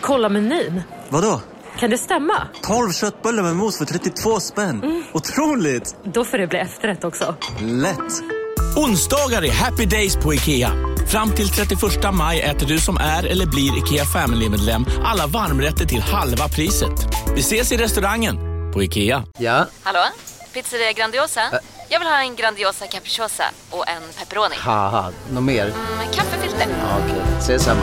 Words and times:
Kolla 0.00 0.28
menyn. 0.28 0.82
Vadå? 1.08 1.40
Kan 1.78 1.90
det 1.90 1.98
stämma? 1.98 2.48
12 2.62 2.92
köttbullar 2.92 3.42
med 3.42 3.56
mos 3.56 3.78
för 3.78 3.84
32 3.84 4.40
spänn. 4.40 4.82
Mm. 4.82 5.02
Otroligt! 5.12 5.96
Då 6.04 6.24
får 6.24 6.38
det 6.38 6.46
bli 6.46 6.58
efterrätt 6.58 7.04
också. 7.04 7.34
Lätt! 7.60 8.22
Onsdagar 8.76 9.44
är 9.44 9.52
happy 9.52 9.86
days 9.86 10.16
på 10.16 10.34
IKEA. 10.34 10.72
Fram 11.08 11.30
till 11.30 11.48
31 11.48 11.80
maj 12.12 12.40
äter 12.40 12.66
du 12.66 12.78
som 12.78 12.96
är 12.96 13.26
eller 13.26 13.46
blir 13.46 13.78
IKEA 13.78 14.04
Family-medlem 14.04 14.86
alla 15.04 15.26
varmrätter 15.26 15.86
till 15.86 16.00
halva 16.00 16.48
priset. 16.48 16.92
Vi 17.34 17.40
ses 17.40 17.72
i 17.72 17.76
restaurangen 17.76 18.36
på 18.72 18.82
IKEA. 18.82 19.24
Ja? 19.38 19.66
Hallå? 19.82 20.00
Pizzeria 20.52 20.92
Grandiosa? 20.92 21.40
Ä 21.40 21.60
Jag 21.88 21.98
vill 21.98 22.08
ha 22.08 22.22
en 22.22 22.36
Grandiosa 22.36 22.86
capriciosa 22.86 23.44
och 23.70 23.88
en 23.88 24.02
pepperoni. 24.18 24.54
Något 25.32 25.42
mer? 25.44 25.64
Mm, 25.64 26.12
kaffefilter. 26.12 26.66
Ja, 26.68 26.98
Okej, 27.04 27.16
okay. 27.16 27.38
ses 27.38 27.62
samma. 27.64 27.82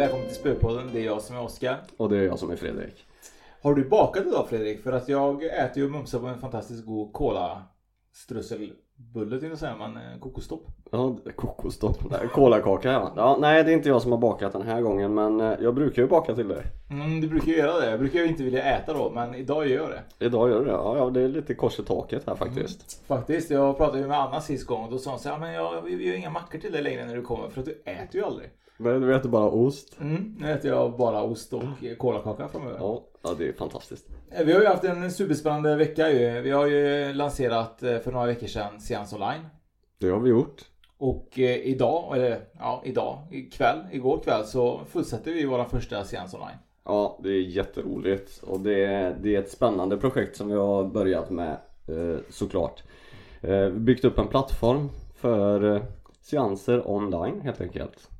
Välkommen 0.00 0.26
till 0.26 0.36
Spökpodden, 0.36 0.90
det 0.92 1.00
är 1.00 1.04
jag 1.04 1.22
som 1.22 1.36
är 1.36 1.42
Oskar. 1.42 1.80
Och 1.96 2.08
det 2.08 2.16
är 2.16 2.22
jag 2.22 2.38
som 2.38 2.50
är 2.50 2.56
Fredrik. 2.56 3.06
Har 3.62 3.74
du 3.74 3.88
bakat 3.88 4.26
idag 4.26 4.48
Fredrik? 4.48 4.82
För 4.82 4.92
att 4.92 5.08
jag 5.08 5.44
äter 5.44 5.78
ju 5.78 5.84
och 5.84 5.90
mumsar 5.90 6.18
på 6.18 6.26
en 6.26 6.38
fantastiskt 6.38 6.86
god 6.86 7.12
cola 7.12 7.62
strösselbulle 8.12 9.40
till 9.40 9.56
säga, 9.56 9.76
men 9.76 9.96
eh, 9.96 10.18
kokostopp. 10.20 10.66
Ja, 10.90 11.16
kokostopp. 11.36 11.98
Kolakaka 12.32 12.92
ja. 12.92 13.12
ja. 13.16 13.36
Nej, 13.40 13.64
det 13.64 13.70
är 13.70 13.74
inte 13.74 13.88
jag 13.88 14.02
som 14.02 14.12
har 14.12 14.18
bakat 14.18 14.52
den 14.52 14.62
här 14.62 14.80
gången, 14.80 15.14
men 15.14 15.40
eh, 15.40 15.54
jag 15.60 15.74
brukar 15.74 16.02
ju 16.02 16.08
baka 16.08 16.34
till 16.34 16.48
dig. 16.48 16.62
Mm, 16.90 17.20
du 17.20 17.28
brukar 17.28 17.46
ju 17.46 17.58
göra 17.58 17.80
det. 17.80 17.90
Jag 17.90 17.98
brukar 17.98 18.18
ju 18.18 18.26
inte 18.26 18.42
vilja 18.42 18.62
äta 18.62 18.92
då, 18.92 19.10
men 19.10 19.34
idag 19.34 19.68
gör 19.68 19.80
jag 19.80 19.90
det. 19.90 20.24
Idag 20.26 20.50
gör 20.50 20.58
du 20.58 20.64
det? 20.64 20.70
Ja, 20.70 20.96
ja 20.96 21.10
det 21.10 21.20
är 21.20 21.28
lite 21.28 21.54
kors 21.54 21.78
i 21.78 21.82
taket 21.82 22.26
här 22.26 22.34
faktiskt. 22.34 23.00
Mm, 23.08 23.18
faktiskt. 23.18 23.50
Jag 23.50 23.76
pratade 23.76 23.98
ju 23.98 24.06
med 24.06 24.20
Anna 24.20 24.40
sist 24.40 24.66
gång 24.66 24.84
och 24.84 24.90
då 24.90 24.98
sa 24.98 25.10
hon 25.10 25.18
så 25.18 25.28
här, 25.28 25.38
men 25.38 25.52
jag, 25.52 25.82
vi 25.82 26.08
gör 26.08 26.14
inga 26.14 26.30
mackor 26.30 26.58
till 26.58 26.72
dig 26.72 26.82
längre 26.82 27.06
när 27.06 27.16
du 27.16 27.22
kommer 27.22 27.48
för 27.48 27.60
att 27.60 27.66
du 27.66 27.82
äter 27.84 28.20
ju 28.20 28.24
aldrig. 28.24 28.50
Men 28.82 29.00
du 29.00 29.14
äter 29.14 29.28
bara 29.28 29.50
ost? 29.50 29.96
Mm, 30.00 30.36
nu 30.38 30.52
äter 30.52 30.70
jag 30.70 30.96
bara 30.96 31.22
ost 31.22 31.52
och 31.52 31.62
kolakaka 31.98 32.48
framöver. 32.48 32.78
Ja, 32.78 33.04
ja, 33.22 33.34
det 33.38 33.48
är 33.48 33.52
fantastiskt. 33.52 34.08
Eh, 34.30 34.44
vi 34.44 34.52
har 34.52 34.60
ju 34.60 34.66
haft 34.66 34.84
en 34.84 35.10
superspännande 35.10 35.76
vecka 35.76 36.10
ju. 36.10 36.40
Vi 36.40 36.50
har 36.50 36.66
ju 36.66 37.12
lanserat 37.12 37.82
eh, 37.82 37.98
för 37.98 38.12
några 38.12 38.26
veckor 38.26 38.46
sedan 38.46 38.80
Seans 38.80 39.12
Online. 39.12 39.40
Det 39.98 40.08
har 40.08 40.20
vi 40.20 40.30
gjort. 40.30 40.64
Och 40.98 41.38
eh, 41.38 41.56
idag, 41.56 42.16
eller 42.16 42.40
ja, 42.58 42.82
idag, 42.84 43.18
ikväll, 43.30 43.78
igår 43.92 44.20
kväll 44.24 44.44
så 44.44 44.80
fullsätter 44.88 45.32
vi 45.32 45.44
våra 45.44 45.64
första 45.64 46.04
Seans 46.04 46.34
Online. 46.34 46.56
Ja, 46.84 47.18
det 47.22 47.28
är 47.28 47.40
jätteroligt 47.40 48.42
och 48.42 48.60
det 48.60 48.84
är, 48.84 49.16
det 49.22 49.36
är 49.36 49.40
ett 49.40 49.50
spännande 49.50 49.96
projekt 49.96 50.36
som 50.36 50.48
vi 50.48 50.54
har 50.54 50.84
börjat 50.84 51.30
med 51.30 51.56
såklart. 52.30 52.82
Vi 53.40 53.70
byggt 53.70 54.04
upp 54.04 54.18
en 54.18 54.28
plattform 54.28 54.88
för 55.14 55.82
seanser 56.20 56.90
online 56.90 57.40
helt 57.40 57.60
enkelt. 57.60 58.10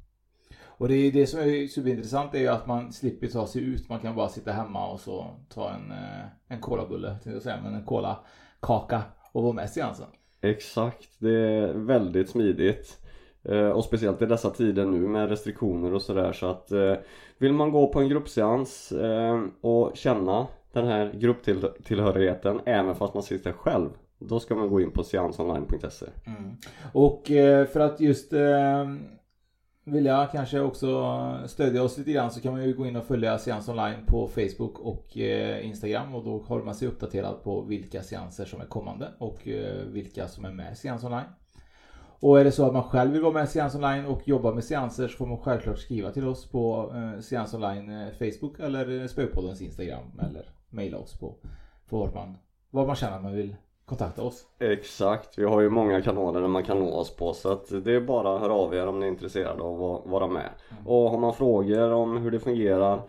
Och 0.80 0.88
det 0.88 0.94
är 0.94 1.12
det 1.12 1.26
som 1.26 1.40
är 1.40 1.66
superintressant 1.66 2.34
är 2.34 2.38
ju 2.38 2.48
att 2.48 2.66
man 2.66 2.92
slipper 2.92 3.26
ta 3.26 3.46
sig 3.46 3.62
ut. 3.62 3.88
Man 3.88 4.00
kan 4.00 4.14
bara 4.14 4.28
sitta 4.28 4.52
hemma 4.52 4.88
och 4.90 5.00
så 5.00 5.26
ta 5.48 5.70
en, 5.70 5.90
eh, 5.90 6.26
en 6.48 6.60
colabulle, 6.60 7.16
jag 7.24 7.42
säga, 7.42 7.58
men 7.62 7.74
en 7.74 7.84
colakaka 7.84 9.02
och 9.32 9.42
vara 9.42 9.52
med 9.52 9.70
seansen. 9.70 10.06
Exakt, 10.40 11.08
det 11.18 11.30
är 11.30 11.72
väldigt 11.72 12.28
smidigt. 12.28 12.98
Eh, 13.42 13.68
och 13.68 13.84
speciellt 13.84 14.22
i 14.22 14.26
dessa 14.26 14.50
tider 14.50 14.86
nu 14.86 15.08
med 15.08 15.28
restriktioner 15.28 15.94
och 15.94 16.02
sådär 16.02 16.32
så 16.32 16.46
att 16.46 16.72
eh, 16.72 16.94
vill 17.38 17.52
man 17.52 17.70
gå 17.70 17.88
på 17.88 18.00
en 18.00 18.08
gruppseans 18.08 18.92
och 19.60 19.90
känna 19.94 20.46
den 20.72 20.86
här 20.86 21.12
grupptillhörigheten 21.14 22.60
även 22.64 22.94
fast 22.94 23.14
man 23.14 23.22
sitter 23.22 23.52
själv 23.52 23.90
då 24.18 24.40
ska 24.40 24.54
man 24.54 24.68
gå 24.68 24.80
in 24.80 24.90
på 24.90 25.02
seansonline.se 25.02 26.06
mm. 26.26 26.56
Och 26.92 27.22
för 27.72 27.80
att 27.80 28.00
just 28.00 28.32
vill 29.92 30.04
jag 30.04 30.30
kanske 30.30 30.60
också 30.60 31.18
stödja 31.46 31.82
oss 31.82 31.98
lite 31.98 32.12
grann 32.12 32.30
så 32.30 32.40
kan 32.40 32.52
man 32.52 32.64
ju 32.64 32.74
gå 32.74 32.86
in 32.86 32.96
och 32.96 33.04
följa 33.04 33.38
Seans 33.38 33.68
Online 33.68 34.06
på 34.06 34.28
Facebook 34.28 34.78
och 34.78 35.18
eh, 35.18 35.66
Instagram 35.66 36.14
och 36.14 36.24
då 36.24 36.38
håller 36.38 36.64
man 36.64 36.74
sig 36.74 36.88
uppdaterad 36.88 37.42
på 37.42 37.62
vilka 37.62 38.02
seanser 38.02 38.44
som 38.44 38.60
är 38.60 38.64
kommande 38.64 39.08
och 39.18 39.48
eh, 39.48 39.84
vilka 39.84 40.28
som 40.28 40.44
är 40.44 40.52
med 40.52 40.72
i 40.72 40.76
Seans 40.76 41.04
Online. 41.04 41.28
Och 42.20 42.40
är 42.40 42.44
det 42.44 42.52
så 42.52 42.66
att 42.66 42.72
man 42.72 42.82
själv 42.82 43.12
vill 43.12 43.22
vara 43.22 43.32
med 43.32 43.44
i 43.44 43.46
Seans 43.46 43.74
Online 43.74 44.06
och 44.06 44.28
jobba 44.28 44.54
med 44.54 44.64
seanser 44.64 45.08
så 45.08 45.16
får 45.16 45.26
man 45.26 45.38
självklart 45.38 45.78
skriva 45.78 46.10
till 46.10 46.28
oss 46.28 46.50
på 46.50 46.92
eh, 46.94 47.20
Seans 47.20 47.54
Online 47.54 47.90
eh, 47.90 48.08
Facebook 48.18 48.60
eller 48.60 49.06
Spökpoddens 49.06 49.62
Instagram 49.62 50.20
eller 50.20 50.44
mejla 50.70 50.98
oss 50.98 51.18
på, 51.18 51.36
på 51.88 51.98
vart 51.98 52.14
man, 52.14 52.36
vad 52.70 52.86
man 52.86 52.96
känner 52.96 53.20
man 53.20 53.32
vill 53.32 53.56
kontakta 53.90 54.22
oss. 54.22 54.46
Exakt, 54.58 55.38
vi 55.38 55.44
har 55.44 55.60
ju 55.60 55.70
många 55.70 56.02
kanaler 56.02 56.40
där 56.40 56.48
man 56.48 56.64
kan 56.64 56.78
nå 56.78 56.92
oss 56.92 57.16
på 57.16 57.32
så 57.32 57.52
att 57.52 57.84
det 57.84 57.92
är 57.94 58.00
bara 58.00 58.34
att 58.34 58.40
höra 58.40 58.52
av 58.52 58.74
er 58.74 58.86
om 58.86 59.00
ni 59.00 59.06
är 59.06 59.10
intresserade 59.10 59.62
av 59.62 59.84
att 59.84 60.06
vara 60.06 60.26
med. 60.26 60.48
Mm. 60.70 60.86
Och 60.86 61.10
har 61.10 61.18
man 61.18 61.34
frågor 61.34 61.92
om 61.92 62.16
hur 62.16 62.30
det 62.30 62.40
fungerar 62.40 63.02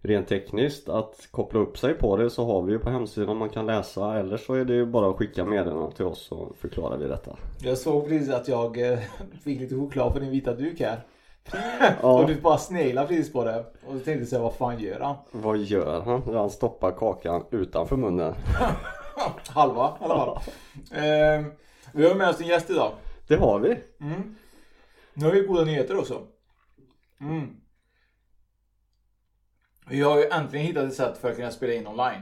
rent 0.00 0.28
tekniskt 0.28 0.88
att 0.88 1.28
koppla 1.30 1.60
upp 1.60 1.78
sig 1.78 1.94
på 1.94 2.16
det 2.16 2.30
så 2.30 2.44
har 2.44 2.62
vi 2.62 2.72
ju 2.72 2.78
på 2.78 2.90
hemsidan 2.90 3.36
man 3.36 3.48
kan 3.48 3.66
läsa 3.66 4.18
eller 4.18 4.36
så 4.36 4.54
är 4.54 4.64
det 4.64 4.74
ju 4.74 4.86
bara 4.86 5.10
att 5.10 5.16
skicka 5.16 5.44
meddelanden 5.44 5.92
till 5.92 6.04
oss 6.04 6.26
så 6.26 6.52
förklarar 6.60 6.96
vi 6.96 7.08
detta. 7.08 7.36
Jag 7.62 7.78
såg 7.78 8.08
precis 8.08 8.30
att 8.30 8.48
jag 8.48 8.92
eh, 8.92 8.98
fick 9.44 9.60
lite 9.60 9.74
choklad 9.74 10.12
på 10.12 10.18
din 10.18 10.30
vita 10.30 10.54
duk 10.54 10.80
här. 10.80 11.04
Ja. 12.02 12.20
och 12.20 12.26
du 12.26 12.40
bara 12.40 12.58
sneglar 12.58 13.06
precis 13.06 13.32
på 13.32 13.44
det 13.44 13.64
och 13.86 13.92
så 13.92 13.98
tänkte 13.98 14.34
jag 14.34 14.42
vad 14.42 14.54
fan 14.54 14.78
gör 14.78 15.00
han? 15.00 15.16
Vad 15.30 15.58
gör 15.58 16.00
han? 16.00 16.22
Han 16.34 16.50
stoppar 16.50 16.90
kakan 16.90 17.44
utanför 17.50 17.96
munnen. 17.96 18.34
Halva 19.48 19.98
i 20.00 20.04
alla 20.04 20.40
fall. 20.40 20.42
Eh, 20.90 21.46
vi 21.92 22.08
har 22.08 22.14
med 22.14 22.28
oss 22.28 22.40
en 22.40 22.46
gäst 22.46 22.70
idag. 22.70 22.92
Det 23.28 23.36
har 23.36 23.60
vi. 23.60 23.78
Mm. 24.00 24.34
Nu 25.14 25.24
har 25.24 25.32
vi 25.32 25.40
goda 25.40 25.64
nyheter 25.64 25.98
också. 25.98 26.26
Mm. 27.20 27.56
Vi 29.86 30.00
har 30.00 30.18
ju 30.18 30.24
äntligen 30.24 30.66
hittat 30.66 30.84
ett 30.84 30.94
sätt 30.94 31.18
för 31.18 31.30
att 31.30 31.36
kunna 31.36 31.50
spela 31.50 31.72
in 31.72 31.86
online. 31.86 32.20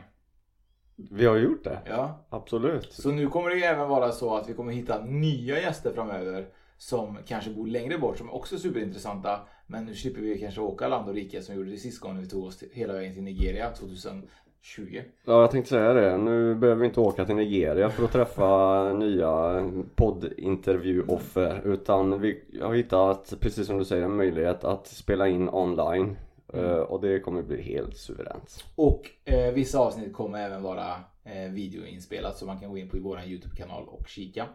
Vi 0.97 1.27
har 1.27 1.37
gjort 1.37 1.65
det. 1.65 1.79
Ja. 1.87 2.27
Absolut. 2.31 2.93
Så 2.93 3.11
nu 3.11 3.29
kommer 3.29 3.51
det 3.51 3.57
ju 3.57 3.63
även 3.63 3.89
vara 3.89 4.13
så 4.13 4.37
att 4.37 4.49
vi 4.49 4.55
kommer 4.55 4.73
hitta 4.73 5.05
nya 5.05 5.61
gäster 5.61 5.93
framöver 5.95 6.47
som 6.77 7.19
kanske 7.27 7.51
bor 7.51 7.67
längre 7.67 7.99
bort 7.99 8.19
som 8.19 8.29
är 8.29 8.35
också 8.35 8.59
superintressanta. 8.59 9.41
Men 9.67 9.85
nu 9.85 9.95
slipper 9.95 10.21
vi 10.21 10.41
kanske 10.41 10.61
åka 10.61 10.89
land 10.89 11.09
och 11.09 11.15
rike 11.15 11.43
som 11.43 11.55
vi 11.55 11.59
gjorde 11.59 11.71
det 11.71 11.77
sist 11.77 12.01
gången 12.01 12.23
vi 12.23 12.29
tog 12.29 12.45
oss 12.45 12.65
hela 12.73 12.93
vägen 12.93 13.15
till 13.15 13.23
Nigeria 13.23 13.71
2000 13.71 14.29
20. 14.63 15.05
Ja 15.25 15.41
jag 15.41 15.51
tänkte 15.51 15.71
säga 15.71 15.93
det. 15.93 16.19
Nu 16.19 16.55
behöver 16.55 16.81
vi 16.81 16.87
inte 16.87 17.01
åka 17.01 17.25
till 17.25 17.35
Nigeria 17.35 17.91
för 17.91 18.05
att 18.05 18.13
träffa 18.13 18.93
nya 18.99 19.65
poddintervjuoffer 19.95 21.63
utan 21.65 22.21
vi 22.21 22.43
har 22.63 22.75
hittat, 22.75 23.35
precis 23.41 23.67
som 23.67 23.79
du 23.79 23.85
säger, 23.85 24.05
en 24.05 24.17
möjlighet 24.17 24.65
att 24.65 24.87
spela 24.87 25.29
in 25.29 25.49
online. 25.49 26.17
Mm. 26.53 26.65
Uh, 26.65 26.79
och 26.79 27.01
det 27.01 27.21
kommer 27.21 27.43
bli 27.43 27.63
helt 27.63 27.97
suveränt. 27.97 28.65
Och 28.75 29.11
eh, 29.25 29.53
vissa 29.53 29.79
avsnitt 29.79 30.13
kommer 30.13 30.47
även 30.47 30.63
vara 30.63 30.95
eh, 31.25 31.51
videoinspelat 31.51 32.37
så 32.37 32.47
man 32.47 32.61
kan 32.61 32.71
gå 32.71 32.79
in 32.79 32.89
på 32.89 32.99
vår 33.01 33.21
Youtube-kanal 33.21 33.85
och 33.89 34.09
kika. 34.09 34.47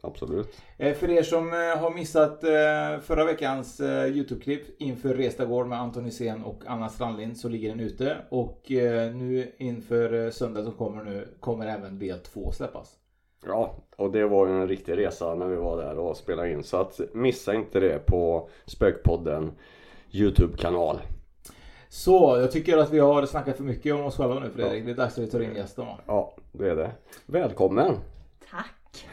Absolut. 0.00 0.60
Eh, 0.78 0.94
för 0.94 1.10
er 1.10 1.22
som 1.22 1.52
eh, 1.52 1.78
har 1.78 1.94
missat 1.94 2.44
eh, 2.44 3.00
förra 3.02 3.24
veckans 3.24 3.80
Youtube-klipp 3.80 4.62
inför 4.78 5.14
Restagård 5.14 5.66
med 5.66 5.80
Anton 5.80 6.04
Hysén 6.04 6.44
och 6.44 6.62
Anna 6.66 6.88
Strandlind 6.88 7.36
så 7.36 7.48
ligger 7.48 7.68
den 7.68 7.80
ute. 7.80 8.16
Och 8.28 8.66
nu 9.14 9.52
inför 9.58 10.30
söndag 10.30 10.64
som 10.64 10.72
kommer 10.72 11.04
nu 11.04 11.28
kommer 11.40 11.66
även 11.66 11.98
del 11.98 12.18
2 12.18 12.52
släppas. 12.52 12.96
Ja, 13.46 13.74
och 13.96 14.12
det 14.12 14.26
var 14.26 14.46
ju 14.46 14.52
en 14.52 14.68
riktig 14.68 14.96
resa 14.96 15.34
när 15.34 15.46
vi 15.46 15.56
var 15.56 15.82
där 15.82 15.98
och 15.98 16.16
spelade 16.16 16.50
in. 16.50 16.64
Så 16.64 16.76
att 16.76 17.00
missa 17.12 17.54
inte 17.54 17.80
det 17.80 18.06
på 18.06 18.48
Spökpodden 18.66 19.52
Youtube-kanal. 20.10 20.98
Så, 21.88 22.38
jag 22.40 22.52
tycker 22.52 22.78
att 22.78 22.90
vi 22.90 22.98
har 22.98 23.26
snackat 23.26 23.56
för 23.56 23.64
mycket 23.64 23.94
om 23.94 24.04
oss 24.04 24.16
själva 24.16 24.40
nu 24.40 24.50
Fredrik. 24.50 24.84
Det 24.84 24.90
är 24.90 24.94
dags 24.94 25.18
att 25.18 25.24
vi 25.24 25.30
tar 25.30 25.40
in 25.40 25.54
gästen 25.54 25.86
va? 25.86 25.98
Ja, 26.06 26.34
det 26.52 26.70
är 26.70 26.76
det. 26.76 26.90
Välkommen! 27.26 27.96
Tack! 28.50 29.06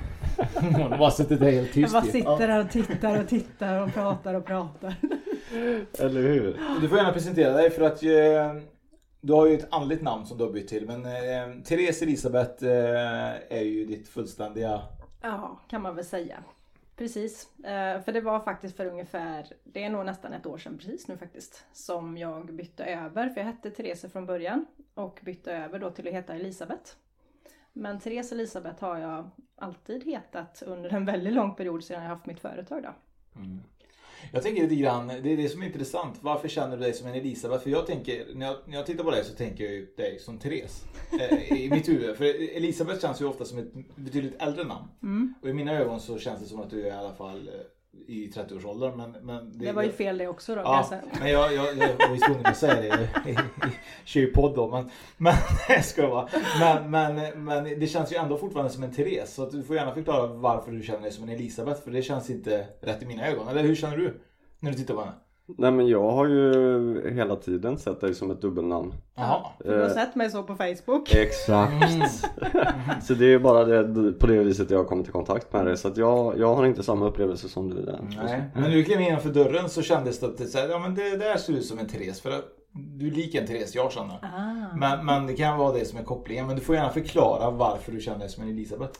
Hon 0.56 0.74
har 0.92 0.98
bara 0.98 1.12
suttit 1.12 1.40
där 1.40 1.52
helt 1.52 1.68
Jag 1.68 1.74
tyst 1.74 1.94
bara 1.94 2.06
ju. 2.06 2.12
sitter 2.12 2.48
här 2.48 2.66
och 2.66 2.72
tittar 2.72 3.22
och 3.22 3.28
tittar 3.28 3.82
och 3.82 3.94
pratar 3.94 4.34
och 4.34 4.46
pratar. 4.46 4.96
Eller 6.00 6.22
hur? 6.22 6.60
Du 6.82 6.90
får 6.90 6.98
gärna 6.98 7.14
presentera 7.14 7.54
dig 7.54 7.70
för 7.70 7.82
att 7.82 8.04
eh, 8.04 8.64
du 9.22 9.34
har 9.34 9.46
ju 9.48 9.54
ett 9.54 9.68
andligt 9.74 10.02
namn 10.02 10.26
som 10.26 10.38
du 10.38 10.44
har 10.44 10.52
bytt 10.52 10.68
till 10.68 10.86
men 10.88 11.06
eh, 11.06 11.64
Therese 11.64 12.02
Elisabeth 12.02 12.66
eh, 12.66 13.34
är 13.50 13.62
ju 13.64 13.86
ditt 13.86 14.08
fullständiga 14.08 14.82
Ja, 15.22 15.60
kan 15.70 15.82
man 15.82 15.96
väl 15.96 16.06
säga. 16.06 16.44
Precis, 16.98 17.48
för 18.06 18.12
det 18.12 18.22
var 18.22 18.40
faktiskt 18.40 18.78
för 18.78 18.86
ungefär, 18.86 19.46
det 19.64 19.84
är 19.84 19.90
nog 19.90 20.06
nästan 20.06 20.34
ett 20.34 20.46
år 20.46 20.58
sedan 20.58 20.78
precis 20.78 21.08
nu 21.08 21.18
faktiskt, 21.18 21.66
som 21.74 22.18
jag 22.18 22.54
bytte 22.54 22.84
över. 22.86 23.30
För 23.30 23.42
jag 23.42 23.46
hette 23.46 23.70
Therese 23.72 24.06
från 24.14 24.26
början 24.26 24.66
och 24.94 25.20
bytte 25.24 25.52
över 25.54 25.80
då 25.80 25.90
till 25.92 26.08
att 26.08 26.14
heta 26.14 26.34
Elisabeth. 26.34 26.96
Men 27.78 28.00
Therese 28.00 28.32
Elisabeth 28.32 28.84
har 28.84 28.98
jag 28.98 29.30
alltid 29.56 30.04
hetat 30.04 30.64
under 30.66 30.90
en 30.90 31.06
väldigt 31.06 31.34
lång 31.34 31.56
period 31.56 31.84
sedan 31.84 32.04
jag 32.04 32.10
haft 32.10 32.26
mitt 32.26 32.40
företag 32.40 32.84
då. 32.84 32.90
Jag 34.34 34.44
tänker 34.44 34.64
lite 34.64 34.76
grann, 34.76 35.08
det 35.08 35.34
är 35.34 35.38
det 35.38 35.50
som 35.50 35.62
är 35.62 35.66
intressant. 35.66 36.18
Varför 36.22 36.48
känner 36.48 36.78
du 36.78 36.84
dig 36.84 36.94
som 36.94 37.08
en 37.08 37.14
Elisabeth? 37.14 37.64
För 37.64 37.70
jag 37.70 37.88
tänker, 37.88 38.26
när 38.36 38.46
jag, 38.46 38.58
när 38.66 38.78
jag 38.78 38.86
tittar 38.86 39.04
på 39.04 39.12
dig 39.12 39.24
så 39.24 39.34
tänker 39.34 39.64
jag 39.64 39.74
ju 39.74 39.86
dig 39.98 40.20
som 40.20 40.38
Therese. 40.38 40.86
Eh, 41.20 41.52
I 41.52 41.70
mitt 41.70 41.90
huvud. 41.90 42.18
För 42.18 42.26
Elisabeth 42.58 43.02
känns 43.02 43.22
ju 43.22 43.26
ofta 43.26 43.46
som 43.46 43.58
ett 43.58 43.96
betydligt 43.96 44.42
äldre 44.42 44.64
namn. 44.64 44.88
Mm. 45.04 45.34
Och 45.42 45.50
i 45.50 45.54
mina 45.54 45.72
ögon 45.72 46.00
så 46.00 46.18
känns 46.18 46.40
det 46.40 46.46
som 46.46 46.60
att 46.60 46.70
du 46.70 46.82
är 46.82 46.88
i 46.88 46.92
alla 46.92 47.14
fall 47.14 47.48
eh, 47.48 47.54
i 48.08 48.32
30-årsåldern. 48.36 48.98
Men, 48.98 49.12
men 49.12 49.60
Det 49.60 49.72
var 49.72 49.84
ju 49.84 49.92
fel 49.92 50.18
det 50.18 50.28
också 50.28 50.56
då 50.56 50.62
Ja, 50.62 50.90
men 51.20 51.32
jag, 51.32 51.54
jag, 51.54 51.66
jag 51.78 52.08
var 52.08 52.16
ju 52.16 52.20
tvungen 52.20 52.46
att 52.46 52.58
säga 52.58 52.82
det 52.82 53.10
i, 53.30 53.32
i, 53.32 53.38
tjejpodd 54.06 54.56
då. 54.56 54.68
Men, 54.68 54.90
men, 55.18 55.34
ska 55.84 56.08
vara. 56.08 56.30
Men, 56.60 56.92
men, 56.92 57.44
men 57.44 57.80
det 57.80 57.88
känns 57.88 58.14
ju 58.14 58.16
ändå 58.16 58.38
fortfarande 58.38 58.72
som 58.72 58.84
en 58.84 58.94
Therese. 58.94 59.34
Så 59.34 59.50
du 59.50 59.64
får 59.64 59.76
gärna 59.76 59.94
förklara 59.94 60.28
varför 60.28 60.72
du 60.72 60.84
känner 60.84 61.02
dig 61.02 61.12
som 61.12 61.24
en 61.24 61.30
Elisabeth. 61.30 61.84
För 61.84 61.92
det 61.92 62.02
känns 62.02 62.30
inte 62.30 62.68
rätt 62.82 63.02
i 63.02 63.06
mina 63.06 63.28
ögon. 63.28 63.48
Eller 63.48 63.64
hur 63.64 63.76
känner 63.76 63.98
du? 63.98 64.22
När 64.60 64.72
du 64.72 64.78
tittar 64.78 64.94
på 64.94 65.00
henne? 65.00 65.14
Nej 65.58 65.72
men 65.72 65.88
jag 65.88 66.12
har 66.12 66.28
ju 66.28 67.12
hela 67.16 67.36
tiden 67.36 67.78
sett 67.78 68.02
dig 68.02 68.16
som 68.16 68.32
ett 68.32 68.42
dubbelnamn. 68.42 68.94
Jaha. 69.16 69.46
Du 69.60 69.72
har 69.72 69.88
Eh, 69.88 69.90
sett 69.94 70.16
mig 70.16 70.30
så 70.30 70.44
på 70.44 70.56
Facebook. 70.56 71.16
Exakt. 71.16 71.92
så 73.08 73.14
det 73.14 73.34
är 73.34 73.40
bara 73.40 73.66
det, 73.66 74.12
på 74.14 74.28
det 74.28 74.44
viset 74.44 74.70
jag 74.72 74.78
har 74.78 74.86
kommit 74.86 75.08
i 75.08 75.12
kontakt 75.12 75.54
med 75.54 75.66
dig. 75.66 75.78
Så 75.78 75.88
att 75.88 75.98
jag, 75.98 76.38
jag 76.40 76.56
har 76.56 76.66
inte 76.66 76.84
samma 76.84 77.06
upplevelse 77.08 77.50
som 77.50 77.70
du 77.70 77.82
där. 77.86 78.00
Nej. 78.24 78.44
Men 78.54 78.64
när 78.64 78.70
du 78.70 78.84
klev 78.84 79.02
innanför 79.02 79.30
dörren 79.30 79.70
så 79.70 79.82
kändes 79.82 80.20
det 80.20 80.26
att 80.26 80.38
det, 80.38 80.46
så 80.46 80.58
här, 80.58 80.70
ja, 80.70 80.80
men 80.80 80.96
det 80.96 81.18
där 81.18 81.38
ser 81.38 81.54
ut 81.54 81.66
som 81.66 81.80
en 81.80 81.88
Therese. 81.88 82.22
För 82.22 82.32
att 82.32 82.46
du 82.72 83.08
är 83.08 83.12
lik 83.12 83.36
en 83.36 83.48
Therese 83.48 83.76
jag 83.76 83.92
känner. 83.92 84.20
Ah. 84.22 84.76
Men, 84.78 85.06
men 85.06 85.28
det 85.28 85.34
kan 85.34 85.58
vara 85.58 85.74
det 85.74 85.86
som 85.86 86.00
är 86.00 86.04
kopplingen. 86.04 86.48
Men 86.48 86.56
du 86.56 86.62
får 86.62 86.76
gärna 86.76 86.90
förklara 86.90 87.50
varför 87.52 87.92
du 87.92 88.00
känner 88.00 88.20
dig 88.20 88.30
som 88.30 88.44
en 88.44 88.50
Elisabeth. 88.50 89.00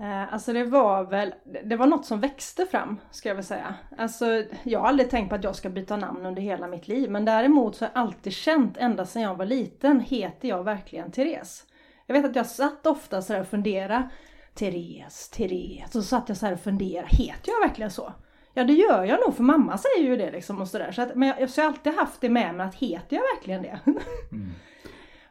Eh, 0.00 0.32
Alltså 0.32 0.52
det 0.52 0.64
var 0.64 1.04
väl, 1.04 1.34
det 1.64 1.76
var 1.76 1.86
något 1.86 2.06
som 2.06 2.20
växte 2.20 2.66
fram 2.66 3.00
ska 3.10 3.28
jag 3.28 3.36
väl 3.36 3.44
säga. 3.44 3.74
Alltså 3.98 4.44
jag 4.62 4.80
har 4.80 4.88
aldrig 4.88 5.10
tänkt 5.10 5.28
på 5.28 5.34
att 5.34 5.44
jag 5.44 5.56
ska 5.56 5.70
byta 5.70 5.96
namn 5.96 6.26
under 6.26 6.42
hela 6.42 6.66
mitt 6.66 6.88
liv. 6.88 7.10
Men 7.10 7.24
däremot 7.24 7.76
så 7.76 7.84
har 7.84 7.90
jag 7.94 8.00
alltid 8.02 8.32
känt 8.32 8.76
ända 8.76 9.06
sedan 9.06 9.22
jag 9.22 9.34
var 9.34 9.46
liten, 9.46 10.00
heter 10.00 10.48
jag 10.48 10.64
verkligen 10.64 11.12
Therese? 11.12 11.64
Jag 12.06 12.14
vet 12.14 12.24
att 12.24 12.36
jag 12.36 12.46
satt 12.46 12.86
ofta 12.86 13.22
så 13.22 13.32
här 13.32 13.40
och 13.40 13.46
funderade. 13.48 14.08
Therese, 14.54 15.28
Therese. 15.28 15.86
Och 15.86 15.92
så 15.92 16.02
satt 16.02 16.28
jag 16.28 16.38
så 16.38 16.46
här 16.46 16.52
och 16.52 16.60
funderade, 16.60 17.08
heter 17.10 17.52
jag 17.52 17.68
verkligen 17.68 17.90
så? 17.90 18.12
Ja 18.54 18.64
det 18.64 18.72
gör 18.72 19.04
jag 19.04 19.20
nog 19.20 19.36
för 19.36 19.42
mamma 19.42 19.78
säger 19.78 20.08
ju 20.08 20.16
det 20.16 20.30
liksom 20.30 20.60
och 20.60 20.68
sådär. 20.68 20.92
Så, 20.92 21.02
att, 21.02 21.14
men 21.14 21.28
jag, 21.28 21.50
så 21.50 21.60
jag 21.60 21.64
har 21.64 21.70
alltid 21.72 21.94
haft 21.94 22.20
det 22.20 22.28
med 22.28 22.54
mig 22.54 22.66
att 22.66 22.74
heter 22.74 23.16
jag 23.16 23.22
verkligen 23.36 23.62
det? 23.62 23.80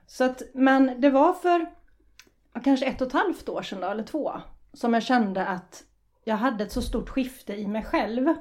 Så 0.08 0.24
att, 0.24 0.42
men 0.54 1.02
det 1.02 1.10
var 1.10 1.34
för 1.34 1.66
kanske 2.64 2.86
ett 2.86 3.02
och 3.02 3.08
ett 3.08 3.14
halvt 3.14 3.50
år 3.50 3.62
sedan 3.62 3.82
då, 3.82 3.88
eller 3.88 4.04
två, 4.04 4.32
som 4.74 4.94
jag 4.94 5.04
kände 5.04 5.46
att 5.46 5.84
jag 6.24 6.36
hade 6.36 6.64
ett 6.64 6.72
så 6.72 6.82
stort 6.82 7.10
skifte 7.10 7.56
i 7.56 7.68
mig 7.68 7.84
själv. 7.84 8.34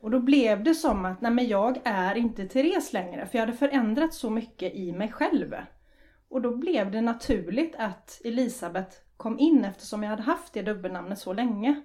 Och 0.00 0.10
då 0.10 0.20
blev 0.20 0.64
det 0.64 0.74
som 0.74 1.04
att, 1.04 1.20
nej 1.20 1.32
men 1.32 1.48
jag 1.48 1.80
är 1.84 2.14
inte 2.14 2.48
Therese 2.48 2.92
längre, 2.92 3.26
för 3.26 3.38
jag 3.38 3.46
hade 3.46 3.58
förändrat 3.58 4.14
så 4.14 4.30
mycket 4.30 4.74
i 4.74 4.92
mig 4.92 5.12
själv. 5.12 5.54
Och 6.28 6.42
då 6.42 6.56
blev 6.56 6.90
det 6.90 7.00
naturligt 7.00 7.74
att 7.78 8.20
Elisabeth 8.24 8.96
kom 9.16 9.38
in 9.38 9.64
eftersom 9.64 10.02
jag 10.02 10.10
hade 10.10 10.22
haft 10.22 10.52
det 10.52 10.62
dubbelnamnet 10.62 11.18
så 11.18 11.32
länge. 11.32 11.82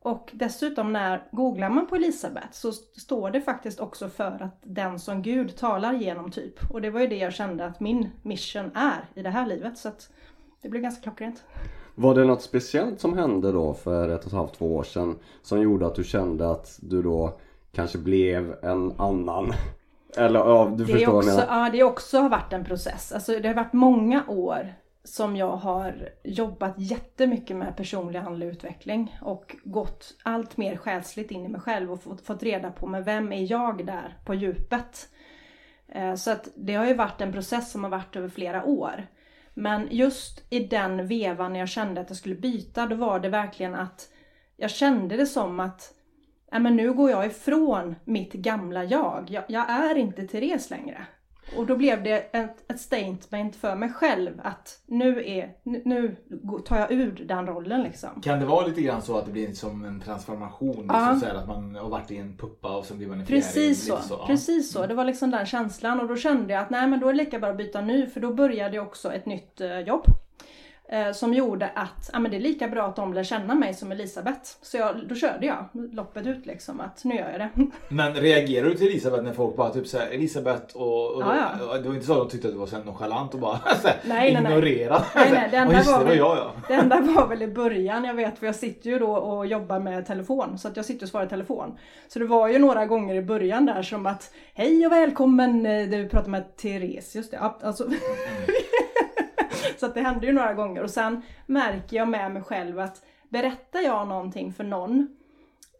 Och 0.00 0.30
dessutom 0.32 0.92
när 0.92 1.28
googlar 1.32 1.70
man 1.70 1.86
på 1.86 1.96
Elisabeth 1.96 2.52
så 2.52 2.72
står 2.72 3.30
det 3.30 3.40
faktiskt 3.40 3.80
också 3.80 4.08
för 4.08 4.42
att 4.42 4.60
den 4.62 4.98
som 4.98 5.22
Gud 5.22 5.56
talar 5.56 5.92
genom 5.92 6.30
typ. 6.30 6.70
Och 6.70 6.82
det 6.82 6.90
var 6.90 7.00
ju 7.00 7.06
det 7.06 7.16
jag 7.16 7.34
kände 7.34 7.66
att 7.66 7.80
min 7.80 8.10
mission 8.22 8.70
är 8.74 9.04
i 9.14 9.22
det 9.22 9.30
här 9.30 9.46
livet. 9.46 9.78
Så 9.78 9.88
att 9.88 10.12
det 10.62 10.68
blev 10.68 10.82
ganska 10.82 11.02
klockrent. 11.02 11.44
Var 11.98 12.14
det 12.14 12.24
något 12.24 12.42
speciellt 12.42 13.00
som 13.00 13.18
hände 13.18 13.52
då 13.52 13.74
för 13.74 14.08
ett 14.08 14.20
och 14.20 14.26
ett 14.26 14.32
halvt, 14.32 14.54
två 14.54 14.76
år 14.76 14.82
sedan 14.82 15.18
som 15.42 15.60
gjorde 15.60 15.86
att 15.86 15.94
du 15.94 16.04
kände 16.04 16.50
att 16.50 16.78
du 16.82 17.02
då 17.02 17.38
kanske 17.72 17.98
blev 17.98 18.54
en 18.62 18.92
annan? 18.98 19.52
Eller 20.16 20.40
ja, 20.40 20.72
du 20.76 20.84
det, 20.84 20.92
förstår 20.92 21.00
är 21.02 21.06
vad 21.06 21.24
jag 21.24 21.34
också, 21.36 21.46
menar. 21.46 21.64
ja, 21.64 21.70
det 21.72 21.80
har 21.80 21.90
också 21.90 22.28
varit 22.28 22.52
en 22.52 22.64
process. 22.64 23.12
Alltså, 23.12 23.32
det 23.38 23.48
har 23.48 23.54
varit 23.54 23.72
många 23.72 24.24
år 24.28 24.74
som 25.04 25.36
jag 25.36 25.56
har 25.56 26.08
jobbat 26.24 26.74
jättemycket 26.76 27.56
med 27.56 27.76
personlig 27.76 28.18
andlig 28.18 28.46
utveckling 28.46 29.18
och 29.22 29.56
gått 29.64 30.14
allt 30.22 30.56
mer 30.56 30.76
själsligt 30.76 31.30
in 31.30 31.44
i 31.44 31.48
mig 31.48 31.60
själv 31.60 31.92
och 31.92 32.02
fått, 32.02 32.20
fått 32.26 32.42
reda 32.42 32.70
på 32.70 32.86
med 32.86 33.04
vem 33.04 33.32
är 33.32 33.50
jag 33.50 33.86
där 33.86 34.16
på 34.24 34.34
djupet. 34.34 35.08
Eh, 35.88 36.14
Så 36.14 36.30
att 36.30 36.48
det 36.54 36.74
har 36.74 36.86
ju 36.86 36.94
varit 36.94 37.20
en 37.20 37.32
process 37.32 37.72
som 37.72 37.84
har 37.84 37.90
varit 37.90 38.16
över 38.16 38.28
flera 38.28 38.64
år. 38.64 39.06
Men 39.58 39.88
just 39.90 40.44
i 40.50 40.60
den 40.60 41.06
vevan 41.06 41.52
när 41.52 41.60
jag 41.60 41.68
kände 41.68 42.00
att 42.00 42.10
jag 42.10 42.16
skulle 42.16 42.34
byta, 42.34 42.86
då 42.86 42.96
var 42.96 43.20
det 43.20 43.28
verkligen 43.28 43.74
att 43.74 44.08
jag 44.56 44.70
kände 44.70 45.16
det 45.16 45.26
som 45.26 45.60
att 45.60 45.94
men 46.50 46.76
nu 46.76 46.92
går 46.92 47.10
jag 47.10 47.26
ifrån 47.26 47.94
mitt 48.04 48.32
gamla 48.32 48.84
jag. 48.84 49.26
jag. 49.30 49.44
Jag 49.48 49.70
är 49.70 49.94
inte 49.94 50.26
Therese 50.26 50.70
längre. 50.70 51.06
Och 51.56 51.66
då 51.66 51.76
blev 51.76 52.02
det 52.02 52.18
ett, 52.32 52.70
ett 52.70 52.80
statement 52.80 53.56
för 53.56 53.74
mig 53.74 53.92
själv 53.92 54.40
att 54.44 54.82
nu, 54.86 55.24
är, 55.26 55.52
nu, 55.62 56.16
tar 56.64 56.78
jag 56.78 56.92
ur 56.92 57.24
den 57.28 57.46
rollen 57.46 57.82
liksom. 57.82 58.20
Kan 58.22 58.40
det 58.40 58.46
vara 58.46 58.66
lite 58.66 58.82
grann 58.82 59.02
så 59.02 59.18
att 59.18 59.26
det 59.26 59.32
blir 59.32 59.52
som 59.52 59.84
en 59.84 60.00
transformation? 60.00 60.86
Ja. 60.88 61.10
Liksom, 61.10 61.20
så 61.20 61.26
här, 61.26 61.42
att 61.42 61.48
man 61.48 61.74
har 61.74 61.88
varit 61.88 62.10
i 62.10 62.16
en 62.16 62.36
puppa 62.36 62.76
och 62.76 62.84
sen 62.84 62.98
blir 62.98 63.08
man 63.08 63.20
en? 63.20 63.26
Precis 63.26 63.86
så. 63.86 63.96
så. 63.96 64.14
Ja. 64.20 64.26
Precis 64.26 64.72
så. 64.72 64.86
Det 64.86 64.94
var 64.94 65.04
liksom 65.04 65.30
den 65.30 65.46
känslan 65.46 66.00
och 66.00 66.08
då 66.08 66.16
kände 66.16 66.52
jag 66.52 66.62
att 66.62 66.70
nej 66.70 66.86
men 66.86 67.00
då 67.00 67.08
är 67.08 67.12
det 67.12 67.18
lika 67.18 67.38
bra 67.38 67.50
att 67.50 67.56
byta 67.56 67.80
nu 67.80 68.06
för 68.06 68.20
då 68.20 68.34
började 68.34 68.76
jag 68.76 68.86
också 68.86 69.12
ett 69.12 69.26
nytt 69.26 69.60
eh, 69.60 69.80
jobb. 69.80 70.04
Eh, 70.90 71.12
som 71.12 71.34
gjorde 71.34 71.70
att 71.74 72.10
ja, 72.12 72.18
men 72.18 72.30
det 72.30 72.36
är 72.36 72.40
lika 72.40 72.68
bra 72.68 72.86
att 72.86 72.96
de 72.96 73.14
lär 73.14 73.22
känna 73.24 73.54
mig 73.54 73.74
som 73.74 73.92
Elisabeth. 73.92 74.40
Så 74.62 74.76
jag, 74.76 74.96
då 75.08 75.14
körde 75.14 75.46
jag 75.46 75.64
loppet 75.92 76.26
ut 76.26 76.46
liksom 76.46 76.80
att 76.80 77.04
nu 77.04 77.14
gör 77.14 77.30
jag 77.30 77.40
det. 77.40 77.50
Men 77.94 78.14
reagerar 78.14 78.64
du 78.68 78.74
till 78.74 78.86
Elisabeth 78.86 79.22
när 79.22 79.32
folk 79.32 79.56
bara 79.56 79.70
typ 79.70 79.86
såhär 79.86 80.06
Elisabeth 80.06 80.76
och, 80.76 81.14
och 81.14 81.22
Ja, 81.22 81.36
ja. 81.60 81.78
det 81.78 81.88
var 81.88 81.94
inte 81.94 82.06
så 82.06 82.12
att 82.12 82.18
de 82.18 82.28
tyckte 82.30 82.48
att 82.48 82.54
du 82.54 82.58
var 82.60 82.66
så 82.66 82.78
nonchalant 82.78 83.34
och 83.34 83.40
bara 83.40 83.58
så 83.82 83.88
här, 83.88 83.96
Nej, 84.04 84.32
nej, 84.34 84.42
nej. 84.42 84.52
ignorerad? 84.52 85.02
Nej, 85.14 85.30
nej, 85.32 85.48
det 85.50 85.56
enda 85.56 85.74
just 85.76 85.90
var 85.90 85.98
det 85.98 86.04
var 86.04 86.10
väl- 86.10 86.18
jag 86.18 86.36
ja. 86.36 86.52
Det 86.68 86.74
enda 86.74 87.00
var 87.00 87.26
väl 87.28 87.42
i 87.42 87.48
början, 87.48 88.04
jag 88.04 88.14
vet 88.14 88.38
för 88.38 88.46
jag 88.46 88.54
sitter 88.54 88.90
ju 88.90 88.98
då 88.98 89.10
och 89.16 89.46
jobbar 89.46 89.78
med 89.80 90.06
telefon 90.06 90.58
så 90.58 90.68
att 90.68 90.76
jag 90.76 90.84
sitter 90.84 91.06
och 91.06 91.10
svarar 91.10 91.26
i 91.26 91.28
telefon. 91.28 91.78
Så 92.08 92.18
det 92.18 92.26
var 92.26 92.48
ju 92.48 92.58
några 92.58 92.86
gånger 92.86 93.14
i 93.14 93.22
början 93.22 93.66
där 93.66 93.82
som 93.82 94.06
att 94.06 94.32
Hej 94.54 94.86
och 94.86 94.92
välkommen, 94.92 95.66
eh, 95.66 95.88
du 95.88 96.08
pratar 96.08 96.28
med 96.30 96.56
Therese, 96.56 97.14
just 97.16 97.30
det. 97.30 97.38
Alltså, 97.38 97.84
så 99.80 99.86
att 99.86 99.94
det 99.94 100.00
hände 100.00 100.26
ju 100.26 100.32
några 100.32 100.54
gånger 100.54 100.82
och 100.82 100.90
sen 100.90 101.22
märker 101.46 101.96
jag 101.96 102.08
med 102.08 102.32
mig 102.32 102.42
själv 102.42 102.78
att 102.80 103.02
berättar 103.28 103.80
jag 103.80 104.08
någonting 104.08 104.52
för 104.52 104.64
någon 104.64 105.16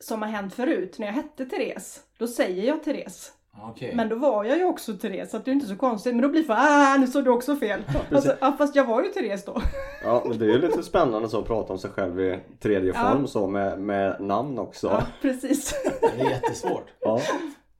som 0.00 0.22
har 0.22 0.28
hänt 0.28 0.54
förut 0.54 0.98
när 0.98 1.06
jag 1.06 1.14
hette 1.14 1.46
Therese, 1.46 2.00
då 2.18 2.26
säger 2.26 2.64
jag 2.66 2.82
Therese. 2.84 3.32
Okej. 3.62 3.94
Men 3.94 4.08
då 4.08 4.16
var 4.16 4.44
jag 4.44 4.58
ju 4.58 4.64
också 4.64 4.92
Therese 4.96 5.30
så 5.30 5.36
att 5.36 5.44
det 5.44 5.50
är 5.50 5.52
inte 5.52 5.66
så 5.66 5.76
konstigt. 5.76 6.14
Men 6.14 6.22
då 6.22 6.28
blir 6.28 6.40
det 6.40 6.46
för 6.46 6.54
ah 6.58 6.96
nu 6.96 7.06
såg 7.06 7.24
du 7.24 7.30
också 7.30 7.56
fel. 7.56 7.82
Alltså, 8.12 8.36
ja, 8.40 8.54
fast 8.58 8.76
jag 8.76 8.84
var 8.84 9.02
ju 9.02 9.08
Therese 9.08 9.44
då. 9.44 9.62
Ja, 10.04 10.22
men 10.28 10.38
det 10.38 10.44
är 10.44 10.48
ju 10.48 10.58
lite 10.58 10.82
spännande 10.82 11.28
så 11.28 11.38
att 11.38 11.46
prata 11.46 11.72
om 11.72 11.78
sig 11.78 11.90
själv 11.90 12.20
i 12.20 12.38
tredje 12.60 12.92
Ja. 12.94 13.10
form 13.10 13.26
så 13.26 13.46
med, 13.46 13.80
med 13.80 14.20
namn 14.20 14.58
också. 14.58 14.86
Ja, 14.86 15.02
precis. 15.22 15.74
Det 16.00 16.20
är 16.20 16.30
jättesvårt. 16.30 16.86
Ja. 17.00 17.20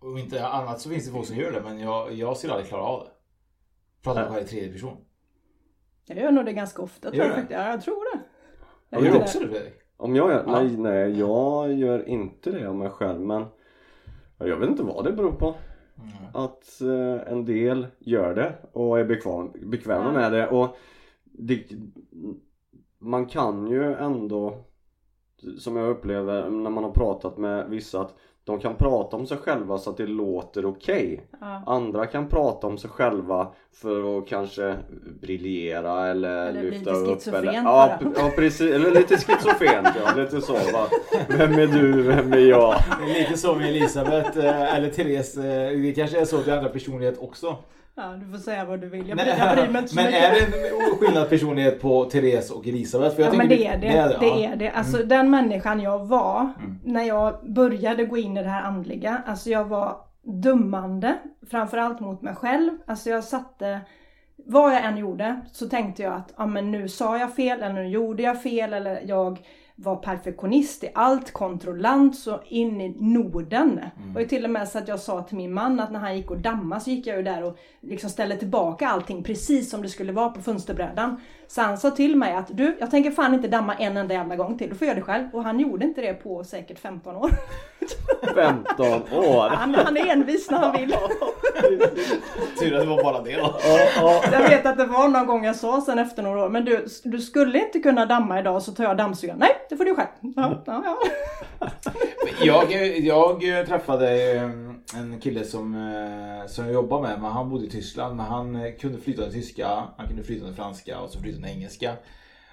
Om 0.00 0.18
inte 0.18 0.46
annat 0.46 0.80
så 0.80 0.88
finns 0.90 1.06
det 1.06 1.12
folk 1.12 1.26
som 1.26 1.36
gör 1.36 1.52
det 1.52 1.60
men 1.60 1.78
jag, 1.78 2.12
jag 2.12 2.36
skulle 2.36 2.52
aldrig 2.52 2.68
klara 2.68 2.82
av 2.82 3.04
det. 3.04 3.10
Prata 4.02 4.20
med 4.20 4.28
själv 4.30 4.44
i 4.46 4.48
tredje 4.48 4.72
person. 4.72 4.96
Jag 6.08 6.18
gör 6.18 6.32
nog 6.32 6.44
det 6.44 6.52
ganska 6.52 6.82
ofta. 6.82 7.10
Tror 7.10 7.24
jag, 7.24 7.34
faktiskt. 7.34 7.50
ja, 7.50 7.70
jag 7.70 7.82
tror 7.82 8.16
det. 8.16 8.20
Ja, 8.88 9.04
Gör 9.04 9.12
du 9.12 9.18
också 9.18 9.38
det 9.38 9.48
Fredrik? 9.48 9.74
Om 9.96 10.16
jag 10.16 10.30
gör? 10.30 10.44
Ja. 10.46 10.52
Nej, 10.52 10.76
nej, 10.76 11.18
jag 11.18 11.72
gör 11.72 12.08
inte 12.08 12.50
det 12.50 12.68
om 12.68 12.78
mig 12.78 12.90
själv 12.90 13.20
men 13.20 13.44
ja, 14.38 14.46
jag 14.46 14.56
vet 14.56 14.68
inte 14.68 14.82
vad 14.82 15.04
det 15.04 15.12
beror 15.12 15.32
på. 15.32 15.54
Att 16.34 16.80
eh, 16.80 17.32
en 17.32 17.44
del 17.44 17.86
gör 17.98 18.34
det 18.34 18.54
och 18.72 19.00
är 19.00 19.04
bekväm, 19.04 19.52
bekväma 19.70 20.12
med 20.12 20.32
det 20.32 20.48
och 20.48 20.76
det, 21.24 21.64
man 22.98 23.26
kan 23.26 23.66
ju 23.66 23.94
ändå 23.94 24.64
som 25.58 25.76
jag 25.76 25.88
upplever 25.88 26.50
när 26.50 26.70
man 26.70 26.84
har 26.84 26.90
pratat 26.90 27.38
med 27.38 27.70
vissa 27.70 28.00
att 28.00 28.14
de 28.52 28.60
kan 28.60 28.74
prata 28.76 29.16
om 29.16 29.26
sig 29.26 29.36
själva 29.38 29.78
så 29.78 29.90
att 29.90 29.96
det 29.96 30.06
låter 30.06 30.66
okej. 30.66 31.20
Ja. 31.40 31.62
Andra 31.66 32.06
kan 32.06 32.28
prata 32.28 32.66
om 32.66 32.78
sig 32.78 32.90
själva 32.90 33.48
för 33.72 34.18
att 34.18 34.28
kanske 34.28 34.74
briljera 35.20 36.06
eller, 36.08 36.46
Eller 36.46 36.62
lyfta 36.62 36.92
lite 36.92 37.30
upp. 37.30 37.34
Eller, 37.36 37.52
ja, 37.52 37.98
ja 38.16 38.30
precis, 38.36 38.72
eller 38.72 38.90
lite 38.90 39.16
schizofrent 39.16 39.88
ja, 40.04 40.14
lite 40.22 40.40
så 40.40 40.52
va. 40.52 40.86
Vem 41.28 41.52
är 41.52 41.66
du, 41.66 42.02
vem 42.02 42.32
är 42.32 42.36
jag? 42.38 42.74
Det 43.06 43.10
är 43.10 43.20
lite 43.20 43.36
så 43.38 43.54
med 43.54 43.68
Elisabeth 43.68 44.38
eh, 44.38 44.74
eller 44.76 44.88
Therese. 44.90 45.36
eh, 45.36 45.78
Det 45.80 45.92
kanske 45.96 46.20
är 46.20 46.24
så 46.24 46.36
att 46.38 46.44
du 46.44 46.50
ändrar 46.52 46.70
personlighet 46.70 47.18
också. 47.18 47.56
Ja, 47.98 48.16
du 48.24 48.30
får 48.30 48.38
säga 48.38 48.64
vad 48.64 48.80
du 48.80 48.88
vill. 48.88 49.08
Jag 49.08 49.16
Nej, 49.16 49.34
jag 49.38 49.56
bryr 49.56 49.68
mig 49.68 49.78
inte 49.82 49.88
så 49.88 49.96
men 49.96 50.04
mycket. 50.04 50.22
är 50.22 50.30
det 50.32 50.40
en 50.40 50.98
skillnad 50.98 51.28
personlighet 51.28 51.80
på 51.80 52.04
Therese 52.04 52.50
och 52.50 52.66
Elisabeth? 52.66 53.16
För 53.16 53.22
jag 53.22 53.34
ja 53.34 53.38
men 53.38 53.48
det 53.48 53.66
är 53.66 53.78
det. 53.78 53.86
Det 53.88 53.96
är 53.96 54.08
det, 54.08 54.16
det, 54.20 54.44
är 54.44 54.56
det. 54.56 54.70
Alltså 54.70 54.96
Mm. 54.96 55.08
den 55.08 55.30
människan 55.30 55.80
jag 55.80 56.06
var 56.06 56.52
när 56.84 57.02
jag 57.02 57.52
började 57.54 58.04
gå 58.04 58.16
in 58.16 58.36
i 58.36 58.42
det 58.42 58.48
här 58.48 58.62
andliga. 58.62 59.22
Alltså 59.26 59.50
jag 59.50 59.64
var 59.64 59.96
dummande. 60.42 61.14
Framförallt 61.50 62.00
mot 62.00 62.22
mig 62.22 62.34
själv. 62.34 62.70
Alltså 62.86 63.10
jag 63.10 63.24
satte 63.24 63.80
vad 64.46 64.72
jag 64.74 64.84
än 64.84 64.96
gjorde 64.96 65.40
så 65.52 65.68
tänkte 65.68 66.02
jag 66.02 66.12
att 66.14 66.32
ah, 66.36 66.46
men 66.46 66.70
nu 66.70 66.88
sa 66.88 67.18
jag 67.18 67.34
fel 67.34 67.62
eller 67.62 67.74
nu 67.74 67.88
gjorde 67.88 68.22
jag 68.22 68.42
fel 68.42 68.72
eller 68.72 69.00
jag 69.06 69.38
var 69.80 69.96
perfektionist 69.96 70.84
i 70.84 70.90
allt, 70.94 71.32
kontrollant 71.32 72.18
så 72.18 72.40
in 72.48 72.80
i 72.80 72.96
Norden. 72.98 73.80
Mm. 73.96 74.16
Och 74.16 74.28
till 74.28 74.44
och 74.44 74.50
med 74.50 74.68
så 74.68 74.78
att 74.78 74.88
jag 74.88 75.00
sa 75.00 75.22
till 75.22 75.36
min 75.36 75.54
man 75.54 75.80
att 75.80 75.92
när 75.92 76.00
han 76.00 76.16
gick 76.16 76.30
och 76.30 76.38
dammade 76.38 76.80
så 76.80 76.90
gick 76.90 77.06
jag 77.06 77.16
ju 77.16 77.22
där 77.22 77.44
och 77.44 77.58
liksom 77.80 78.10
ställde 78.10 78.36
tillbaka 78.36 78.88
allting 78.88 79.22
precis 79.22 79.70
som 79.70 79.82
det 79.82 79.88
skulle 79.88 80.12
vara 80.12 80.28
på 80.28 80.42
fönsterbrädan. 80.42 81.20
Han 81.56 81.78
sa 81.78 81.90
till 81.90 82.16
mig 82.16 82.34
att 82.34 82.56
du, 82.56 82.76
jag 82.80 82.90
tänker 82.90 83.10
fan 83.10 83.34
inte 83.34 83.48
damma 83.48 83.74
en 83.74 83.96
enda 83.96 84.14
jävla 84.14 84.36
gång 84.36 84.58
till, 84.58 84.70
du 84.70 84.74
får 84.74 84.86
göra 84.86 84.96
det 84.96 85.02
själv. 85.02 85.28
Och 85.32 85.44
han 85.44 85.60
gjorde 85.60 85.84
inte 85.84 86.00
det 86.00 86.14
på 86.14 86.44
säkert 86.44 86.78
15 86.78 87.16
år. 87.16 87.30
15 88.34 88.86
år. 89.12 89.48
Han, 89.48 89.74
han 89.74 89.96
är 89.96 90.06
envis 90.06 90.50
när 90.50 90.58
han 90.58 90.76
vill. 90.80 90.94
Tur 92.58 92.74
att 92.74 92.80
det 92.80 92.86
var 92.86 93.02
bara 93.02 93.22
det 93.22 93.36
då. 93.36 93.54
Jag 94.32 94.48
vet 94.48 94.66
att 94.66 94.76
det 94.76 94.86
var 94.86 95.08
någon 95.08 95.26
gång 95.26 95.44
jag 95.44 95.56
sa 95.56 95.80
sen 95.80 95.98
efter 95.98 96.22
några 96.22 96.44
år, 96.44 96.48
men 96.48 96.64
du, 96.64 96.86
du 97.02 97.20
skulle 97.20 97.64
inte 97.64 97.78
kunna 97.78 98.06
damma 98.06 98.40
idag 98.40 98.62
så 98.62 98.72
tar 98.72 98.84
jag 98.84 98.96
dammsugaren. 98.96 99.38
Nej, 99.38 99.50
det 99.68 99.76
får 99.76 99.84
du 99.84 99.94
själv. 99.94 100.08
Ja, 100.20 100.62
ja, 100.66 100.82
ja. 100.84 101.68
Jag, 102.40 102.72
jag 103.42 103.66
träffade 103.66 104.32
eh, 104.34 104.42
en 104.96 105.20
kille 105.20 105.44
som, 105.44 105.74
eh, 105.74 106.46
som 106.46 106.64
jag 106.64 106.74
jobbar 106.74 107.02
med, 107.02 107.20
men 107.20 107.30
han 107.30 107.50
bodde 107.50 107.66
i 107.66 107.70
Tyskland. 107.70 108.16
Men 108.16 108.26
han 108.26 108.56
eh, 108.56 108.72
kunde 108.72 108.98
flytande 108.98 109.32
tyska, 109.32 109.68
han 109.96 110.06
kunde 110.08 110.22
flytande 110.22 110.54
franska 110.54 111.00
och 111.00 111.10
så 111.10 111.20
flytande 111.20 111.37
engelska. 111.44 111.96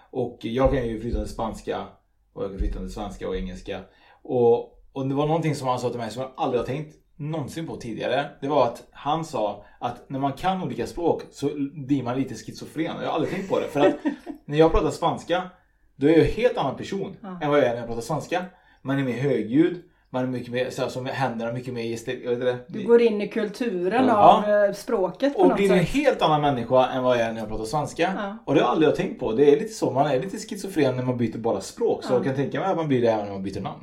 Och 0.10 0.38
jag 0.42 0.72
kan 0.72 0.88
ju 0.88 1.02
flytande 1.02 1.28
spanska 1.28 1.86
och 2.34 2.44
jag 2.44 2.52
kan 2.52 2.60
flytande 2.60 2.90
svenska 2.90 3.28
och 3.28 3.36
engelska. 3.36 3.82
Och, 4.22 4.60
och 4.94 5.08
det 5.08 5.16
var 5.16 5.28
någonting 5.28 5.56
som 5.56 5.68
han 5.68 5.80
sa 5.80 5.90
till 5.90 6.00
mig 6.00 6.12
som 6.12 6.22
jag 6.22 6.32
aldrig 6.38 6.62
har 6.62 6.68
tänkt 6.68 6.96
någonsin 7.16 7.68
på 7.68 7.76
tidigare. 7.76 8.30
Det 8.42 8.48
var 8.48 8.68
att 8.68 8.88
han 8.92 9.26
sa 9.26 9.66
att 9.80 10.10
när 10.10 10.20
man 10.20 10.34
kan 10.34 10.64
olika 10.64 10.88
språk 10.88 11.22
så 11.32 11.50
blir 11.74 12.04
man 12.04 12.18
lite 12.18 12.36
schizofren. 12.36 12.96
Jag 13.02 13.08
har 13.08 13.14
aldrig 13.14 13.34
tänkt 13.34 13.50
på 13.50 13.60
det. 13.60 13.68
För 13.68 13.80
att 13.80 13.96
när 14.46 14.58
jag 14.58 14.72
pratar 14.72 14.92
spanska 14.92 15.50
då 15.96 16.08
är 16.08 16.12
jag 16.12 16.20
en 16.20 16.34
helt 16.34 16.58
annan 16.58 16.78
person 16.78 17.18
än 17.42 17.50
vad 17.50 17.60
jag 17.60 17.66
är 17.66 17.70
när 17.70 17.78
jag 17.78 17.88
pratar 17.88 18.02
svenska. 18.02 18.46
Man 18.82 19.00
är 19.00 19.04
mer 19.04 19.22
högljudd, 19.22 19.82
man 20.10 20.24
är 20.24 20.28
mycket 20.28 20.52
mer, 20.52 20.70
så 20.70 20.82
här, 20.82 20.90
som 20.90 21.06
händerna 21.06 21.52
mycket 21.52 21.74
mer 21.74 21.82
gestik, 21.84 22.22
jag. 22.26 22.56
Du 22.68 22.84
går 22.84 23.02
in 23.02 23.22
i 23.22 23.28
kulturen 23.28 24.06
Ja. 24.08 24.14
av 24.46 24.50
eh, 24.54 24.74
språket 24.74 25.34
på 25.36 25.40
Och 25.42 25.48
något 25.48 25.58
blir 25.58 25.72
en 25.72 25.80
sätt. 25.80 25.90
helt 25.96 26.22
annan 26.22 26.42
människa 26.42 26.88
än 26.88 27.04
vad 27.04 27.18
jag 27.18 27.24
är 27.28 27.32
när 27.34 27.40
jag 27.40 27.50
pratar 27.50 27.64
svenska. 27.66 28.14
Ja. 28.18 28.38
Och 28.46 28.56
det 28.56 28.62
har 28.62 28.68
jag 28.68 28.74
aldrig 28.74 28.96
tänkt 28.96 29.20
på. 29.20 29.32
Det 29.32 29.52
är 29.54 29.60
lite 29.60 29.74
så, 29.74 29.92
man 29.92 30.08
är 30.08 30.20
lite 30.20 30.38
schizofren 30.38 30.96
när 30.96 31.04
man 31.04 31.18
byter 31.18 31.38
bara 31.38 31.62
språk. 31.62 32.04
Så 32.04 32.14
Ja. 32.14 32.16
jag 32.18 32.24
kan 32.26 32.36
tänka 32.36 32.60
mig 32.60 32.70
att 32.70 32.78
man 32.78 32.88
blir 32.88 33.02
det 33.02 33.08
även 33.08 33.26
när 33.26 33.34
man 33.34 33.44
byter 33.44 33.62
namn. 33.62 33.82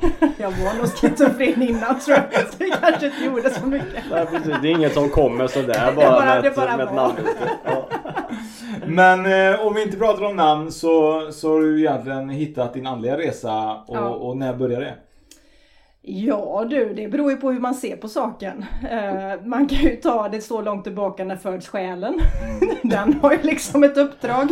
Jag 0.38 0.50
var 0.50 0.78
nog 0.78 0.86
schizofren 0.86 1.62
innan 1.62 2.00
tror 2.00 2.16
jag. 2.32 2.48
Så 2.48 2.58
det 2.58 2.70
kanske 2.80 3.06
inte 3.06 3.24
gjorde 3.24 3.50
så 3.50 3.66
mycket. 3.66 4.04
Nej, 4.10 4.26
precis. 4.26 4.52
Det 4.62 4.68
är 4.68 4.72
inget 4.76 4.92
som 4.94 5.08
kommer 5.08 5.46
sådär 5.46 5.86
Det 5.86 5.92
bara, 5.96 6.10
bara- 6.10 6.24
med, 6.24 6.44
ett, 6.44 6.56
bara 6.56 6.76
med 6.76 6.86
ett 6.86 6.94
namn. 6.94 7.14
Ja. 7.64 7.88
Men 8.86 9.26
eh, 9.54 9.66
om 9.66 9.74
vi 9.74 9.82
inte 9.82 9.96
pratar 9.96 10.24
om 10.24 10.36
namn 10.36 10.72
så, 10.72 11.22
så 11.32 11.52
har 11.52 11.60
du 11.60 11.80
egentligen 11.80 12.28
hittat 12.28 12.74
din 12.74 12.86
andliga 12.86 13.18
resa 13.18 13.76
och, 13.86 13.96
Ja. 13.96 14.08
och 14.08 14.36
när 14.36 14.54
började 14.54 14.84
det? 14.84 14.94
Ja 16.04 16.66
du, 16.70 16.94
det 16.94 17.08
beror 17.08 17.30
ju 17.30 17.36
på 17.36 17.50
hur 17.50 17.60
man 17.60 17.74
ser 17.74 17.96
på 17.96 18.08
saken. 18.08 18.64
Eh, 18.90 19.44
man 19.44 19.68
kan 19.68 19.78
ju 19.78 19.96
ta 19.96 20.28
det 20.28 20.40
så 20.40 20.62
långt 20.62 20.84
tillbaka 20.84 21.24
när 21.24 21.36
föds 21.36 21.68
själen. 21.68 22.20
Den 22.82 23.12
har 23.12 23.32
ju 23.32 23.42
liksom 23.42 23.84
ett 23.84 23.96
uppdrag. 23.96 24.50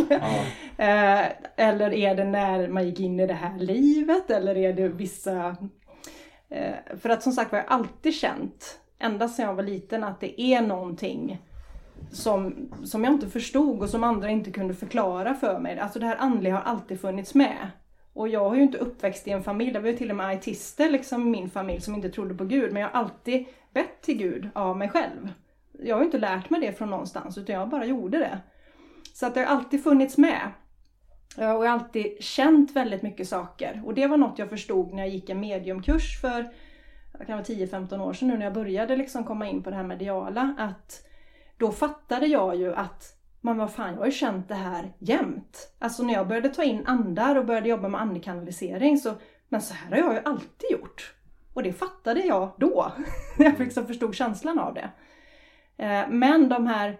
Eh, 0.77 1.25
eller 1.55 1.93
är 1.93 2.15
det 2.15 2.23
när 2.23 2.67
man 2.67 2.85
gick 2.85 2.99
in 2.99 3.19
i 3.19 3.27
det 3.27 3.33
här 3.33 3.59
livet? 3.59 4.31
Eller 4.31 4.57
är 4.57 4.73
det 4.73 4.87
vissa... 4.87 5.55
Eh, 6.49 6.97
för 7.01 7.09
att 7.09 7.23
som 7.23 7.33
sagt 7.33 7.51
var 7.51 7.59
jag 7.59 7.65
har 7.65 7.77
alltid 7.77 8.13
känt, 8.13 8.79
ända 8.99 9.27
sedan 9.27 9.45
jag 9.45 9.53
var 9.53 9.63
liten, 9.63 10.03
att 10.03 10.19
det 10.19 10.41
är 10.41 10.61
någonting 10.61 11.41
som, 12.11 12.69
som 12.83 13.03
jag 13.03 13.13
inte 13.13 13.27
förstod 13.27 13.81
och 13.81 13.89
som 13.89 14.03
andra 14.03 14.29
inte 14.29 14.51
kunde 14.51 14.73
förklara 14.73 15.33
för 15.33 15.59
mig. 15.59 15.79
Alltså 15.79 15.99
det 15.99 16.05
här 16.05 16.17
andliga 16.19 16.53
har 16.53 16.61
alltid 16.61 17.01
funnits 17.01 17.33
med. 17.33 17.57
Och 18.13 18.27
jag 18.27 18.49
har 18.49 18.55
ju 18.55 18.61
inte 18.61 18.77
uppväxt 18.77 19.27
i 19.27 19.31
en 19.31 19.43
familj, 19.43 19.71
det 19.71 19.79
var 19.79 19.89
ju 19.89 19.97
till 19.97 20.09
och 20.09 20.15
med 20.15 20.27
autister 20.27 20.89
liksom 20.89 21.27
i 21.27 21.29
min 21.29 21.49
familj 21.49 21.81
som 21.81 21.95
inte 21.95 22.09
trodde 22.09 22.33
på 22.33 22.45
Gud. 22.45 22.73
Men 22.73 22.81
jag 22.81 22.89
har 22.89 22.99
alltid 22.99 23.45
bett 23.73 24.01
till 24.01 24.17
Gud 24.17 24.49
av 24.53 24.77
mig 24.77 24.89
själv. 24.89 25.33
Jag 25.71 25.95
har 25.95 26.01
ju 26.01 26.05
inte 26.05 26.17
lärt 26.17 26.49
mig 26.49 26.61
det 26.61 26.73
från 26.73 26.89
någonstans 26.89 27.37
utan 27.37 27.55
jag 27.55 27.69
bara 27.69 27.85
gjorde 27.85 28.17
det. 28.17 28.39
Så 29.13 29.25
att 29.25 29.33
det 29.33 29.39
har 29.39 29.55
alltid 29.55 29.83
funnits 29.83 30.17
med. 30.17 30.51
Och 31.37 31.43
jag 31.43 31.47
har 31.47 31.67
alltid 31.67 32.23
känt 32.23 32.71
väldigt 32.71 33.01
mycket 33.01 33.27
saker. 33.27 33.81
Och 33.85 33.93
det 33.93 34.07
var 34.07 34.17
något 34.17 34.39
jag 34.39 34.49
förstod 34.49 34.93
när 34.93 35.03
jag 35.03 35.09
gick 35.09 35.29
en 35.29 35.39
mediumkurs 35.39 36.21
för 36.21 36.53
det 37.19 37.25
kan 37.25 37.37
vara 37.37 37.45
10-15 37.45 38.01
år 38.01 38.13
sedan 38.13 38.27
nu 38.27 38.37
när 38.37 38.45
jag 38.45 38.53
började 38.53 38.95
liksom 38.95 39.23
komma 39.23 39.47
in 39.47 39.63
på 39.63 39.69
det 39.69 39.75
här 39.75 39.83
mediala. 39.83 40.55
Att 40.57 41.07
då 41.57 41.71
fattade 41.71 42.25
jag 42.25 42.55
ju 42.55 42.73
att 42.73 43.20
men 43.41 43.57
vad 43.57 43.73
fan, 43.73 43.93
jag 43.93 43.97
har 43.97 44.05
ju 44.05 44.11
känt 44.11 44.47
det 44.47 44.55
här 44.55 44.93
jämt. 44.99 45.73
Alltså 45.79 46.03
när 46.03 46.13
jag 46.13 46.27
började 46.27 46.49
ta 46.49 46.63
in 46.63 46.85
andar 46.85 47.35
och 47.35 47.45
började 47.45 47.69
jobba 47.69 47.87
med 47.87 48.01
andekanalisering 48.01 48.97
så, 48.97 49.13
men 49.49 49.61
så 49.61 49.73
här 49.73 49.89
har 49.91 49.97
jag 49.97 50.13
ju 50.13 50.21
alltid 50.25 50.71
gjort. 50.71 51.13
Och 51.53 51.63
det 51.63 51.73
fattade 51.73 52.19
jag 52.21 52.51
då, 52.57 52.91
när 53.37 53.45
jag 53.45 53.59
liksom 53.59 53.87
förstod 53.87 54.15
känslan 54.15 54.59
av 54.59 54.73
det. 54.73 54.89
Eh, 55.77 56.09
men 56.09 56.49
de 56.49 56.67
här 56.67 56.99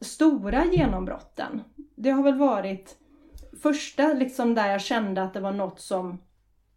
stora 0.00 0.64
genombrotten, 0.64 1.62
det 1.96 2.10
har 2.10 2.22
väl 2.22 2.38
varit 2.38 2.96
första 3.62 4.12
liksom 4.12 4.54
där 4.54 4.68
jag 4.68 4.80
kände 4.80 5.22
att 5.22 5.34
det 5.34 5.40
var 5.40 5.52
något 5.52 5.80
som 5.80 6.18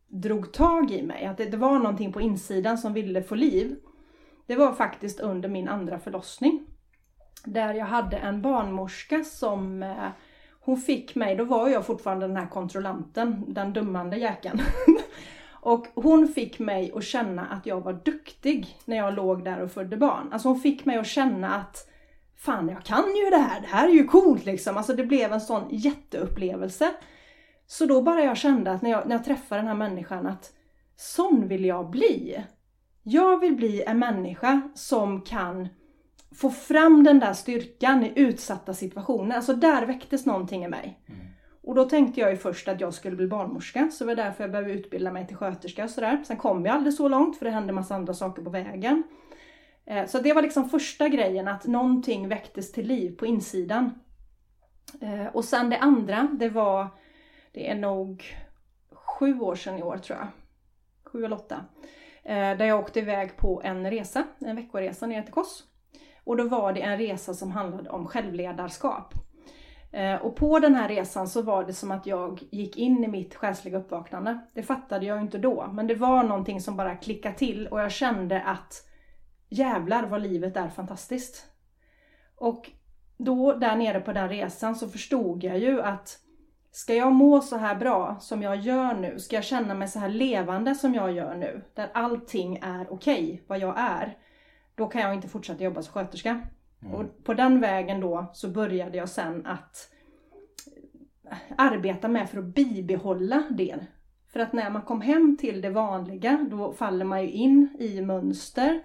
drog 0.07 0.53
tag 0.53 0.91
i 0.91 1.03
mig. 1.03 1.25
Att 1.25 1.37
det, 1.37 1.45
det 1.45 1.57
var 1.57 1.79
någonting 1.79 2.13
på 2.13 2.21
insidan 2.21 2.77
som 2.77 2.93
ville 2.93 3.23
få 3.23 3.35
liv. 3.35 3.75
Det 4.45 4.55
var 4.55 4.73
faktiskt 4.73 5.19
under 5.19 5.49
min 5.49 5.67
andra 5.67 5.99
förlossning. 5.99 6.67
Där 7.45 7.73
jag 7.73 7.85
hade 7.85 8.17
en 8.17 8.41
barnmorska 8.41 9.23
som 9.23 9.83
eh, 9.83 10.07
hon 10.59 10.77
fick 10.77 11.15
mig, 11.15 11.35
då 11.35 11.43
var 11.43 11.69
jag 11.69 11.85
fortfarande 11.85 12.27
den 12.27 12.37
här 12.37 12.47
kontrollanten, 12.47 13.43
den 13.47 13.73
dummande 13.73 14.17
jäkeln. 14.17 14.61
och 15.51 15.87
hon 15.95 16.27
fick 16.27 16.59
mig 16.59 16.91
att 16.95 17.03
känna 17.03 17.45
att 17.45 17.65
jag 17.65 17.81
var 17.81 17.93
duktig 17.93 18.77
när 18.85 18.97
jag 18.97 19.13
låg 19.13 19.43
där 19.43 19.61
och 19.61 19.71
födde 19.71 19.97
barn. 19.97 20.29
Alltså 20.33 20.47
hon 20.47 20.59
fick 20.59 20.85
mig 20.85 20.97
att 20.97 21.07
känna 21.07 21.55
att 21.55 21.89
fan 22.37 22.69
jag 22.69 22.83
kan 22.83 23.15
ju 23.15 23.29
det 23.29 23.37
här, 23.37 23.61
det 23.61 23.67
här 23.67 23.87
är 23.87 23.93
ju 23.93 24.03
coolt 24.03 24.45
liksom. 24.45 24.77
Alltså 24.77 24.95
det 24.95 25.03
blev 25.03 25.33
en 25.33 25.41
sån 25.41 25.63
jätteupplevelse. 25.69 26.91
Så 27.67 27.85
då 27.85 28.01
bara 28.01 28.23
jag 28.23 28.37
kände 28.37 28.71
att 28.71 28.81
när 28.81 28.91
jag, 28.91 29.07
när 29.07 29.15
jag 29.15 29.25
träffade 29.25 29.61
den 29.61 29.67
här 29.67 29.75
människan 29.75 30.27
att 30.27 30.53
sån 30.95 31.47
vill 31.47 31.65
jag 31.65 31.89
bli. 31.89 32.43
Jag 33.03 33.39
vill 33.39 33.55
bli 33.55 33.83
en 33.83 33.99
människa 33.99 34.61
som 34.75 35.21
kan 35.21 35.67
få 36.37 36.49
fram 36.49 37.03
den 37.03 37.19
där 37.19 37.33
styrkan 37.33 38.03
i 38.03 38.13
utsatta 38.15 38.73
situationer. 38.73 39.35
Alltså 39.35 39.53
där 39.53 39.85
väcktes 39.85 40.25
någonting 40.25 40.63
i 40.63 40.67
mig. 40.67 40.99
Och 41.63 41.75
då 41.75 41.85
tänkte 41.85 42.19
jag 42.21 42.31
ju 42.31 42.37
först 42.37 42.67
att 42.67 42.81
jag 42.81 42.93
skulle 42.93 43.15
bli 43.15 43.27
barnmorska, 43.27 43.89
så 43.91 44.03
det 44.03 44.07
var 44.07 44.15
därför 44.15 44.43
jag 44.43 44.51
började 44.51 44.73
utbilda 44.73 45.11
mig 45.11 45.27
till 45.27 45.35
sköterska 45.37 45.83
och 45.83 45.89
sådär. 45.89 46.23
Sen 46.27 46.37
kom 46.37 46.65
jag 46.65 46.75
aldrig 46.75 46.93
så 46.93 47.07
långt 47.07 47.37
för 47.37 47.45
det 47.45 47.51
hände 47.51 47.73
massa 47.73 47.95
andra 47.95 48.13
saker 48.13 48.41
på 48.41 48.49
vägen. 48.49 49.03
Eh, 49.85 50.05
Så 50.05 50.19
det 50.19 50.33
var 50.33 50.41
liksom 50.41 50.69
första 50.69 51.09
grejen, 51.09 51.47
att 51.47 51.65
någonting 51.67 52.27
väcktes 52.27 52.71
till 52.71 52.87
liv 52.87 53.17
på 53.17 53.25
insidan. 53.25 53.99
Eh, 55.01 55.25
Och 55.33 55.45
sen 55.45 55.69
det 55.69 55.77
andra, 55.77 56.27
det 56.33 56.49
var, 56.49 56.87
det 57.53 57.69
är 57.69 57.75
nog 57.75 58.23
sju 58.91 59.39
år 59.39 59.55
sedan 59.55 59.77
i 59.77 59.83
år 59.83 59.97
tror 59.97 60.19
jag. 60.19 60.27
Sju 61.11 61.25
eller 61.25 61.35
åtta. 61.35 61.65
Eh, 62.23 62.57
Där 62.57 62.65
jag 62.65 62.79
åkte 62.79 62.99
iväg 62.99 63.37
på 63.37 63.61
en 63.63 63.91
resa, 63.91 64.23
en 64.39 64.55
veckoresa 64.55 65.07
ner 65.07 65.21
till 65.21 65.33
Kos. 65.33 65.63
Och 66.25 66.37
då 66.37 66.43
var 66.47 66.73
det 66.73 66.81
en 66.81 66.97
resa 66.97 67.33
som 67.33 67.51
handlade 67.51 67.89
om 67.89 68.07
självledarskap. 68.07 69.13
Eh, 69.91 70.15
och 70.15 70.35
på 70.35 70.59
den 70.59 70.75
här 70.75 70.89
resan 70.89 71.27
så 71.27 71.41
var 71.41 71.63
det 71.63 71.73
som 71.73 71.91
att 71.91 72.05
jag 72.05 72.43
gick 72.51 72.77
in 72.77 73.03
i 73.03 73.07
mitt 73.07 73.35
själsliga 73.35 73.77
uppvaknande. 73.77 74.39
Det 74.53 74.63
fattade 74.63 75.05
jag 75.05 75.21
inte 75.21 75.37
då, 75.37 75.69
men 75.73 75.87
det 75.87 75.95
var 75.95 76.23
någonting 76.23 76.61
som 76.61 76.77
bara 76.77 76.95
klickade 76.95 77.35
till 77.35 77.67
och 77.67 77.81
jag 77.81 77.91
kände 77.91 78.41
att 78.41 78.73
jävlar 79.49 80.05
vad 80.05 80.21
livet 80.21 80.57
är 80.57 80.69
fantastiskt. 80.69 81.45
Och 82.35 82.71
då 83.17 83.53
där 83.53 83.75
nere 83.75 83.99
på 83.99 84.13
den 84.13 84.29
resan 84.29 84.75
så 84.75 84.89
förstod 84.89 85.43
jag 85.43 85.59
ju 85.59 85.81
att 85.81 86.19
Ska 86.75 86.93
jag 86.93 87.13
må 87.13 87.41
så 87.41 87.57
här 87.57 87.75
bra 87.75 88.17
som 88.19 88.41
jag 88.41 88.55
gör 88.55 88.95
nu? 88.95 89.19
Ska 89.19 89.35
jag 89.35 89.43
känna 89.43 89.73
mig 89.73 89.87
så 89.87 89.99
här 89.99 90.09
levande 90.09 90.75
som 90.75 90.93
jag 90.93 91.11
gör 91.11 91.35
nu? 91.35 91.61
Där 91.73 91.89
allting 91.93 92.59
är 92.61 92.93
okej, 92.93 93.23
okay, 93.23 93.39
vad 93.47 93.59
jag 93.59 93.79
är. 93.79 94.17
Då 94.75 94.87
kan 94.87 95.01
jag 95.01 95.13
inte 95.13 95.27
fortsätta 95.27 95.63
jobba 95.63 95.81
som 95.81 95.93
sköterska. 95.93 96.41
Mm. 96.81 96.93
Och 96.93 97.23
på 97.23 97.33
den 97.33 97.61
vägen 97.61 98.01
då 98.01 98.31
så 98.33 98.49
började 98.49 98.97
jag 98.97 99.09
sen 99.09 99.45
att 99.45 99.91
arbeta 101.57 102.07
med 102.07 102.29
för 102.29 102.37
att 102.37 102.45
bibehålla 102.45 103.43
det. 103.51 103.79
För 104.27 104.39
att 104.39 104.53
när 104.53 104.69
man 104.69 104.81
kom 104.81 105.01
hem 105.01 105.37
till 105.37 105.61
det 105.61 105.69
vanliga 105.69 106.47
då 106.51 106.73
faller 106.73 107.05
man 107.05 107.23
ju 107.23 107.31
in 107.31 107.77
i 107.79 108.01
mönster. 108.01 108.81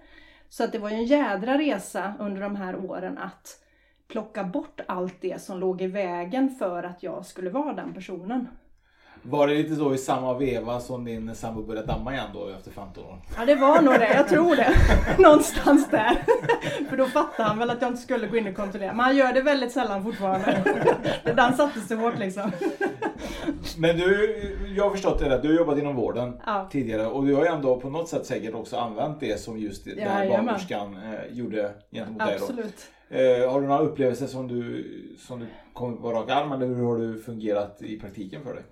Så 0.48 0.64
att 0.64 0.72
det 0.72 0.78
var 0.78 0.90
ju 0.90 0.96
en 0.96 1.04
jädra 1.04 1.58
resa 1.58 2.14
under 2.18 2.40
de 2.40 2.56
här 2.56 2.76
åren 2.84 3.18
att 3.18 3.64
plocka 4.08 4.44
bort 4.44 4.80
allt 4.88 5.20
det 5.20 5.42
som 5.42 5.58
låg 5.58 5.82
i 5.82 5.86
vägen 5.86 6.50
för 6.50 6.82
att 6.82 7.02
jag 7.02 7.26
skulle 7.26 7.50
vara 7.50 7.72
den 7.72 7.94
personen. 7.94 8.48
Var 9.22 9.46
det 9.46 9.54
lite 9.54 9.76
så 9.76 9.94
i 9.94 9.98
samma 9.98 10.38
veva 10.38 10.80
som 10.80 11.04
din 11.04 11.34
sambo 11.34 11.62
började 11.62 11.86
damma 11.86 12.12
igen 12.12 12.26
då 12.34 12.48
efter 12.48 12.70
15 12.70 13.04
år? 13.04 13.18
Ja 13.36 13.44
det 13.44 13.54
var 13.54 13.82
nog 13.82 13.94
det, 13.94 14.14
jag 14.14 14.28
tror 14.28 14.56
det. 14.56 14.74
Någonstans 15.18 15.90
där. 15.90 16.24
För 16.88 16.96
då 16.96 17.06
fattade 17.06 17.48
han 17.48 17.58
väl 17.58 17.70
att 17.70 17.82
jag 17.82 17.90
inte 17.90 18.02
skulle 18.02 18.26
gå 18.26 18.36
in 18.36 18.46
och 18.46 18.56
kontrollera. 18.56 18.92
Men 18.92 19.00
han 19.00 19.16
gör 19.16 19.32
det 19.32 19.42
väldigt 19.42 19.72
sällan 19.72 20.04
fortfarande. 20.04 20.62
Den 21.24 21.56
satte 21.56 21.80
sig 21.80 21.96
hårt 21.96 22.18
liksom. 22.18 22.52
Men 23.78 23.96
du, 23.96 24.36
jag 24.76 24.84
har 24.84 24.90
förstått 24.90 25.18
det 25.18 25.28
rätt. 25.28 25.42
Du 25.42 25.48
har 25.48 25.54
jobbat 25.54 25.78
inom 25.78 25.96
vården 25.96 26.40
ja. 26.46 26.68
tidigare 26.72 27.06
och 27.06 27.26
du 27.26 27.34
har 27.34 27.42
ju 27.42 27.48
ändå 27.48 27.80
på 27.80 27.90
något 27.90 28.08
sätt 28.08 28.26
säkert 28.26 28.54
också 28.54 28.76
använt 28.76 29.20
det 29.20 29.40
som 29.40 29.58
just 29.58 29.86
ja, 29.86 29.94
den 29.94 30.08
här 30.08 30.28
barnmorskan 30.28 30.96
eh, 30.96 31.36
gjorde 31.36 31.72
gentemot 31.90 32.18
dig 32.18 32.36
då. 32.38 32.44
Absolut. 32.44 32.90
Eh, 33.08 33.50
har 33.50 33.60
du 33.60 33.66
några 33.66 33.80
upplevelser 33.80 34.26
som 34.26 34.48
du, 34.48 34.86
som 35.18 35.40
du 35.40 35.46
kommer 35.72 35.96
på 35.96 36.12
rak 36.12 36.30
arm 36.30 36.52
eller 36.52 36.66
hur 36.66 36.84
har 36.84 36.96
du 36.96 37.22
fungerat 37.22 37.82
i 37.82 38.00
praktiken 38.00 38.42
för 38.42 38.54
dig? 38.54 38.62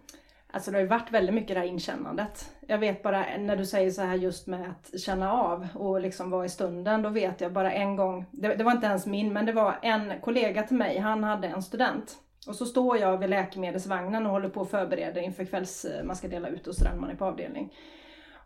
Alltså 0.53 0.71
det 0.71 0.77
har 0.77 0.83
ju 0.83 0.89
varit 0.89 1.11
väldigt 1.11 1.35
mycket 1.35 1.55
det 1.55 1.61
här 1.61 1.67
inkännandet. 1.67 2.53
Jag 2.61 2.79
vet 2.79 3.03
bara 3.03 3.25
när 3.39 3.57
du 3.57 3.67
säger 3.67 3.91
så 3.91 4.03
här 4.03 4.15
just 4.15 4.47
med 4.47 4.71
att 4.71 5.01
känna 5.01 5.33
av 5.33 5.69
och 5.75 6.01
liksom 6.01 6.31
vara 6.31 6.45
i 6.45 6.49
stunden. 6.49 7.03
Då 7.03 7.09
vet 7.09 7.41
jag 7.41 7.53
bara 7.53 7.73
en 7.73 7.97
gång, 7.97 8.25
det, 8.31 8.55
det 8.55 8.65
var 8.65 8.73
inte 8.73 8.87
ens 8.87 9.07
min, 9.07 9.33
men 9.33 9.47
det 9.47 9.53
var 9.53 9.79
en 9.83 10.21
kollega 10.21 10.63
till 10.63 10.77
mig, 10.77 10.99
han 10.99 11.25
hade 11.25 11.49
en 11.49 11.63
student. 11.63 12.17
Och 12.47 12.55
så 12.55 12.67
står 12.67 12.99
jag 12.99 13.19
vid 13.19 13.31
läkemedelsvagnen 13.31 14.27
och 14.27 14.33
håller 14.33 14.49
på 14.49 14.63
att 14.63 14.71
förbereda 14.71 15.21
inför 15.21 15.45
kvälls, 15.45 15.85
eh, 15.85 16.05
man 16.05 16.17
ska 16.17 16.29
dela 16.29 16.49
ut 16.49 16.67
och 16.67 16.75
sådär 16.75 16.91
när 16.91 17.01
man 17.01 17.11
är 17.11 17.15
på 17.15 17.25
avdelning. 17.25 17.73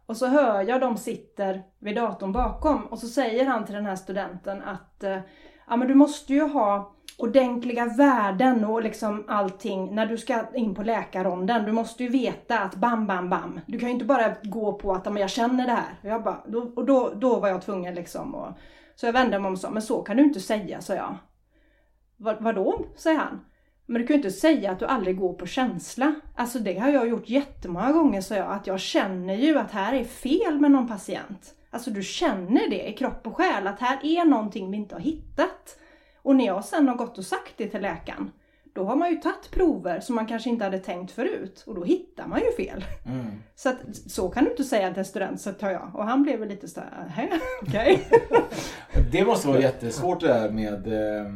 Och 0.06 0.16
så 0.16 0.26
hör 0.26 0.62
jag 0.62 0.80
de 0.80 0.97
sitter 0.97 1.62
vid 1.78 1.97
datorn 1.97 2.32
bakom 2.32 2.87
och 2.87 2.99
så 2.99 3.06
säger 3.06 3.47
han 3.47 3.64
till 3.64 3.75
den 3.75 3.87
här 3.87 3.97
studenten 3.97 4.62
att 4.62 5.04
eh, 5.04 5.18
ja 5.68 5.76
men 5.76 5.88
du 5.88 5.94
måste 5.94 6.32
ju 6.32 6.42
ha 6.42 6.94
ordentliga 7.19 7.87
värden 7.87 8.64
och 8.64 8.83
liksom 8.83 9.25
allting 9.28 9.95
när 9.95 10.07
du 10.07 10.19
ska 10.19 10.45
in 10.54 10.75
på 10.75 10.83
läkarronden. 10.83 11.64
Du 11.64 11.73
måste 11.73 12.02
ju 12.02 12.09
veta 12.09 12.59
att 12.59 12.75
bam, 12.75 13.07
bam, 13.07 13.31
bam. 13.31 13.61
Du 13.66 13.78
kan 13.78 13.88
ju 13.88 13.92
inte 13.92 14.04
bara 14.04 14.35
gå 14.42 14.73
på 14.73 14.92
att 14.92 15.19
jag 15.19 15.31
känner 15.31 15.66
det 15.66 15.73
här. 15.73 15.99
Och, 16.02 16.09
jag 16.09 16.23
bara, 16.23 16.42
då, 16.47 16.73
och 16.76 16.87
då, 16.87 17.12
då 17.14 17.40
var 17.40 17.49
jag 17.49 17.62
tvungen 17.62 17.95
liksom. 17.95 18.35
Och, 18.35 18.49
så 18.95 19.07
jag 19.07 19.12
vände 19.12 19.38
mig 19.38 19.47
om 19.47 19.52
och 19.52 19.59
sa, 19.59 19.71
men 19.71 19.83
så 19.83 20.02
kan 20.02 20.16
du 20.16 20.23
inte 20.23 20.40
säga, 20.40 20.81
sa 20.81 20.95
jag. 20.95 21.16
Vad, 22.16 22.42
vadå, 22.42 22.85
säger 22.97 23.19
han. 23.19 23.45
Men 23.87 24.00
du 24.00 24.07
kan 24.07 24.14
ju 24.14 24.19
inte 24.19 24.31
säga 24.31 24.71
att 24.71 24.78
du 24.78 24.87
aldrig 24.87 25.19
går 25.19 25.33
på 25.33 25.47
känsla. 25.47 26.14
Alltså 26.37 26.59
det 26.59 26.78
har 26.78 26.88
jag 26.88 27.09
gjort 27.09 27.28
jättemånga 27.28 27.92
gånger, 27.92 28.21
sa 28.21 28.35
jag. 28.35 28.52
Att 28.52 28.66
jag 28.66 28.81
känner 28.81 29.35
ju 29.35 29.59
att 29.59 29.71
här 29.71 29.95
är 29.95 30.04
fel 30.04 30.61
med 30.61 30.71
någon 30.71 30.88
patient. 30.88 31.54
Alltså 31.71 31.90
du 31.90 32.02
känner 32.02 32.71
det 32.71 32.88
i 32.88 32.92
kropp 32.92 33.26
och 33.26 33.37
själ, 33.37 33.66
att 33.66 33.81
här 33.81 33.99
är 34.02 34.25
någonting 34.25 34.71
vi 34.71 34.76
inte 34.76 34.95
har 34.95 35.00
hittat. 35.00 35.78
Och 36.23 36.37
när 36.37 36.47
jag 36.47 36.64
sen 36.64 36.88
har 36.88 36.95
gått 36.95 37.19
och 37.19 37.25
sagt 37.25 37.52
det 37.57 37.69
till 37.69 37.83
läkaren, 37.83 38.31
då 38.75 38.85
har 38.85 38.97
man 38.97 39.11
ju 39.11 39.17
tagit 39.17 39.50
prover 39.50 40.00
som 40.00 40.14
man 40.14 40.26
kanske 40.26 40.50
inte 40.50 40.64
hade 40.64 40.79
tänkt 40.79 41.12
förut 41.12 41.64
och 41.67 41.75
då 41.75 41.85
hittar 41.85 42.26
man 42.26 42.41
ju 42.41 42.64
fel. 42.64 42.85
Mm. 43.07 43.26
Så 43.55 43.69
att, 43.69 43.97
så 44.07 44.29
kan 44.29 44.45
du 44.45 44.50
inte 44.50 44.64
säga 44.64 44.91
till 44.91 44.99
en 44.99 45.05
student, 45.05 45.41
så 45.41 45.52
tar 45.52 45.71
jag. 45.71 45.91
Och 45.95 46.05
han 46.05 46.23
blev 46.23 46.38
väl 46.38 46.49
lite 46.49 46.69
såhär, 46.69 47.09
okej. 47.62 48.00
Okay. 48.11 48.41
det 49.13 49.25
måste 49.25 49.49
vara 49.49 49.61
jättesvårt 49.61 50.21
det 50.21 50.26
där 50.26 50.50
med, 50.50 50.87
eh, 50.87 51.32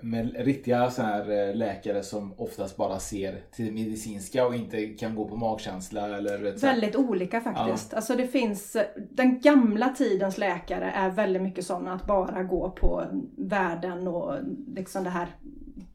med 0.00 0.36
riktiga 0.36 0.90
så 0.90 1.02
här 1.02 1.48
eh, 1.48 1.54
läkare 1.54 2.02
som 2.02 2.34
oftast 2.36 2.76
bara 2.76 2.98
ser 2.98 3.42
till 3.52 3.66
det 3.66 3.72
medicinska 3.72 4.46
och 4.46 4.54
inte 4.54 4.86
kan 4.86 5.14
gå 5.14 5.28
på 5.28 5.36
magkänsla 5.36 6.16
eller 6.16 6.60
Väldigt 6.60 6.96
olika 6.96 7.40
faktiskt. 7.40 7.88
Ja. 7.90 7.96
Alltså 7.96 8.14
det 8.14 8.26
finns, 8.26 8.76
den 9.10 9.40
gamla 9.40 9.88
tidens 9.88 10.38
läkare 10.38 10.90
är 10.90 11.10
väldigt 11.10 11.42
mycket 11.42 11.66
sådana 11.66 11.92
att 11.92 12.06
bara 12.06 12.42
gå 12.42 12.70
på 12.70 13.04
värden 13.36 14.08
och 14.08 14.34
liksom 14.74 15.04
det 15.04 15.10
här 15.10 15.28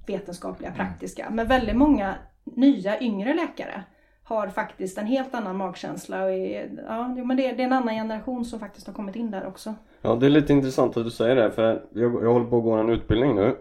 vetenskapliga, 0.05 0.69
mm. 0.69 0.77
praktiska. 0.77 1.29
Men 1.29 1.47
väldigt 1.47 1.75
många 1.75 2.15
nya 2.43 3.01
yngre 3.01 3.33
läkare 3.33 3.83
har 4.23 4.47
faktiskt 4.47 4.97
en 4.97 5.05
helt 5.05 5.35
annan 5.35 5.55
magkänsla. 5.55 6.23
Och 6.23 6.31
är, 6.31 6.69
ja, 6.87 7.07
men 7.07 7.37
det, 7.37 7.47
är, 7.47 7.55
det 7.55 7.63
är 7.63 7.67
en 7.67 7.73
annan 7.73 7.95
generation 7.95 8.45
som 8.45 8.59
faktiskt 8.59 8.87
har 8.87 8.93
kommit 8.93 9.15
in 9.15 9.31
där 9.31 9.47
också. 9.47 9.75
Ja, 10.01 10.15
det 10.15 10.25
är 10.25 10.29
lite 10.29 10.53
intressant 10.53 10.97
att 10.97 11.03
du 11.03 11.11
säger 11.11 11.35
det 11.35 11.51
för 11.51 11.85
jag, 11.91 12.23
jag 12.23 12.33
håller 12.33 12.45
på 12.45 12.57
att 12.57 12.63
gå 12.63 12.71
en 12.71 12.89
utbildning 12.89 13.35
nu 13.35 13.57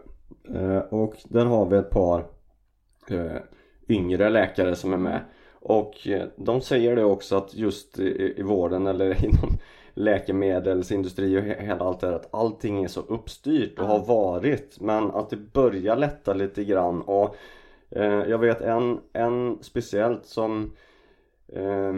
eh, 0.54 0.78
och 0.78 1.14
där 1.24 1.46
har 1.46 1.66
vi 1.66 1.76
ett 1.76 1.90
par 1.90 2.24
eh, 3.10 3.42
yngre 3.88 4.30
läkare 4.30 4.74
som 4.74 4.92
är 4.92 4.96
med 4.96 5.20
och 5.62 6.08
eh, 6.08 6.26
de 6.36 6.60
säger 6.60 6.96
det 6.96 7.04
också 7.04 7.36
att 7.36 7.54
just 7.54 7.98
i, 7.98 8.34
i 8.36 8.42
vården 8.42 8.86
eller 8.86 9.24
inom 9.24 9.58
läkemedelsindustri 9.94 11.38
och 11.38 11.42
hela 11.42 11.84
allt 11.84 12.00
det 12.00 12.06
här 12.06 12.14
att 12.14 12.34
allting 12.34 12.84
är 12.84 12.88
så 12.88 13.00
uppstyrt 13.00 13.78
och 13.78 13.86
har 13.86 14.06
varit. 14.06 14.80
Men 14.80 15.10
att 15.10 15.30
det 15.30 15.36
börjar 15.36 15.96
lätta 15.96 16.34
lite 16.34 16.64
grann 16.64 17.02
och 17.02 17.36
eh, 17.90 18.04
jag 18.04 18.38
vet 18.38 18.60
en, 18.60 19.00
en 19.12 19.58
speciellt 19.60 20.26
som 20.26 20.72
eh, 21.48 21.92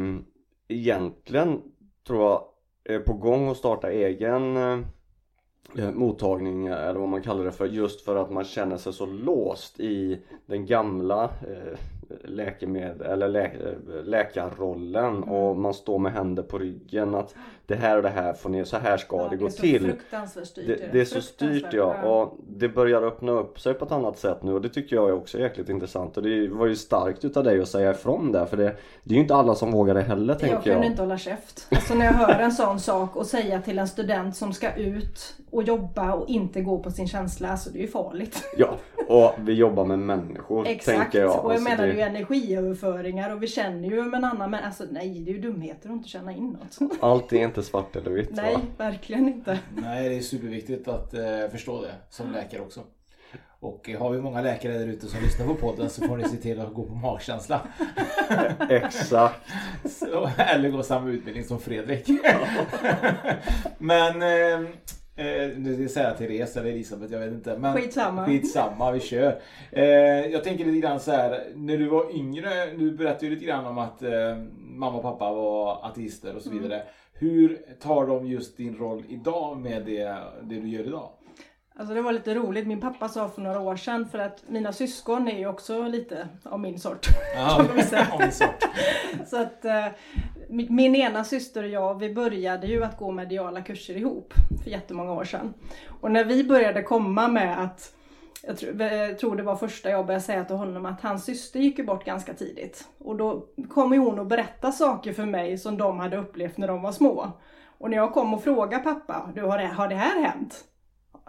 egentligen 0.69 1.63
tror 2.07 2.23
jag 2.23 2.45
är 2.85 2.99
på 2.99 3.13
gång 3.13 3.49
att 3.49 3.57
starta 3.57 3.91
egen 3.91 4.57
eh, 4.57 5.91
mottagning 5.93 6.67
eller 6.67 7.01
vad 7.01 7.09
man 7.09 7.23
kallar 7.23 7.45
det 7.45 7.53
för 7.53 7.67
just 7.67 8.01
för 8.01 8.17
att 8.17 8.31
man 8.31 8.45
känner 8.45 8.77
sig 8.77 8.93
så 8.93 9.07
låst 9.07 9.81
i 9.81 10.23
den 10.47 10.67
gamla 10.67 11.25
eh, 11.25 11.79
läkemedel 12.25 13.13
eller 13.13 13.29
lä, 13.29 13.51
läkarrollen 14.05 15.17
mm. 15.17 15.29
och 15.29 15.57
man 15.57 15.75
står 15.75 15.99
med 15.99 16.13
händer 16.13 16.43
på 16.43 16.59
ryggen 16.59 17.15
att 17.15 17.35
det 17.67 17.75
här 17.75 17.97
och 17.97 18.03
det 18.03 18.09
här 18.09 18.33
får 18.33 18.51
ni, 18.51 18.65
så 18.65 18.77
här 18.77 18.97
ska 18.97 19.17
ja, 19.17 19.29
det 19.29 19.37
gå 19.37 19.51
till. 19.51 19.83
Det 19.83 19.89
är 19.89 19.93
så 19.93 19.97
fruktansvärt 19.97 20.47
styrt. 20.47 20.67
Det, 20.67 20.89
det 20.93 21.01
är 21.01 21.05
så 21.05 21.21
styrt 21.21 21.73
ja 21.73 22.03
och 22.03 22.39
det 22.49 22.69
börjar 22.69 23.03
öppna 23.03 23.33
upp 23.33 23.61
sig 23.61 23.75
på 23.75 23.85
ett 23.85 23.93
annat 23.93 24.19
sätt 24.19 24.43
nu 24.43 24.53
och 24.53 24.63
det 24.63 24.69
tycker 24.69 24.97
jag 24.97 25.09
är 25.09 25.13
också 25.13 25.39
jäkligt 25.39 25.69
intressant 25.69 26.17
och 26.17 26.23
det 26.23 26.49
var 26.49 26.67
ju 26.67 26.77
starkt 26.77 27.25
utav 27.25 27.45
dig 27.45 27.61
att 27.61 27.69
säga 27.69 27.91
ifrån 27.91 28.33
där 28.33 28.47
för 28.47 28.57
det, 28.57 28.77
det 29.03 29.15
är 29.15 29.17
ju 29.17 29.21
inte 29.21 29.35
alla 29.35 29.55
som 29.55 29.73
vågar 29.73 29.95
det 29.95 30.03
heller 30.03 30.35
tänker 30.35 30.55
jag. 30.55 30.67
Jag 30.67 30.75
kan 30.75 30.85
inte 30.85 31.03
hålla 31.03 31.19
käft. 31.19 31.67
Alltså 31.71 31.95
när 31.95 32.07
jag 32.07 32.13
hör 32.13 32.41
en 32.41 32.53
sån 32.53 32.81
sak 32.81 33.17
och 33.17 33.27
säga 33.27 33.63
till 33.63 33.79
en 33.79 33.89
student 33.89 34.37
som 34.37 34.53
ska 34.53 34.75
ut 34.75 35.35
och 35.55 35.63
jobba 35.63 36.13
och 36.13 36.29
inte 36.29 36.61
gå 36.61 36.79
på 36.79 36.91
sin 36.91 37.09
känsla, 37.09 37.49
alltså 37.49 37.71
det 37.71 37.79
är 37.79 37.83
ju 37.83 37.89
farligt. 37.89 38.45
Ja, 38.57 38.79
och 39.09 39.35
vi 39.39 39.53
jobbar 39.53 39.85
med 39.85 39.99
människor 39.99 40.67
Exakt, 40.67 40.99
tänker 40.99 41.21
jag. 41.21 41.31
och 41.31 41.45
jag 41.45 41.53
alltså, 41.53 41.69
menar 41.69 41.87
det... 41.87 41.93
det 41.93 41.93
är 41.93 41.97
ju 41.97 42.17
energiöverföringar 42.17 43.31
och 43.35 43.43
vi 43.43 43.47
känner 43.47 43.89
ju 43.89 44.03
med 44.03 44.19
en 44.19 44.25
annan 44.25 44.51
men 44.51 44.65
alltså 44.65 44.85
nej 44.91 45.21
det 45.21 45.31
är 45.31 45.35
ju 45.35 45.41
dumheter 45.41 45.89
att 45.89 45.95
inte 45.95 46.09
känna 46.09 46.33
in 46.33 46.59
något. 46.61 46.93
Allt 47.01 47.33
är 47.33 47.45
inte 47.45 47.63
svart 47.63 47.97
eller 47.97 48.11
vitt 48.11 48.31
Nej, 48.33 48.55
va? 48.55 48.61
verkligen 48.77 49.29
inte. 49.29 49.59
Nej, 49.77 50.09
det 50.09 50.15
är 50.15 50.21
superviktigt 50.21 50.89
att 50.89 51.15
eh, 51.15 51.49
förstå 51.51 51.83
det 51.83 51.95
som 52.11 52.33
läkare 52.33 52.61
också. 52.61 52.81
Och 53.61 53.91
har 53.99 54.11
vi 54.11 54.21
många 54.21 54.43
läkare 54.43 54.79
där 54.79 54.87
ute 54.87 55.07
som 55.07 55.21
lyssnar 55.23 55.47
på 55.47 55.55
podden 55.55 55.91
så 55.91 56.07
får 56.07 56.17
ni 56.17 56.25
se 56.25 56.37
till 56.37 56.61
att 56.61 56.75
gå 56.75 56.83
på 56.83 56.95
magkänsla. 56.95 57.61
Exakt. 58.71 59.41
Så, 59.85 60.31
eller 60.37 60.69
gå 60.71 60.83
samma 60.83 61.11
utbildning 61.11 61.45
som 61.45 61.61
Fredrik. 61.61 62.09
Men 63.79 64.23
eh, 64.23 64.69
Eh, 65.17 65.59
nu 65.59 65.75
ska 65.75 65.83
jag 65.83 65.91
säga 65.91 66.15
Therese 66.15 66.57
eller 66.57 66.71
Elisabeth, 66.71 67.13
jag 67.13 67.21
vet 67.21 67.33
inte. 67.33 67.59
Men 67.59 67.75
skitsamma. 67.75 68.27
Skitsamma, 68.27 68.93
vi 68.93 69.01
kör. 69.01 69.41
Eh, 69.73 69.85
jag 70.27 70.45
tänker 70.45 70.65
lite 70.65 70.79
grann 70.79 71.01
så 71.01 71.11
här, 71.11 71.45
när 71.55 71.79
du 71.79 71.89
var 71.89 72.17
yngre, 72.17 72.71
du 72.79 72.91
berättade 72.91 73.27
ju 73.27 73.35
lite 73.35 73.45
grann 73.45 73.67
om 73.67 73.79
att 73.79 74.03
eh, 74.03 74.11
mamma 74.57 74.97
och 74.97 75.03
pappa 75.03 75.33
var 75.33 75.87
ateister 75.87 76.37
och 76.37 76.43
så 76.43 76.51
mm. 76.51 76.63
vidare. 76.63 76.81
Mm. 76.81 76.93
Hur 77.13 77.59
tar 77.81 78.07
de 78.07 78.27
just 78.27 78.57
din 78.57 78.77
roll 78.77 79.05
idag 79.09 79.59
med 79.59 79.85
det, 79.87 80.17
det 80.43 80.61
du 80.61 80.69
gör 80.69 80.85
idag? 80.87 81.11
Alltså 81.77 81.95
det 81.95 82.03
var 82.03 82.13
lite 82.13 82.35
roligt. 82.35 82.67
Min 82.67 82.81
pappa 82.81 83.09
sa 83.09 83.29
för 83.29 83.43
några 83.43 83.61
år 83.61 83.77
sedan 83.77 84.09
för 84.09 84.19
att 84.19 84.43
mina 84.49 84.73
syskon 84.73 85.29
är 85.29 85.39
ju 85.39 85.47
också 85.47 85.83
lite 85.83 86.29
av 86.43 86.61
min 86.61 86.79
sort. 86.79 87.07
Ja, 87.35 87.61
av 88.13 88.21
min 88.21 88.33
sort. 88.33 88.65
Så 89.27 89.43
att 89.43 89.65
eh, 89.65 89.87
min 90.55 90.97
ena 90.97 91.25
syster 91.25 91.63
och 91.63 91.69
jag, 91.69 91.99
vi 91.99 92.15
började 92.15 92.67
ju 92.67 92.85
att 92.85 92.99
gå 92.99 93.11
mediala 93.11 93.63
kurser 93.63 93.97
ihop 93.97 94.35
för 94.65 94.71
jättemånga 94.71 95.13
år 95.13 95.25
sedan. 95.25 95.55
Och 96.01 96.11
när 96.11 96.25
vi 96.25 96.45
började 96.45 96.83
komma 96.83 97.29
med 97.29 97.65
att 97.65 97.95
jag 98.47 98.81
eh, 98.81 99.17
tror 99.17 99.37
det 99.37 99.43
var 99.43 99.57
första 99.57 99.91
jag 99.91 100.07
började 100.07 100.25
säga 100.25 100.45
till 100.45 100.57
honom 100.57 100.87
att 100.87 101.01
hans 101.01 101.25
syster 101.25 101.61
gick 101.61 101.79
ju 101.79 101.85
bort 101.85 102.05
ganska 102.05 102.35
tidigt. 102.35 102.89
Och 102.99 103.17
då 103.17 103.47
kom 103.69 103.93
ju 103.93 103.99
hon 103.99 104.19
och 104.19 104.27
berätta 104.27 104.73
saker 104.73 105.13
för 105.13 105.27
mig 105.27 105.59
som 105.59 105.79
de 105.79 105.99
hade 105.99 106.17
upplevt 106.17 106.57
när 106.57 106.69
de 106.69 106.83
var 106.83 106.93
små. 106.93 107.33
Och 107.79 107.91
när 107.91 107.97
jag 107.97 108.13
kom 108.13 108.35
och 108.35 108.45
frågade 108.45 108.83
pappa, 108.83 109.33
du 109.35 109.43
har 109.43 109.59
det, 109.59 109.67
har 109.67 109.89
det 109.89 109.95
här 109.95 110.23
hänt? 110.23 110.65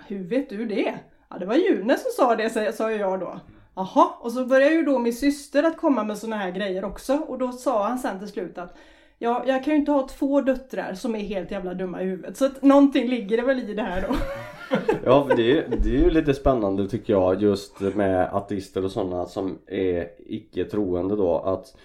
Hur 0.08 0.24
vet 0.24 0.50
du 0.50 0.66
det? 0.66 0.94
Ja 1.30 1.38
det 1.38 1.46
var 1.46 1.56
June 1.56 1.98
som 1.98 2.12
sa 2.18 2.36
det, 2.36 2.76
sa 2.76 2.92
jag 2.92 3.20
då. 3.20 3.40
Jaha, 3.76 4.08
och 4.20 4.32
så 4.32 4.46
började 4.46 4.76
ju 4.76 4.84
då 4.84 5.00
min 5.00 5.14
syster 5.14 5.64
att 5.64 5.78
komma 5.78 6.04
med 6.04 6.18
sådana 6.18 6.38
här 6.38 6.52
grejer 6.52 6.86
också 6.86 7.18
och 7.18 7.38
då 7.38 7.52
sa 7.52 7.88
han 7.88 8.00
sen 8.00 8.20
till 8.20 8.28
slut 8.28 8.58
att 8.58 8.78
Ja, 9.20 9.44
jag 9.48 9.64
kan 9.64 9.74
ju 9.74 9.80
inte 9.80 9.92
ha 9.92 10.08
två 10.08 10.42
döttrar 10.42 10.94
som 10.94 11.16
är 11.16 11.20
helt 11.20 11.52
jävla 11.52 11.74
dumma 11.74 12.02
i 12.02 12.06
huvudet 12.06 12.38
så 12.38 12.46
att 12.46 12.62
någonting 12.62 13.10
ligger 13.10 13.38
det 13.38 13.44
väl 13.44 13.60
i 13.70 13.74
det 13.74 13.82
här 13.82 14.02
då. 14.10 14.16
Ja, 15.06 15.26
för 15.30 15.36
det, 15.36 15.58
är- 15.58 15.68
det 15.84 15.90
är 15.90 16.04
ju 16.04 16.10
lite 16.10 16.34
spännande 16.34 16.88
tycker 16.88 17.14
jag 17.14 17.42
just 17.42 17.80
med 17.80 18.30
ateister 18.34 18.86
och 18.86 18.92
sådana 18.92 19.26
som 19.26 19.58
är 19.68 20.08
icke 20.26 20.66
troende 20.66 21.16
då 21.16 21.38
att 21.38 21.76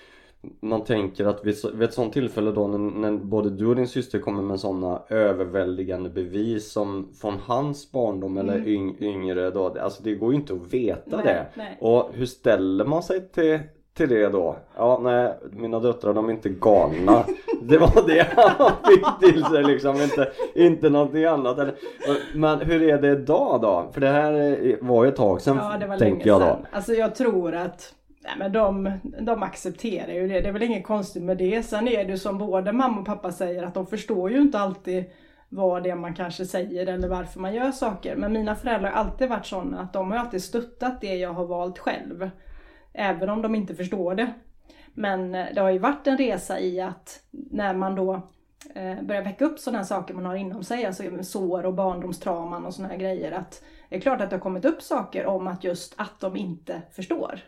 man 0.61 0.85
tänker 0.85 1.25
att 1.27 1.45
vid, 1.47 1.57
vid 1.75 1.83
ett 1.83 1.95
sånt 1.95 2.13
tillfälle 2.13 2.53
då 2.53 2.67
när, 2.67 2.79
när 2.79 3.13
både 3.13 3.51
du 3.51 3.67
och 3.67 3.77
din 3.77 3.89
syster 3.89 4.19
kommer 4.19 4.43
med 4.43 4.61
sådana 4.61 5.03
överväldigande 5.09 6.11
bevis 6.11 6.73
som 6.73 7.09
från 7.21 7.35
hans 7.45 7.93
barndom 7.93 8.37
eller 8.39 8.55
Mm. 8.57 8.69
yng, 8.69 8.97
yngre 9.01 9.51
då, 9.51 9.77
alltså 9.81 10.03
det 10.03 10.15
går 10.15 10.33
ju 10.33 10.39
inte 10.41 10.53
att 10.55 10.75
veta 10.75 11.17
Nej, 11.17 11.25
det. 11.25 11.47
nej. 11.55 11.79
Och 11.81 12.11
hur 12.15 12.27
ställer 12.27 12.85
man 12.85 13.03
sig 13.03 13.29
till, 13.29 13.59
till 14.01 14.09
det 14.19 14.29
då? 14.29 14.57
Ja, 14.77 15.01
nej, 15.03 15.35
mina 15.53 15.79
döttrar 15.81 16.15
de 16.15 16.29
är 16.29 16.33
inte 16.33 16.49
galna. 16.49 17.25
Det 17.63 17.79
var 17.79 18.07
det 18.09 18.27
han 18.37 18.73
fick 18.87 19.33
till 19.33 19.45
sig 19.45 19.65
liksom, 19.65 19.97
inte, 20.01 20.29
inte 20.55 20.91
någonting 20.91 21.25
annat. 21.25 21.59
Men 22.35 22.61
hur 22.61 22.83
är 22.83 22.99
det 22.99 23.09
idag 23.09 23.61
då? 23.63 23.91
För 23.93 24.01
det 24.01 24.09
här 24.09 24.33
är- 24.33 24.79
var 24.81 25.05
ju 25.05 25.09
ett 25.11 25.17
tag 25.17 25.41
sedan 25.41 25.57
Ja, 25.63 25.77
det 25.79 25.87
var 25.87 25.97
tänker 25.97 26.27
länge 26.27 26.29
jag 26.29 26.41
då. 26.41 26.47
sedan. 26.47 26.67
Alltså 26.73 26.93
jag 26.93 27.15
tror 27.15 27.55
att 27.55 27.95
Nej, 28.23 28.33
men 28.39 28.53
de, 28.53 28.91
de 29.21 29.43
accepterar 29.43 30.13
ju 30.13 30.29
det. 30.29 30.41
Det 30.41 30.49
är 30.49 30.53
väl 30.53 30.63
inget 30.63 30.87
konstigt 30.87 31.23
med 31.23 31.37
det. 31.37 31.63
Sen 31.63 31.89
är 31.89 32.05
det 32.05 32.11
ju 32.11 32.19
som 32.19 32.39
både 32.39 32.73
mamma 32.73 33.01
och 33.01 33.07
pappa 33.07 33.33
säger 33.33 33.63
att 33.63 33.75
de 33.75 33.87
förstår 33.87 34.31
ju 34.31 34.41
inte 34.41 34.59
alltid 34.59 35.05
vad 35.49 35.83
det 35.83 35.91
är 35.91 35.95
man 35.97 36.15
kanske 36.15 36.45
säger 36.45 36.87
eller 36.87 37.09
varför 37.09 37.41
man 37.41 37.55
gör 37.55 37.71
saker. 37.71 38.17
Men 38.17 38.33
mina 38.33 38.55
föräldrar 38.55 38.91
har 38.91 38.97
alltid 39.05 39.29
varit 39.29 39.47
sådana 39.47 39.81
att 39.81 39.93
de 39.93 40.11
har 40.11 40.19
alltid 40.19 40.43
stöttat 40.43 41.01
det 41.01 41.15
jag 41.15 41.33
har 41.33 41.47
valt 41.47 41.79
själv. 41.79 42.31
Även 42.93 43.31
om 43.31 43.43
de 43.43 43.55
inte 43.55 43.75
förstår 43.75 44.15
det. 44.15 44.33
Men 44.95 45.35
eh, 45.35 45.47
det 45.55 45.61
har 45.61 45.71
ju 45.71 45.79
varit 45.79 46.07
en 46.07 46.19
resa 46.19 46.61
i 46.61 46.81
att 46.81 47.21
när 47.31 47.75
man 47.75 47.95
då 47.95 48.15
eh, 48.75 49.03
börjar 49.03 49.25
väcka 49.25 49.45
upp 49.45 49.59
sådana 49.59 49.79
här 49.79 49.85
saker 49.85 50.15
man 50.15 50.27
har 50.27 50.35
inom 50.35 50.65
sig, 50.65 50.87
alltså 50.87 51.23
sår 51.23 51.67
och 51.67 51.75
barndomstrauman 51.75 52.67
och 52.67 52.75
sådana 52.75 52.93
här 52.93 53.01
grejer. 53.01 53.33
Att 53.33 53.65
det 53.89 53.97
är 53.97 54.01
klart 54.01 54.21
att 54.21 54.31
det 54.31 54.37
har 54.37 54.41
kommit 54.41 54.65
upp 54.65 54.83
saker 54.83 55.27
om 55.27 55.47
att 55.47 55.65
just 55.65 55.95
att 55.97 56.21
de 56.21 56.37
inte 56.37 56.83
förstår. 56.93 57.41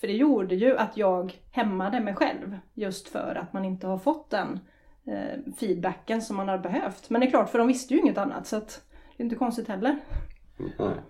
För 0.00 0.06
det 0.06 0.12
gjorde 0.12 0.54
ju 0.54 0.76
att 0.76 0.96
jag 0.96 1.40
hämmade 1.50 2.00
mig 2.00 2.14
själv 2.14 2.58
just 2.74 3.08
för 3.08 3.38
att 3.42 3.52
man 3.52 3.64
inte 3.64 3.86
har 3.86 3.98
fått 3.98 4.30
den 4.30 4.60
eh, 5.06 5.54
feedbacken 5.60 6.22
som 6.22 6.36
man 6.36 6.48
har 6.48 6.58
behövt. 6.58 7.10
Men 7.10 7.20
det 7.20 7.26
är 7.26 7.30
klart, 7.30 7.50
för 7.50 7.58
de 7.58 7.68
visste 7.68 7.94
ju 7.94 8.00
inget 8.00 8.18
annat 8.18 8.46
så 8.46 8.56
att 8.56 8.82
det 9.16 9.22
är 9.22 9.24
inte 9.24 9.36
konstigt 9.36 9.68
heller. 9.68 9.98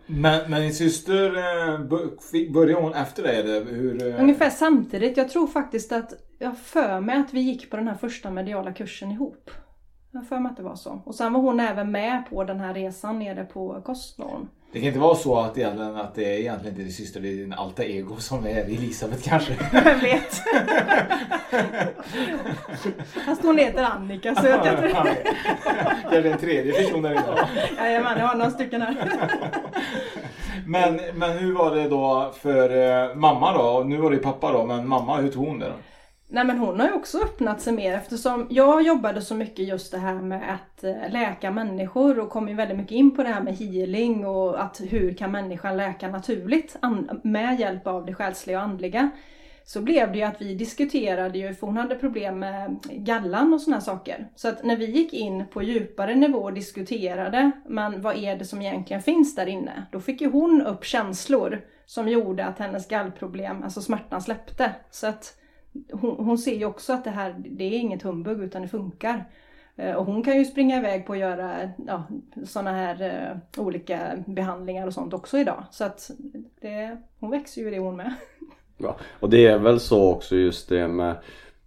Men, 0.06 0.50
men 0.50 0.60
din 0.60 0.74
syster, 0.74 1.26
eh, 1.36 1.78
började 2.52 2.82
hon 2.82 2.92
efter 2.94 3.22
dig 3.22 3.40
eller 3.40 3.64
hur? 3.64 4.08
eh? 4.08 4.20
Ungefär 4.20 4.50
samtidigt. 4.50 5.16
Jag 5.16 5.28
tror 5.28 5.46
faktiskt 5.46 5.92
att 5.92 6.12
jag 6.38 6.58
för 6.58 7.00
mig 7.00 7.16
att 7.16 7.34
vi 7.34 7.40
gick 7.40 7.70
på 7.70 7.76
den 7.76 7.88
här 7.88 7.94
första 7.94 8.30
mediala 8.30 8.72
kursen 8.72 9.10
ihop. 9.10 9.50
Jag 10.10 10.28
för 10.28 10.38
mig 10.38 10.50
att 10.50 10.56
det 10.56 10.62
var 10.62 10.76
så. 10.76 11.02
Och 11.04 11.14
sen 11.14 11.32
var 11.32 11.40
hon 11.40 11.60
även 11.60 11.90
med 11.90 12.24
på 12.30 12.44
den 12.44 12.60
här 12.60 12.74
resan 12.74 13.18
nere 13.18 13.44
på 13.44 13.82
Kostnorm. 13.84 14.48
Det 14.76 14.80
kan 14.80 14.86
inte 14.86 15.00
vara 15.00 15.14
så 15.14 15.38
att, 15.38 15.58
egentligen, 15.58 15.96
att 15.96 16.14
det 16.14 16.24
är 16.24 16.38
egentligen 16.38 16.72
inte 16.72 16.82
din 16.84 16.92
syster, 16.92 17.20
det 17.20 17.28
är 17.28 17.32
din 17.32 17.52
alta 17.52 17.84
ego 17.84 18.16
som 18.16 18.46
är 18.46 18.64
Elisabeth 18.64 19.28
kanske? 19.28 19.52
Jag 19.72 20.00
vet. 20.00 20.42
Fast 23.26 23.42
hon 23.42 23.58
heter 23.58 23.84
Annika 23.84 24.34
så 24.34 24.46
jag 24.46 24.64
kan 24.64 24.84
inte... 24.84 24.94
Kanske 26.02 26.30
en 26.32 26.38
tredje 26.38 26.72
person 26.72 27.02
där 27.02 27.10
inne. 27.10 27.48
Jajamän, 27.78 28.18
jag 28.18 28.26
har 28.26 28.34
några 28.34 28.50
stycken 28.50 28.82
här. 28.82 28.96
Men, 30.66 31.00
men 31.14 31.38
hur 31.38 31.54
var 31.54 31.76
det 31.76 31.88
då 31.88 32.32
för 32.40 32.70
eh, 33.08 33.14
mamma 33.14 33.52
då? 33.52 33.84
Nu 33.86 33.96
var 33.96 34.10
det 34.10 34.16
ju 34.16 34.22
pappa 34.22 34.52
då, 34.52 34.64
men 34.64 34.88
mamma, 34.88 35.16
hur 35.16 35.28
tog 35.28 35.46
hon 35.46 35.58
det 35.58 35.66
då? 35.66 35.74
Nej 36.28 36.44
men 36.44 36.58
hon 36.58 36.80
har 36.80 36.86
ju 36.86 36.92
också 36.92 37.18
öppnat 37.18 37.60
sig 37.60 37.72
mer 37.72 37.92
eftersom 37.92 38.46
jag 38.50 38.82
jobbade 38.82 39.22
så 39.22 39.34
mycket 39.34 39.68
just 39.68 39.92
det 39.92 39.98
här 39.98 40.14
med 40.14 40.54
att 40.54 40.84
eh, 40.84 41.10
läka 41.10 41.50
människor 41.50 42.18
och 42.18 42.30
kom 42.30 42.48
ju 42.48 42.54
väldigt 42.54 42.76
mycket 42.76 42.92
in 42.92 43.16
på 43.16 43.22
det 43.22 43.28
här 43.28 43.40
med 43.40 43.56
healing 43.56 44.26
och 44.26 44.62
att 44.62 44.80
hur 44.80 45.14
kan 45.14 45.32
människan 45.32 45.76
läka 45.76 46.08
naturligt 46.08 46.76
med 47.22 47.60
hjälp 47.60 47.86
av 47.86 48.06
det 48.06 48.14
själsliga 48.14 48.58
och 48.58 48.64
andliga. 48.64 49.10
Så 49.64 49.80
blev 49.80 50.12
det 50.12 50.18
ju 50.18 50.24
att 50.24 50.42
vi 50.42 50.54
diskuterade 50.54 51.38
ju, 51.38 51.54
för 51.54 51.66
hon 51.66 51.76
hade 51.76 51.94
problem 51.94 52.38
med 52.38 52.78
gallan 52.82 53.54
och 53.54 53.60
sådana 53.60 53.80
saker. 53.80 54.28
Så 54.36 54.48
att 54.48 54.64
när 54.64 54.76
vi 54.76 54.86
gick 54.86 55.12
in 55.12 55.44
på 55.52 55.62
djupare 55.62 56.14
nivå 56.14 56.38
och 56.38 56.52
diskuterade, 56.52 57.50
men 57.66 58.02
vad 58.02 58.16
är 58.16 58.36
det 58.36 58.44
som 58.44 58.62
egentligen 58.62 59.02
finns 59.02 59.34
där 59.34 59.46
inne? 59.46 59.86
Då 59.92 60.00
fick 60.00 60.20
ju 60.20 60.30
hon 60.30 60.62
upp 60.62 60.84
känslor 60.84 61.60
som 61.86 62.08
gjorde 62.08 62.44
att 62.44 62.58
hennes 62.58 62.88
gallproblem, 62.88 63.62
alltså 63.62 63.80
smärtan 63.80 64.22
släppte. 64.22 64.72
Så 64.90 65.06
att 65.06 65.34
hon, 65.92 66.24
hon 66.24 66.38
ser 66.38 66.56
ju 66.56 66.64
också 66.64 66.92
att 66.92 67.04
det 67.04 67.10
här, 67.10 67.34
det 67.38 67.64
är 67.64 67.78
inget 67.78 68.02
humbug 68.02 68.40
utan 68.40 68.62
det 68.62 68.68
funkar. 68.68 69.24
Eh, 69.76 69.94
och 69.94 70.06
hon 70.06 70.22
kan 70.22 70.38
ju 70.38 70.44
springa 70.44 70.78
iväg 70.78 71.06
på 71.06 71.12
att 71.12 71.18
göra 71.18 71.70
ja, 71.86 72.04
sådana 72.44 72.72
här 72.72 73.02
eh, 73.02 73.62
olika 73.62 74.24
behandlingar 74.26 74.86
och 74.86 74.94
sånt 74.94 75.14
också 75.14 75.38
idag. 75.38 75.64
Så 75.70 75.84
att 75.84 76.10
det, 76.60 76.96
hon 77.20 77.30
växer 77.30 77.62
ju 77.62 77.68
i 77.68 77.70
det 77.70 77.78
hon 77.78 77.96
med. 77.96 78.14
Ja, 78.78 78.96
och 79.20 79.30
det 79.30 79.46
är 79.46 79.58
väl 79.58 79.80
så 79.80 80.12
också 80.12 80.36
just 80.36 80.68
det 80.68 80.88
med 80.88 81.16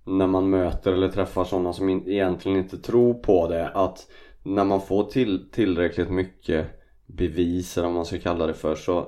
när 0.03 0.27
man 0.27 0.49
möter 0.49 0.93
eller 0.93 1.09
träffar 1.09 1.43
sådana 1.43 1.73
som 1.73 1.89
in, 1.89 2.09
egentligen 2.09 2.57
inte 2.57 2.77
tror 2.77 3.13
på 3.13 3.47
det 3.47 3.69
att 3.69 4.07
när 4.43 4.63
man 4.63 4.81
får 4.81 5.03
till, 5.03 5.49
tillräckligt 5.51 6.09
mycket 6.09 6.78
bevis 7.19 7.77
eller 7.77 7.87
vad 7.87 7.95
man 7.95 8.05
ska 8.05 8.17
kalla 8.19 8.47
det 8.47 8.53
för 8.53 8.75
så 8.75 9.07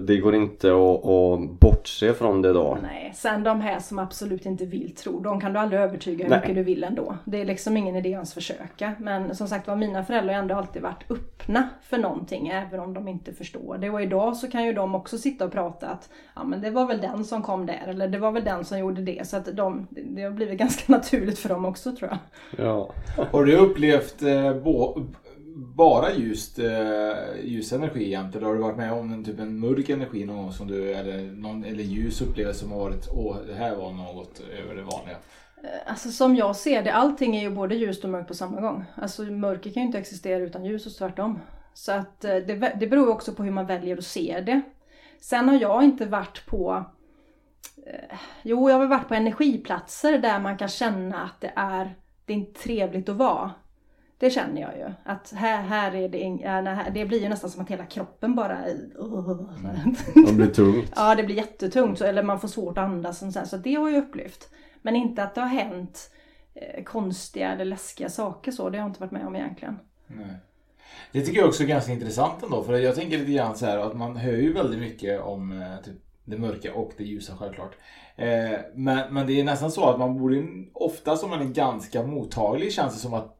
det- 0.00 0.16
går 0.16 0.34
inte 0.34 0.68
att, 0.68 1.04
att 1.06 1.50
bortse 1.60 2.14
från 2.14 2.42
det 2.42 2.52
då. 2.52 2.78
Nej, 2.82 3.12
sen 3.14 3.42
de 3.44 3.60
här 3.60 3.78
som 3.80 3.98
absolut 3.98 4.46
inte 4.46 4.64
vill 4.64 4.94
tro, 4.94 5.20
de 5.20 5.40
kan 5.40 5.52
du 5.52 5.58
aldrig 5.58 5.80
övertyga 5.80 6.24
hur 6.24 6.30
Nej. 6.30 6.40
mycket 6.40 6.54
du 6.54 6.62
vill 6.62 6.84
ändå. 6.84 7.16
Det 7.24 7.40
är 7.40 7.44
liksom 7.44 7.76
ingen 7.76 7.96
idé 7.96 8.08
ens 8.08 8.34
försöka. 8.34 8.92
Men 9.00 9.34
som 9.36 9.48
sagt 9.48 9.68
var, 9.68 9.76
mina 9.76 10.04
föräldrar 10.04 10.34
har 10.34 10.40
ändå 10.40 10.54
alltid 10.54 10.82
varit 10.82 11.10
öppna 11.10 11.68
för 11.82 11.98
någonting, 11.98 12.48
även 12.48 12.80
om 12.80 12.94
de 12.94 13.08
inte 13.08 13.32
förstår 13.32 13.78
det. 13.78 13.90
Och 13.90 14.02
idag 14.02 14.36
så 14.36 14.50
kan 14.50 14.64
ju 14.66 14.72
de 14.72 14.94
också 14.94 15.18
sitta 15.18 15.44
och 15.44 15.52
prata 15.52 15.86
att 15.86 16.08
ja 16.34 16.44
men 16.44 16.60
det 16.60 16.70
var 16.70 16.86
väl 16.86 17.00
den 17.00 17.24
som 17.24 17.42
kom 17.42 17.66
där, 17.66 17.82
eller 17.86 18.08
det 18.08 18.18
var 18.18 18.32
väl 18.32 18.44
den 18.44 18.64
som 18.64 18.78
gjorde 18.78 19.02
det. 19.02 19.28
Så 19.28 19.36
att 19.36 19.56
de, 19.56 19.86
det 19.90 20.22
har 20.22 20.30
blivit 20.30 20.58
ganska 20.58 20.92
naturligt 20.92 21.38
för 21.38 21.48
dem 21.48 21.64
också 21.64 21.96
tror 21.96 22.10
jag. 22.10 22.18
Ja. 22.66 22.90
Har 23.32 23.44
du 23.44 23.56
upplevt 23.56 24.22
eh, 24.22 24.54
bo, 24.54 25.00
bara 25.56 26.14
ljust, 26.14 26.58
eh, 26.58 27.44
ljus 27.44 27.72
energi 27.72 28.10
jämt? 28.10 28.36
Eller 28.36 28.46
har 28.46 28.54
du 28.54 28.60
varit 28.60 28.76
med 28.76 28.92
om 28.92 29.12
en, 29.12 29.24
typ 29.24 29.40
en 29.40 29.60
mörk 29.60 29.88
energi 29.88 30.24
någon 30.24 30.36
gång 30.36 30.52
som 30.52 30.66
du, 30.66 30.92
eller, 30.92 31.32
någon, 31.32 31.64
eller 31.64 31.84
ljus 31.84 32.20
upplevelse 32.20 32.60
som 32.60 32.72
har 32.72 32.78
varit, 32.78 33.08
åh 33.12 33.36
det 33.46 33.54
här 33.54 33.76
var 33.76 33.92
något 33.92 34.40
över 34.40 34.74
det 34.74 34.82
vanliga? 34.82 35.16
Eh, 35.62 35.90
alltså 35.90 36.10
som 36.10 36.36
jag 36.36 36.56
ser 36.56 36.82
det, 36.82 36.92
allting 36.92 37.36
är 37.36 37.42
ju 37.42 37.50
både 37.50 37.74
ljust 37.74 38.04
och 38.04 38.10
mörkt 38.10 38.28
på 38.28 38.34
samma 38.34 38.60
gång. 38.60 38.84
Alltså 38.94 39.22
mörker 39.22 39.70
kan 39.70 39.82
ju 39.82 39.86
inte 39.86 39.98
existera 39.98 40.38
utan 40.38 40.64
ljus 40.64 40.86
och 40.86 40.92
tvärtom. 40.92 41.38
Så 41.74 41.92
att 41.92 42.24
eh, 42.24 42.36
det, 42.36 42.76
det 42.80 42.86
beror 42.86 43.08
också 43.08 43.34
på 43.34 43.42
hur 43.42 43.52
man 43.52 43.66
väljer 43.66 43.96
att 43.96 44.04
se 44.04 44.42
det. 44.46 44.60
Sen 45.20 45.48
har 45.48 45.56
jag 45.60 45.84
inte 45.84 46.06
varit 46.06 46.46
på 46.46 46.84
eh, 47.86 48.18
Jo, 48.42 48.70
jag 48.70 48.78
har 48.78 48.86
varit 48.86 49.08
på 49.08 49.14
energiplatser 49.14 50.18
där 50.18 50.40
man 50.40 50.56
kan 50.56 50.68
känna 50.68 51.22
att 51.22 51.40
det 51.40 51.52
är, 51.56 51.94
det 52.24 52.32
är 52.32 52.36
inte 52.36 52.60
trevligt 52.60 53.08
att 53.08 53.16
vara. 53.16 53.50
Det 54.18 54.30
känner 54.30 54.60
jag 54.60 54.76
ju. 54.78 54.92
Att 55.04 55.32
här, 55.32 55.62
här 55.62 55.94
är 55.94 56.08
det, 56.08 56.90
det 56.94 57.06
blir 57.06 57.22
ju 57.22 57.28
nästan 57.28 57.50
som 57.50 57.62
att 57.62 57.70
hela 57.70 57.86
kroppen 57.86 58.34
bara... 58.34 58.58
Det 60.26 60.32
blir 60.32 60.46
tungt. 60.46 60.92
Ja, 60.96 61.14
det 61.14 61.22
blir 61.22 61.36
jättetungt. 61.36 62.00
Eller 62.00 62.22
man 62.22 62.40
får 62.40 62.48
svårt 62.48 62.78
att 62.78 62.84
andas. 62.84 63.22
Och 63.22 63.32
så, 63.32 63.38
här, 63.38 63.46
så 63.46 63.56
det 63.56 63.74
har 63.74 63.90
jag 63.90 64.04
upplevt. 64.04 64.48
Men 64.82 64.96
inte 64.96 65.22
att 65.22 65.34
det 65.34 65.40
har 65.40 65.48
hänt 65.48 66.10
eh, 66.54 66.84
konstiga 66.84 67.52
eller 67.52 67.64
läskiga 67.64 68.08
saker 68.08 68.52
så. 68.52 68.70
Det 68.70 68.78
har 68.78 68.84
jag 68.84 68.90
inte 68.90 69.00
varit 69.00 69.12
med 69.12 69.26
om 69.26 69.36
egentligen. 69.36 69.78
Nej. 70.06 70.36
Det 71.12 71.20
tycker 71.20 71.38
jag 71.38 71.48
också 71.48 71.62
är 71.62 71.66
ganska 71.66 71.92
intressant 71.92 72.42
ändå. 72.42 72.62
För 72.62 72.74
jag 72.74 72.94
tänker 72.94 73.18
lite 73.18 73.32
grann 73.32 73.56
så 73.56 73.66
här 73.66 73.78
att 73.78 73.96
man 73.96 74.16
hör 74.16 74.36
ju 74.36 74.52
väldigt 74.52 74.80
mycket 74.80 75.20
om 75.20 75.62
eh, 75.62 75.84
typ, 75.84 75.96
det 76.24 76.38
mörka 76.38 76.74
och 76.74 76.92
det 76.96 77.04
ljusa 77.04 77.36
självklart. 77.36 77.76
Eh, 78.16 78.58
men, 78.74 79.14
men 79.14 79.26
det 79.26 79.40
är 79.40 79.44
nästan 79.44 79.70
så 79.70 79.90
att 79.90 79.98
man 79.98 80.18
borde, 80.18 80.46
ofta 80.72 81.16
som 81.16 81.30
man 81.30 81.40
är 81.40 81.44
ganska 81.44 82.02
mottaglig 82.02 82.72
känns 82.72 82.94
det 82.94 83.00
som 83.00 83.14
att 83.14 83.35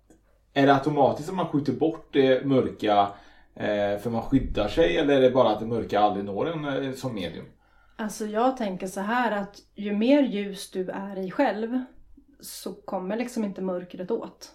är 0.57 0.66
det 0.66 0.75
automatiskt 0.75 1.29
att 1.29 1.35
man 1.35 1.49
skjuter 1.49 1.73
bort 1.73 2.09
det 2.12 2.47
mörka 2.47 3.09
eh, 3.55 3.99
för 3.99 4.11
man 4.11 4.23
skyddar 4.23 4.69
sig 4.69 4.97
eller 4.97 5.16
är 5.16 5.21
det 5.21 5.31
bara 5.31 5.51
att 5.51 5.61
det 5.61 5.66
mörka 5.66 6.01
aldrig 6.01 6.25
når 6.25 6.49
en 6.49 6.85
eh, 6.85 6.92
som 6.92 7.14
medium? 7.14 7.45
Alltså 7.97 8.27
jag 8.27 8.57
tänker 8.57 8.87
så 8.87 9.01
här 9.01 9.33
att 9.33 9.59
ju 9.75 9.92
mer 9.92 10.23
ljus 10.23 10.71
du 10.71 10.90
är 10.90 11.19
i 11.19 11.31
själv 11.31 11.81
så 12.40 12.73
kommer 12.73 13.16
liksom 13.16 13.45
inte 13.45 13.62
mörkret 13.62 14.11
åt. 14.11 14.53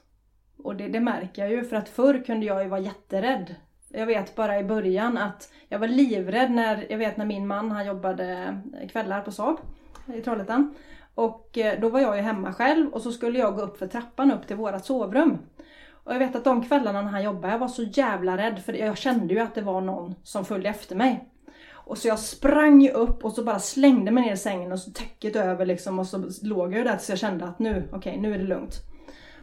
Och 0.63 0.75
det, 0.75 0.87
det 0.87 0.99
märker 0.99 1.41
jag 1.41 1.51
ju 1.51 1.63
för 1.63 1.75
att 1.75 1.89
förr 1.89 2.23
kunde 2.25 2.45
jag 2.45 2.63
ju 2.63 2.69
vara 2.69 2.79
jätterädd. 2.79 3.55
Jag 3.89 4.05
vet 4.05 4.35
bara 4.35 4.59
i 4.59 4.63
början 4.63 5.17
att 5.17 5.49
jag 5.69 5.79
var 5.79 5.87
livrädd 5.87 6.51
när, 6.51 6.85
jag 6.89 6.97
vet 6.97 7.17
när 7.17 7.25
min 7.25 7.47
man 7.47 7.71
han 7.71 7.85
jobbade 7.85 8.57
eh, 8.81 8.87
kvällar 8.87 9.21
på 9.21 9.31
Saab 9.31 9.57
i 10.15 10.21
Trollhättan. 10.21 10.75
Och 11.15 11.57
eh, 11.57 11.79
då 11.79 11.89
var 11.89 11.99
jag 11.99 12.15
ju 12.15 12.21
hemma 12.21 12.53
själv 12.53 12.89
och 12.89 13.01
så 13.01 13.11
skulle 13.11 13.39
jag 13.39 13.55
gå 13.55 13.61
upp 13.61 13.77
för 13.77 13.87
trappan 13.87 14.31
upp 14.31 14.47
till 14.47 14.55
vårat 14.55 14.85
sovrum. 14.85 15.37
Och 16.03 16.13
jag 16.13 16.19
vet 16.19 16.35
att 16.35 16.43
de 16.43 16.63
kvällarna 16.63 17.01
när 17.01 17.11
han 17.11 17.23
jobbade, 17.23 17.53
jag 17.53 17.59
var 17.59 17.67
så 17.67 17.83
jävla 17.83 18.37
rädd 18.37 18.59
för 18.59 18.73
jag 18.73 18.97
kände 18.97 19.33
ju 19.33 19.39
att 19.39 19.55
det 19.55 19.61
var 19.61 19.81
någon 19.81 20.15
som 20.23 20.45
följde 20.45 20.69
efter 20.69 20.95
mig. 20.95 21.27
Och 21.71 21.97
så 21.97 22.07
jag 22.07 22.19
sprang 22.19 22.81
ju 22.81 22.89
upp 22.89 23.25
och 23.25 23.31
så 23.31 23.43
bara 23.43 23.59
slängde 23.59 24.11
mig 24.11 24.25
ner 24.25 24.33
i 24.33 24.37
sängen 24.37 24.71
och 24.71 24.79
så 24.79 24.91
täcket 24.91 25.35
över 25.35 25.65
liksom 25.65 25.99
och 25.99 26.07
så 26.07 26.23
låg 26.41 26.73
jag 26.73 26.77
ju 26.77 26.83
där 26.83 26.95
tills 26.95 27.09
jag 27.09 27.19
kände 27.19 27.45
att 27.45 27.59
nu, 27.59 27.83
okej 27.87 27.97
okay, 27.97 28.21
nu 28.21 28.33
är 28.33 28.37
det 28.37 28.43
lugnt. 28.43 28.73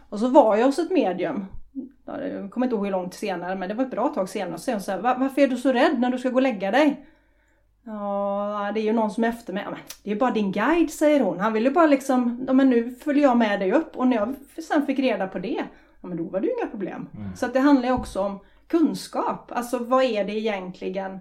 Och 0.09 0.19
så 0.19 0.29
var 0.29 0.57
jag 0.57 0.67
hos 0.67 0.79
ett 0.79 0.91
medium. 0.91 1.47
Jag 2.07 2.51
kommer 2.51 2.67
inte 2.67 2.77
ihåg 2.77 2.85
hur 2.85 2.93
långt 2.93 3.15
senare 3.15 3.57
men 3.57 3.69
det 3.69 3.75
var 3.75 3.85
ett 3.85 3.91
bra 3.91 4.09
tag 4.09 4.29
senare. 4.29 4.55
Och 4.55 4.61
så 4.61 4.81
sa 4.81 4.99
varför 5.01 5.41
är 5.43 5.49
du 5.49 5.57
så 5.57 5.73
rädd 5.73 6.01
när 6.01 6.11
du 6.11 6.19
ska 6.19 6.29
gå 6.29 6.37
och 6.37 6.43
lägga 6.43 6.71
dig? 6.71 7.07
Ja, 7.85 8.71
det 8.75 8.81
är 8.81 8.85
ju 8.85 8.93
någon 8.93 9.11
som 9.11 9.25
är 9.25 9.29
efter 9.29 9.53
mig. 9.53 9.63
Ja, 9.65 9.71
men 9.71 9.81
det 10.03 10.11
är 10.11 10.17
bara 10.17 10.31
din 10.31 10.53
guide 10.53 10.91
säger 10.91 11.21
hon. 11.21 11.41
Han 11.41 11.53
vill 11.53 11.65
ju 11.65 11.71
bara 11.71 11.87
liksom, 11.87 12.45
ja 12.47 12.53
men 12.53 12.71
nu 12.71 12.91
följer 12.91 13.23
jag 13.23 13.37
med 13.37 13.61
dig 13.61 13.73
upp. 13.73 13.97
Och 13.97 14.07
när 14.07 14.17
jag 14.17 14.35
sen 14.69 14.87
fick 14.87 14.99
reda 14.99 15.27
på 15.27 15.39
det, 15.39 15.65
ja 16.09 16.15
men 16.15 16.25
då 16.25 16.31
var 16.31 16.41
det 16.41 16.47
ju 16.47 16.53
inga 16.53 16.71
problem. 16.71 17.09
Mm. 17.17 17.37
Så 17.37 17.47
att 17.47 17.53
det 17.53 17.61
handlar 17.61 17.89
ju 17.89 17.95
också 17.95 18.21
om 18.21 18.39
kunskap. 18.67 19.53
Alltså 19.53 19.79
vad 19.79 20.05
är 20.05 20.25
det 20.25 20.33
egentligen 20.33 21.19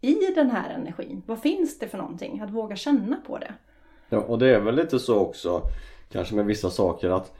i 0.00 0.14
den 0.34 0.50
här 0.50 0.70
energin? 0.70 1.22
Vad 1.26 1.38
finns 1.38 1.78
det 1.78 1.88
för 1.88 1.98
någonting? 1.98 2.40
Att 2.40 2.50
våga 2.50 2.76
känna 2.76 3.16
på 3.26 3.38
det. 3.38 3.54
Ja, 4.08 4.18
och 4.18 4.38
det 4.38 4.54
är 4.54 4.60
väl 4.60 4.74
lite 4.74 4.98
så 4.98 5.18
också, 5.18 5.62
kanske 6.12 6.34
med 6.34 6.46
vissa 6.46 6.70
saker 6.70 7.10
att 7.10 7.36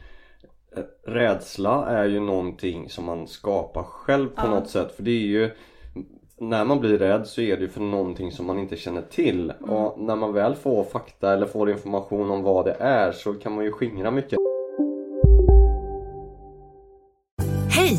eh, 0.76 1.10
rädsla 1.10 1.86
är 1.86 2.04
ju 2.04 2.20
någonting 2.20 2.88
som 2.88 3.04
man 3.04 3.26
skapar 3.26 3.82
själv 3.82 4.28
på 4.28 4.46
ja. 4.46 4.50
något 4.50 4.70
sätt. 4.70 4.96
För 4.96 5.02
det 5.02 5.10
är 5.10 5.26
ju 5.26 5.50
när 6.36 6.64
man 6.64 6.80
blir 6.80 6.98
rädd 6.98 7.26
så 7.26 7.40
är 7.40 7.56
det 7.56 7.62
ju 7.62 7.68
för 7.68 7.80
någonting 7.80 8.32
som 8.32 8.46
man 8.46 8.58
inte 8.58 8.76
känner 8.76 9.02
till. 9.02 9.52
Mm. 9.58 9.70
Och 9.70 10.00
när 10.00 10.16
man 10.16 10.32
väl 10.32 10.54
får 10.54 10.84
fakta 10.84 11.32
eller 11.32 11.46
får 11.46 11.70
information 11.70 12.30
om 12.30 12.42
vad 12.42 12.64
det 12.64 12.76
är 12.80 13.12
så 13.12 13.34
kan 13.34 13.54
man 13.54 13.64
ju 13.64 13.72
skingra 13.72 14.10
mycket. 14.10 14.38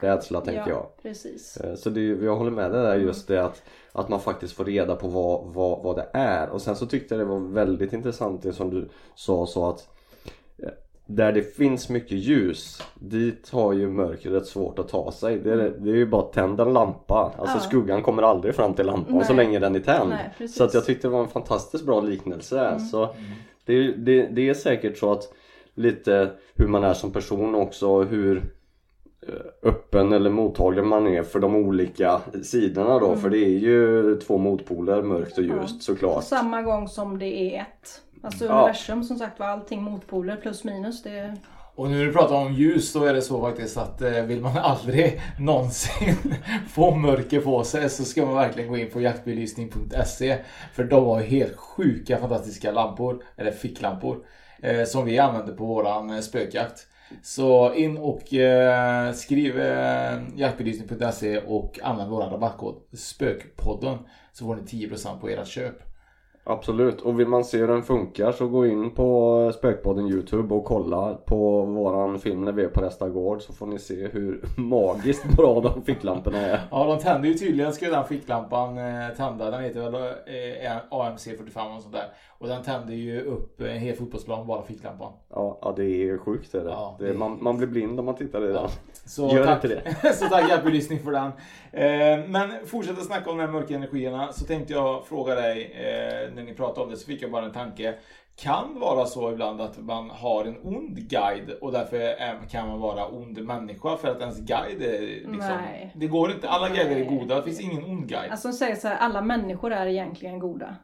Rädsla 0.00 0.40
tänker 0.40 0.60
ja, 0.60 0.68
jag. 0.68 1.02
Precis. 1.02 1.56
Eh, 1.56 1.74
så 1.74 1.90
det, 1.90 2.00
jag 2.00 2.36
håller 2.36 2.50
med 2.50 2.72
dig 2.72 2.82
där 2.82 2.96
just 2.96 3.28
det 3.28 3.44
att, 3.44 3.62
att 3.92 4.08
man 4.08 4.20
faktiskt 4.20 4.52
får 4.52 4.64
reda 4.64 4.96
på 4.96 5.08
vad, 5.08 5.44
vad, 5.46 5.82
vad 5.82 5.96
det 5.96 6.06
är. 6.12 6.48
Och 6.48 6.62
sen 6.62 6.76
så 6.76 6.86
tyckte 6.86 7.14
jag 7.14 7.20
det 7.20 7.30
var 7.30 7.38
väldigt 7.38 7.92
intressant 7.92 8.42
det 8.42 8.52
som 8.52 8.70
du 8.70 8.88
sa 9.14 9.46
så 9.46 9.68
att 9.68 9.88
där 11.10 11.32
det 11.32 11.42
finns 11.42 11.88
mycket 11.88 12.18
ljus 12.18 12.82
dit 12.94 13.50
har 13.50 13.72
ju 13.72 13.88
mörkret 13.88 14.46
svårt 14.46 14.78
att 14.78 14.88
ta 14.88 15.12
sig. 15.12 15.38
Det 15.38 15.50
är, 15.52 15.58
mm. 15.58 15.84
det 15.84 15.90
är 15.90 15.94
ju 15.94 16.06
bara 16.06 16.22
att 16.22 16.32
tända 16.32 16.62
en 16.62 16.72
lampa. 16.72 17.32
Alltså 17.38 17.56
ja. 17.56 17.60
skuggan 17.60 18.02
kommer 18.02 18.22
aldrig 18.22 18.54
fram 18.54 18.74
till 18.74 18.86
lampan 18.86 19.16
Nej. 19.16 19.26
så 19.26 19.32
länge 19.32 19.58
den 19.58 19.76
är 19.76 19.80
tänd. 19.80 20.14
Nej, 20.38 20.48
så 20.48 20.64
att 20.64 20.74
jag 20.74 20.84
tyckte 20.84 21.08
det 21.08 21.12
var 21.12 21.20
en 21.20 21.28
fantastiskt 21.28 21.86
bra 21.86 22.00
liknelse. 22.00 22.60
Mm. 22.60 22.78
Så 22.78 23.14
det, 23.64 23.92
det, 23.92 24.26
det, 24.26 24.48
är 24.48 24.54
säkert 24.54 24.98
så 24.98 25.12
att 25.12 25.32
lite 25.74 26.30
hur 26.54 26.66
man 26.66 26.84
är 26.84 26.94
som 26.94 27.10
person 27.10 27.54
också 27.54 28.02
hur 28.02 28.36
eh, 28.36 28.42
öppen 29.62 30.12
eller 30.12 30.30
mottaglig 30.30 30.84
man 30.84 31.06
är 31.06 31.22
för 31.22 31.40
de 31.40 31.56
olika 31.56 32.20
sidorna 32.42 32.98
då. 32.98 33.06
Mm. 33.06 33.18
För 33.18 33.30
det 33.30 33.38
är 33.38 33.58
ju 33.58 34.16
två 34.20 34.38
motpoler, 34.38 35.02
mörkt 35.02 35.38
och 35.38 35.44
ljust 35.44 35.74
ja. 35.74 35.80
såklart. 35.80 36.14
På 36.14 36.22
samma 36.22 36.62
gång 36.62 36.88
som 36.88 37.18
det 37.18 37.26
är 37.26 37.60
ett. 37.60 38.02
Alltså 38.22 38.44
ja. 38.44 38.52
universum 38.52 39.04
som 39.04 39.18
sagt 39.18 39.40
var 39.40 39.46
allting 39.46 39.82
motpoler 39.82 40.36
plus 40.36 40.64
minus. 40.64 41.02
Det... 41.02 41.36
Och 41.74 41.90
nu 41.90 41.98
när 41.98 42.04
du 42.04 42.12
pratar 42.12 42.34
om 42.34 42.52
ljus 42.52 42.92
då 42.92 43.04
är 43.04 43.14
det 43.14 43.22
så 43.22 43.40
faktiskt 43.40 43.76
att 43.76 44.02
eh, 44.02 44.22
vill 44.22 44.40
man 44.40 44.56
aldrig 44.62 45.20
någonsin 45.38 46.14
få 46.68 46.94
mörker 46.94 47.40
på 47.40 47.64
sig 47.64 47.90
så 47.90 48.04
ska 48.04 48.26
man 48.26 48.34
verkligen 48.34 48.70
gå 48.70 48.76
in 48.76 48.90
på 48.90 49.00
jaktbelysning.se 49.00 50.38
För 50.74 50.84
de 50.84 51.06
har 51.06 51.20
helt 51.20 51.56
sjuka 51.56 52.18
fantastiska 52.18 52.72
lampor, 52.72 53.22
eller 53.36 53.50
ficklampor, 53.50 54.24
eh, 54.62 54.84
som 54.84 55.04
vi 55.04 55.18
använder 55.18 55.52
på 55.52 55.66
våran 55.66 56.10
eh, 56.10 56.20
spökjakt. 56.20 56.86
Så 57.22 57.74
in 57.74 57.98
och 57.98 58.34
eh, 58.34 59.12
skriv 59.12 59.60
eh, 59.60 60.20
jaktbelysning.se 60.36 61.38
och 61.38 61.78
använd 61.82 62.10
vår 62.10 62.20
rabattkod 62.20 62.82
SPÖKPODDEN 62.92 63.98
så 64.32 64.44
får 64.44 64.56
ni 64.56 64.62
10% 64.62 65.20
på 65.20 65.28
ert 65.28 65.46
köp. 65.46 65.82
Absolut, 66.50 67.00
och 67.00 67.20
vill 67.20 67.28
man 67.28 67.44
se 67.44 67.58
hur 67.58 67.68
den 67.68 67.82
funkar 67.82 68.32
så 68.32 68.48
gå 68.48 68.66
in 68.66 68.90
på 68.90 69.52
Spökpodden 69.54 70.06
Youtube 70.06 70.54
och 70.54 70.64
kolla 70.64 71.14
på 71.14 71.62
våran 71.62 72.18
film 72.18 72.44
när 72.44 72.52
vi 72.52 72.64
är 72.64 72.68
på 72.68 72.80
nästa 72.80 73.08
gård 73.08 73.42
så 73.42 73.52
får 73.52 73.66
ni 73.66 73.78
se 73.78 74.08
hur 74.08 74.44
magiskt 74.56 75.36
bra 75.36 75.60
de 75.60 75.82
ficklamporna 75.82 76.38
är. 76.38 76.60
Ja, 76.70 76.84
de 76.84 76.98
tänder 76.98 77.28
ju 77.28 77.34
tydligen 77.34 77.72
ska 77.72 77.90
den 77.90 78.04
ficklampan 78.04 78.78
eh, 78.78 79.08
tända. 79.16 79.50
Den 79.50 79.62
heter 79.62 79.90
väl 79.90 79.94
eh, 79.94 80.76
AMC 80.90 81.24
45 81.24 81.72
och 81.76 81.82
sånt 81.82 81.94
där. 81.94 82.06
Och 82.38 82.48
den 82.48 82.62
tänder 82.62 82.94
ju 82.94 83.20
upp 83.20 83.60
en 83.60 83.78
hel 83.78 83.96
fotbollsplan 83.96 84.46
bara 84.46 84.62
ficklampan. 84.62 85.12
Ja, 85.28 85.58
ja 85.62 85.74
det 85.76 86.08
är 86.08 86.18
sjukt 86.18 86.54
är 86.54 86.64
det. 86.64 86.70
Ja, 86.70 86.96
det. 86.98 87.14
Man, 87.14 87.38
man, 87.40 87.56
blir 87.56 87.66
blind 87.66 87.98
om 88.00 88.06
man 88.06 88.14
tittar 88.14 88.44
i 88.44 88.46
den. 88.46 88.54
Ja. 88.54 88.68
Så 89.08 89.34
Gör 89.34 89.44
tack, 89.44 89.64
inte 89.64 89.82
det. 90.02 90.12
så 90.14 90.28
tack 90.28 90.48
hjälpbelysning 90.48 90.98
för 90.98 91.12
den. 91.12 91.32
Eh, 91.72 92.28
men 92.28 92.66
fortsätta 92.66 93.00
snacka 93.00 93.30
om 93.30 93.38
de 93.38 93.44
här 93.44 93.52
mörka 93.52 93.74
energierna 93.74 94.32
så 94.32 94.44
tänkte 94.44 94.72
jag 94.72 95.06
fråga 95.06 95.34
dig 95.34 95.64
eh, 95.64 96.34
när 96.34 96.42
ni 96.42 96.54
pratade 96.54 96.80
om 96.80 96.90
det 96.90 96.96
så 96.96 97.06
fick 97.06 97.22
jag 97.22 97.30
bara 97.30 97.44
en 97.44 97.52
tanke. 97.52 97.94
Kan 98.36 98.80
vara 98.80 99.06
så 99.06 99.32
ibland 99.32 99.60
att 99.60 99.78
man 99.78 100.10
har 100.10 100.44
en 100.44 100.56
ond 100.62 100.96
guide 100.96 101.50
och 101.60 101.72
därför 101.72 102.48
kan 102.48 102.68
man 102.68 102.80
vara 102.80 103.06
ond 103.06 103.38
människa 103.38 103.96
för 103.96 104.08
att 104.08 104.20
ens 104.20 104.38
guide 104.38 104.82
är 104.82 105.00
liksom... 105.00 105.38
Nej. 105.38 105.92
Det 105.94 106.06
går 106.06 106.30
inte. 106.30 106.48
Alla 106.48 106.68
guider 106.68 106.96
är 106.96 107.04
goda. 107.04 107.34
Det 107.36 107.42
finns 107.42 107.60
ingen 107.60 107.84
ond 107.84 108.08
guide. 108.08 108.30
Alltså 108.30 108.52
säger 108.52 108.74
så 108.76 108.88
här, 108.88 108.96
alla 108.96 109.20
människor 109.20 109.72
är 109.72 109.86
egentligen 109.86 110.38
goda. 110.38 110.76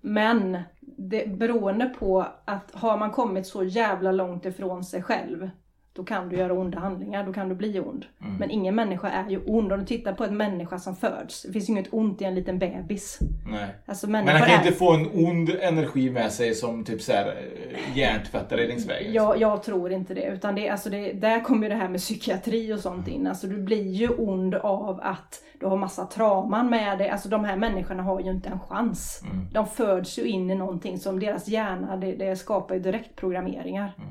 Men 0.00 0.58
det, 0.80 1.28
beroende 1.28 1.86
på 1.86 2.26
att 2.44 2.74
har 2.74 2.98
man 2.98 3.10
kommit 3.10 3.46
så 3.46 3.64
jävla 3.64 4.12
långt 4.12 4.46
ifrån 4.46 4.84
sig 4.84 5.02
själv 5.02 5.50
då 5.92 6.04
kan 6.04 6.28
du 6.28 6.36
göra 6.36 6.52
onda 6.52 6.78
handlingar, 6.78 7.26
då 7.26 7.32
kan 7.32 7.48
du 7.48 7.54
bli 7.54 7.80
ond. 7.80 8.06
Mm. 8.20 8.36
Men 8.36 8.50
ingen 8.50 8.74
människa 8.74 9.08
är 9.08 9.30
ju 9.30 9.40
ond. 9.46 9.72
Om 9.72 9.80
du 9.80 9.86
tittar 9.86 10.12
på 10.12 10.24
en 10.24 10.36
människa 10.36 10.78
som 10.78 10.96
föds, 10.96 11.42
det 11.42 11.52
finns 11.52 11.68
ju 11.68 11.72
inget 11.72 11.92
ont 11.92 12.22
i 12.22 12.24
en 12.24 12.34
liten 12.34 12.58
bebis. 12.58 13.18
Nej. 13.50 13.68
Alltså, 13.86 14.10
men 14.10 14.28
han 14.28 14.40
kan 14.40 14.50
är... 14.50 14.66
inte 14.66 14.72
få 14.72 14.92
en 14.92 15.26
ond 15.26 15.50
energi 15.60 16.10
med 16.10 16.32
sig 16.32 16.54
som 16.54 16.84
typ 16.84 17.02
såhär 17.02 17.26
eh, 17.26 17.98
hjärntvättare 17.98 18.66
längs 18.66 18.86
vägen. 18.86 19.12
Ja, 19.12 19.36
jag 19.36 19.62
tror 19.62 19.92
inte 19.92 20.14
det. 20.14 20.26
Utan 20.26 20.54
det, 20.54 20.68
alltså 20.68 20.90
det, 20.90 21.12
där 21.12 21.40
kommer 21.40 21.62
ju 21.62 21.68
det 21.68 21.80
här 21.80 21.88
med 21.88 22.00
psykiatri 22.00 22.72
och 22.72 22.80
sånt 22.80 23.08
in. 23.08 23.26
Alltså 23.26 23.46
du 23.46 23.58
blir 23.58 23.88
ju 23.88 24.08
ond 24.08 24.54
av 24.54 25.00
att 25.02 25.42
du 25.60 25.66
har 25.66 25.76
massa 25.76 26.06
trauman 26.06 26.70
med 26.70 26.98
dig. 26.98 27.08
Alltså 27.08 27.28
de 27.28 27.44
här 27.44 27.56
människorna 27.56 28.02
har 28.02 28.20
ju 28.20 28.30
inte 28.30 28.48
en 28.48 28.60
chans. 28.60 29.22
Mm. 29.24 29.46
De 29.52 29.66
föds 29.66 30.18
ju 30.18 30.22
in 30.22 30.50
i 30.50 30.54
någonting 30.54 30.98
som 30.98 31.20
deras 31.20 31.48
hjärna, 31.48 31.96
det, 31.96 32.12
det 32.12 32.36
skapar 32.36 32.74
ju 32.74 32.80
direktprogrammeringar. 32.80 33.92
Mm. 33.98 34.10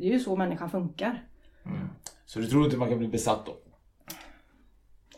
Det 0.00 0.06
är 0.06 0.12
ju 0.12 0.20
så 0.20 0.36
människan 0.36 0.70
funkar. 0.70 1.24
Mm. 1.66 1.88
Så 2.26 2.38
du 2.38 2.46
tror 2.46 2.64
inte 2.64 2.76
man 2.76 2.88
kan 2.88 2.98
bli 2.98 3.08
besatt 3.08 3.46
då? 3.46 3.56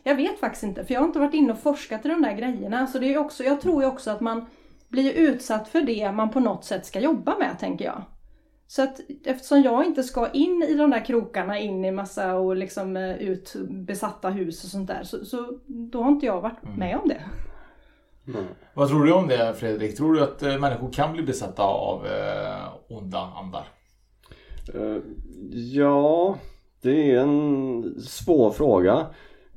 Jag 0.03 0.15
vet 0.15 0.41
faktiskt 0.41 0.63
inte, 0.63 0.85
för 0.85 0.95
jag 0.95 1.01
har 1.01 1.07
inte 1.07 1.19
varit 1.19 1.35
inne 1.35 1.53
och 1.53 1.59
forskat 1.59 2.07
i 2.07 2.09
de 2.09 2.23
där 2.23 2.33
grejerna. 2.33 2.87
Så 2.87 2.99
det 2.99 3.15
är 3.15 3.19
också, 3.19 3.45
jag 3.45 3.61
tror 3.61 3.83
ju 3.83 3.89
också 3.89 4.11
att 4.11 4.21
man 4.21 4.47
blir 4.89 5.13
utsatt 5.13 5.69
för 5.69 5.81
det 5.81 6.13
man 6.13 6.31
på 6.31 6.41
något 6.41 6.65
sätt 6.65 6.87
ska 6.87 7.01
jobba 7.01 7.39
med, 7.39 7.59
tänker 7.59 7.85
jag. 7.85 8.03
Så 8.67 8.83
att 8.83 9.01
eftersom 9.25 9.63
jag 9.63 9.85
inte 9.85 10.03
ska 10.03 10.31
in 10.31 10.63
i 10.69 10.75
de 10.75 10.91
där 10.91 11.05
krokarna, 11.05 11.59
in 11.59 11.85
i 11.85 11.91
massa 11.91 12.35
och 12.35 12.57
liksom 12.57 12.97
eh, 12.97 13.17
ut 13.17 13.55
besatta 13.69 14.31
hus 14.31 14.65
och 14.65 14.71
sånt 14.71 14.89
där, 14.89 15.03
så, 15.03 15.25
så 15.25 15.59
då 15.67 16.03
har 16.03 16.11
inte 16.11 16.27
jag 16.27 16.41
varit 16.41 16.63
mm. 16.63 16.79
med 16.79 16.97
om 16.97 17.09
det. 17.09 17.23
Mm. 18.27 18.45
Vad 18.75 18.89
tror 18.89 19.05
du 19.05 19.13
om 19.13 19.29
det 19.29 19.55
Fredrik? 19.55 19.97
Tror 19.97 20.15
du 20.15 20.23
att 20.23 20.43
eh, 20.43 20.59
människor 20.59 20.93
kan 20.93 21.13
bli 21.13 21.23
besatta 21.23 21.63
av 21.63 22.07
eh, 22.07 22.69
onda 22.89 23.19
andar? 23.19 23.69
Uh, 24.75 24.99
ja, 25.51 26.39
det 26.81 27.13
är 27.13 27.21
en 27.21 28.01
svår 28.01 28.51
fråga. 28.51 29.07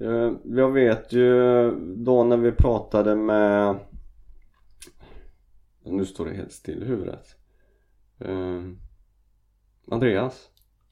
Uh, 0.02 0.34
jag 0.44 0.72
vet 0.72 1.14
ju 1.14 1.72
då 1.96 2.24
när 2.24 2.38
vi 2.38 2.52
pratade 2.52 3.16
med 3.16 3.76
Nu 5.84 6.06
står 6.06 6.26
det 6.26 6.34
helt 6.34 6.52
still 6.52 6.84
i 6.84 6.86
huvudet. 6.86 7.36
Uh, 8.26 8.72
Andreas? 9.88 10.50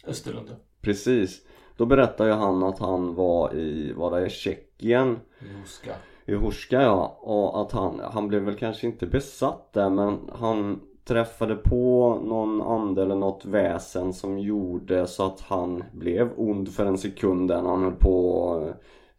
Österlund. 0.08 0.55
Precis. 0.82 1.41
Då 1.77 1.86
berättade 1.86 2.34
han 2.34 2.63
att 2.63 2.79
han 2.79 3.15
var 3.15 3.55
i, 3.55 3.93
var 3.93 4.19
det 4.19 4.25
i 4.25 4.29
Tjeckien? 4.29 5.19
Joska. 5.60 5.95
I 6.25 6.34
Horska 6.36 6.82
ja. 6.82 7.19
Och 7.21 7.62
att 7.62 7.71
han, 7.71 7.99
han 7.99 8.27
blev 8.27 8.41
väl 8.41 8.55
kanske 8.55 8.88
inte 8.88 9.08
besatt 9.08 9.73
där 9.73 9.89
men 9.89 10.29
han 10.34 10.82
träffade 11.10 11.56
på 11.56 12.19
någon 12.24 12.62
ande 12.62 13.02
eller 13.02 13.15
något 13.15 13.45
väsen 13.45 14.13
som 14.13 14.39
gjorde 14.39 15.08
så 15.08 15.26
att 15.26 15.41
han 15.41 15.84
blev 15.91 16.30
ond 16.38 16.74
för 16.74 16.86
en 16.86 16.98
sekund 16.98 17.48
där 17.48 17.62
när 17.62 17.69
han 17.69 17.84
höll 17.84 17.93
på 17.93 18.54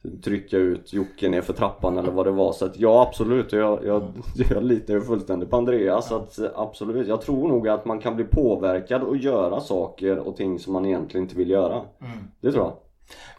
att 0.05 0.25
trycka 0.25 0.57
ut 0.57 0.93
Jocke 0.93 1.29
ner 1.29 1.41
för 1.41 1.53
trappan 1.53 1.99
eller 1.99 2.11
vad 2.11 2.27
det 2.27 2.31
var. 2.31 2.53
Så 2.53 2.65
att 2.65 2.79
ja 2.79 3.03
absolut, 3.09 3.53
jag, 3.53 3.85
jag, 3.85 4.13
jag 4.51 4.65
litar 4.65 4.95
ju 4.95 5.01
fullständigt 5.01 5.51
på 5.51 5.57
Andreas. 5.57 6.09
Så 6.09 6.17
att 6.17 6.39
absolut, 6.55 7.09
jag 7.09 7.21
tror 7.21 7.49
nog 7.49 7.69
att 7.69 7.85
man 7.85 7.99
kan 7.99 8.17
bli 8.17 8.25
påverkad 8.25 9.03
och 9.03 9.17
göra 9.17 9.61
saker 9.61 10.19
och 10.19 10.37
ting 10.37 10.59
som 10.59 10.73
man 10.73 10.87
egentligen 10.87 11.25
inte 11.25 11.37
vill 11.37 11.51
göra. 11.51 11.75
Mm. 11.75 12.19
Det 12.41 12.53
tror 12.53 12.65
jag. 12.65 12.73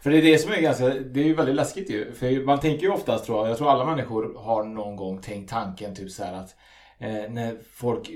För 0.02 0.10
det 0.10 0.18
är 0.18 0.22
det 0.22 0.38
som 0.38 0.52
är 0.52 0.60
ganska, 0.60 0.84
det 0.88 1.20
är 1.20 1.24
ju 1.24 1.34
väldigt 1.34 1.54
läskigt 1.54 1.90
ju. 1.90 2.12
För 2.12 2.44
man 2.44 2.60
tänker 2.60 2.86
ju 2.86 2.92
oftast 2.92 3.24
tror 3.24 3.38
jag, 3.38 3.48
jag 3.48 3.58
tror 3.58 3.70
alla 3.70 3.84
människor 3.84 4.34
har 4.38 4.64
någon 4.64 4.96
gång 4.96 5.20
tänkt 5.20 5.50
tanken 5.50 5.94
typ 5.94 6.10
så 6.10 6.24
här 6.24 6.34
att 6.34 6.56
eh, 7.02 7.30
när 7.30 7.56
folk 7.72 8.10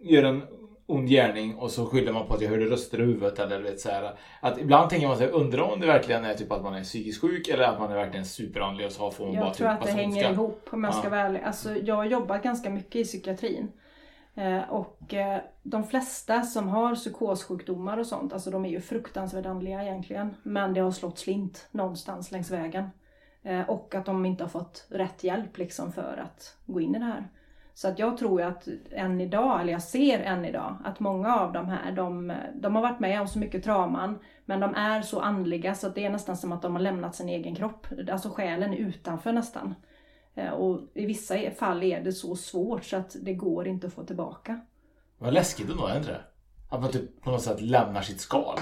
gör 0.00 0.22
en 0.22 0.42
ond 0.88 1.08
gärning 1.08 1.54
och 1.56 1.70
så 1.70 1.86
skyller 1.86 2.12
man 2.12 2.26
på 2.26 2.34
att 2.34 2.40
jag 2.40 2.50
hörde 2.50 2.64
röster 2.64 3.00
i 3.00 3.04
huvudet 3.04 3.38
eller 3.38 3.60
vet 3.62 3.80
så 3.80 3.88
här, 3.90 4.18
Att 4.40 4.58
ibland 4.58 4.90
tänker 4.90 5.08
man 5.08 5.16
sig, 5.16 5.28
undrar 5.28 5.62
om 5.62 5.80
det 5.80 5.86
verkligen 5.86 6.24
är 6.24 6.34
typ 6.34 6.52
att 6.52 6.62
man 6.62 6.74
är 6.74 6.82
psykiskt 6.82 7.20
sjuk 7.20 7.48
eller 7.48 7.64
att 7.64 7.78
man 7.80 7.90
är 7.90 7.94
verkligen 7.94 8.26
superandlig 8.26 8.86
och 8.86 8.92
så 8.92 9.10
får 9.10 9.26
man 9.26 9.34
Jag 9.34 9.44
bara 9.44 9.54
tror 9.54 9.68
typ 9.68 9.80
att 9.80 9.86
det 9.86 9.92
hänger 9.92 10.06
ondska. 10.06 10.30
ihop 10.32 10.68
om 10.70 10.84
jag 10.84 10.94
ska 10.94 11.04
Ja. 11.06 11.10
vara 11.10 11.20
ärlig. 11.20 11.42
Alltså, 11.42 11.76
jag 11.76 11.94
har 11.94 12.04
jobbat 12.04 12.42
ganska 12.42 12.70
mycket 12.70 12.96
i 12.96 13.04
psykiatrin. 13.04 13.72
Eh, 14.34 14.70
och 14.70 15.14
eh, 15.14 15.40
de 15.62 15.84
flesta 15.84 16.42
som 16.42 16.68
har 16.68 16.94
psykossjukdomar 16.94 17.98
och 17.98 18.06
sånt, 18.06 18.32
alltså 18.32 18.50
de 18.50 18.64
är 18.64 18.68
ju 18.68 18.80
fruktansvärt 18.80 19.46
andliga 19.46 19.82
egentligen. 19.82 20.34
Men 20.42 20.74
det 20.74 20.80
har 20.80 20.90
slått 20.90 21.18
slint 21.18 21.68
någonstans 21.70 22.32
längs 22.32 22.50
vägen. 22.50 22.90
Eh, 23.42 23.70
och 23.70 23.94
att 23.94 24.06
de 24.06 24.26
inte 24.26 24.44
har 24.44 24.48
fått 24.48 24.86
rätt 24.90 25.24
hjälp 25.24 25.58
liksom 25.58 25.92
för 25.92 26.22
att 26.24 26.56
gå 26.66 26.80
in 26.80 26.94
i 26.94 26.98
det 26.98 27.04
här. 27.04 27.28
Så 27.76 27.88
att 27.88 27.98
jag 27.98 28.16
tror 28.16 28.40
ju 28.40 28.46
att 28.46 28.68
än 28.90 29.20
idag, 29.20 29.60
eller 29.60 29.72
jag 29.72 29.82
ser 29.82 30.18
än 30.20 30.44
idag, 30.44 30.76
att 30.84 31.00
många 31.00 31.40
av 31.40 31.52
de 31.52 31.68
här, 31.68 31.92
de, 31.92 32.32
de 32.54 32.74
har 32.74 32.82
varit 32.82 33.00
med 33.00 33.20
om 33.20 33.28
så 33.28 33.38
mycket 33.38 33.64
trauman, 33.64 34.18
men 34.44 34.60
de 34.60 34.74
är 34.74 35.02
så 35.02 35.20
andliga 35.20 35.74
så 35.74 35.86
att 35.86 35.94
det 35.94 36.04
är 36.04 36.10
nästan 36.10 36.36
som 36.36 36.52
att 36.52 36.62
de 36.62 36.72
har 36.72 36.82
lämnat 36.82 37.14
sin 37.14 37.28
egen 37.28 37.54
kropp. 37.54 37.86
Alltså 38.12 38.28
själen 38.30 38.72
är 38.72 38.76
utanför 38.76 39.32
nästan. 39.32 39.74
Eh, 40.34 40.50
Och 40.50 40.80
i 40.94 41.06
vissa 41.06 41.34
fall 41.58 41.82
är 41.82 42.00
det 42.00 42.12
så 42.12 42.36
svårt 42.36 42.84
så 42.84 42.96
att 42.96 43.16
det 43.22 43.34
går 43.34 43.68
inte 43.68 43.86
att 43.86 43.92
få 43.92 44.04
tillbaka. 44.04 44.60
Vad 45.18 45.34
läskigt 45.34 45.70
ändå, 45.70 45.86
är 45.86 45.96
inte 45.96 46.08
det? 46.08 46.20
Att 46.70 46.80
man 46.80 46.90
typ 46.90 47.22
på 47.22 47.30
något 47.30 47.42
sätt 47.42 47.60
lämnar 47.60 48.00
sitt 48.00 48.20
skal. 48.20 48.58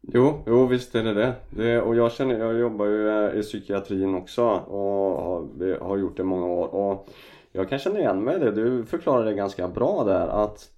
Jo, 0.00 0.42
jo 0.46 0.66
visst 0.66 0.94
är 0.94 1.04
det 1.04 1.14
det. 1.14 1.34
det 1.50 1.80
och 1.80 1.96
jag 1.96 2.12
känner, 2.12 2.38
jag 2.38 2.58
jobbar 2.58 2.86
ju 2.86 3.08
eh, 3.08 3.38
i 3.38 3.42
psykiatrin 3.42 4.14
också 4.14 4.44
och 4.48 5.22
har, 5.22 5.78
har 5.80 5.96
gjort 5.96 6.16
det 6.16 6.22
i 6.22 6.26
många 6.26 6.46
år. 6.46 6.74
Och 6.74 7.08
jag 7.52 7.68
kan 7.68 7.78
känna 7.78 7.98
igen 7.98 8.24
mig 8.24 8.36
i 8.36 8.38
det. 8.38 8.50
Du 8.50 8.84
förklarade 8.84 9.30
det 9.30 9.36
ganska 9.36 9.68
bra 9.68 10.04
där 10.04 10.28
att 10.28 10.70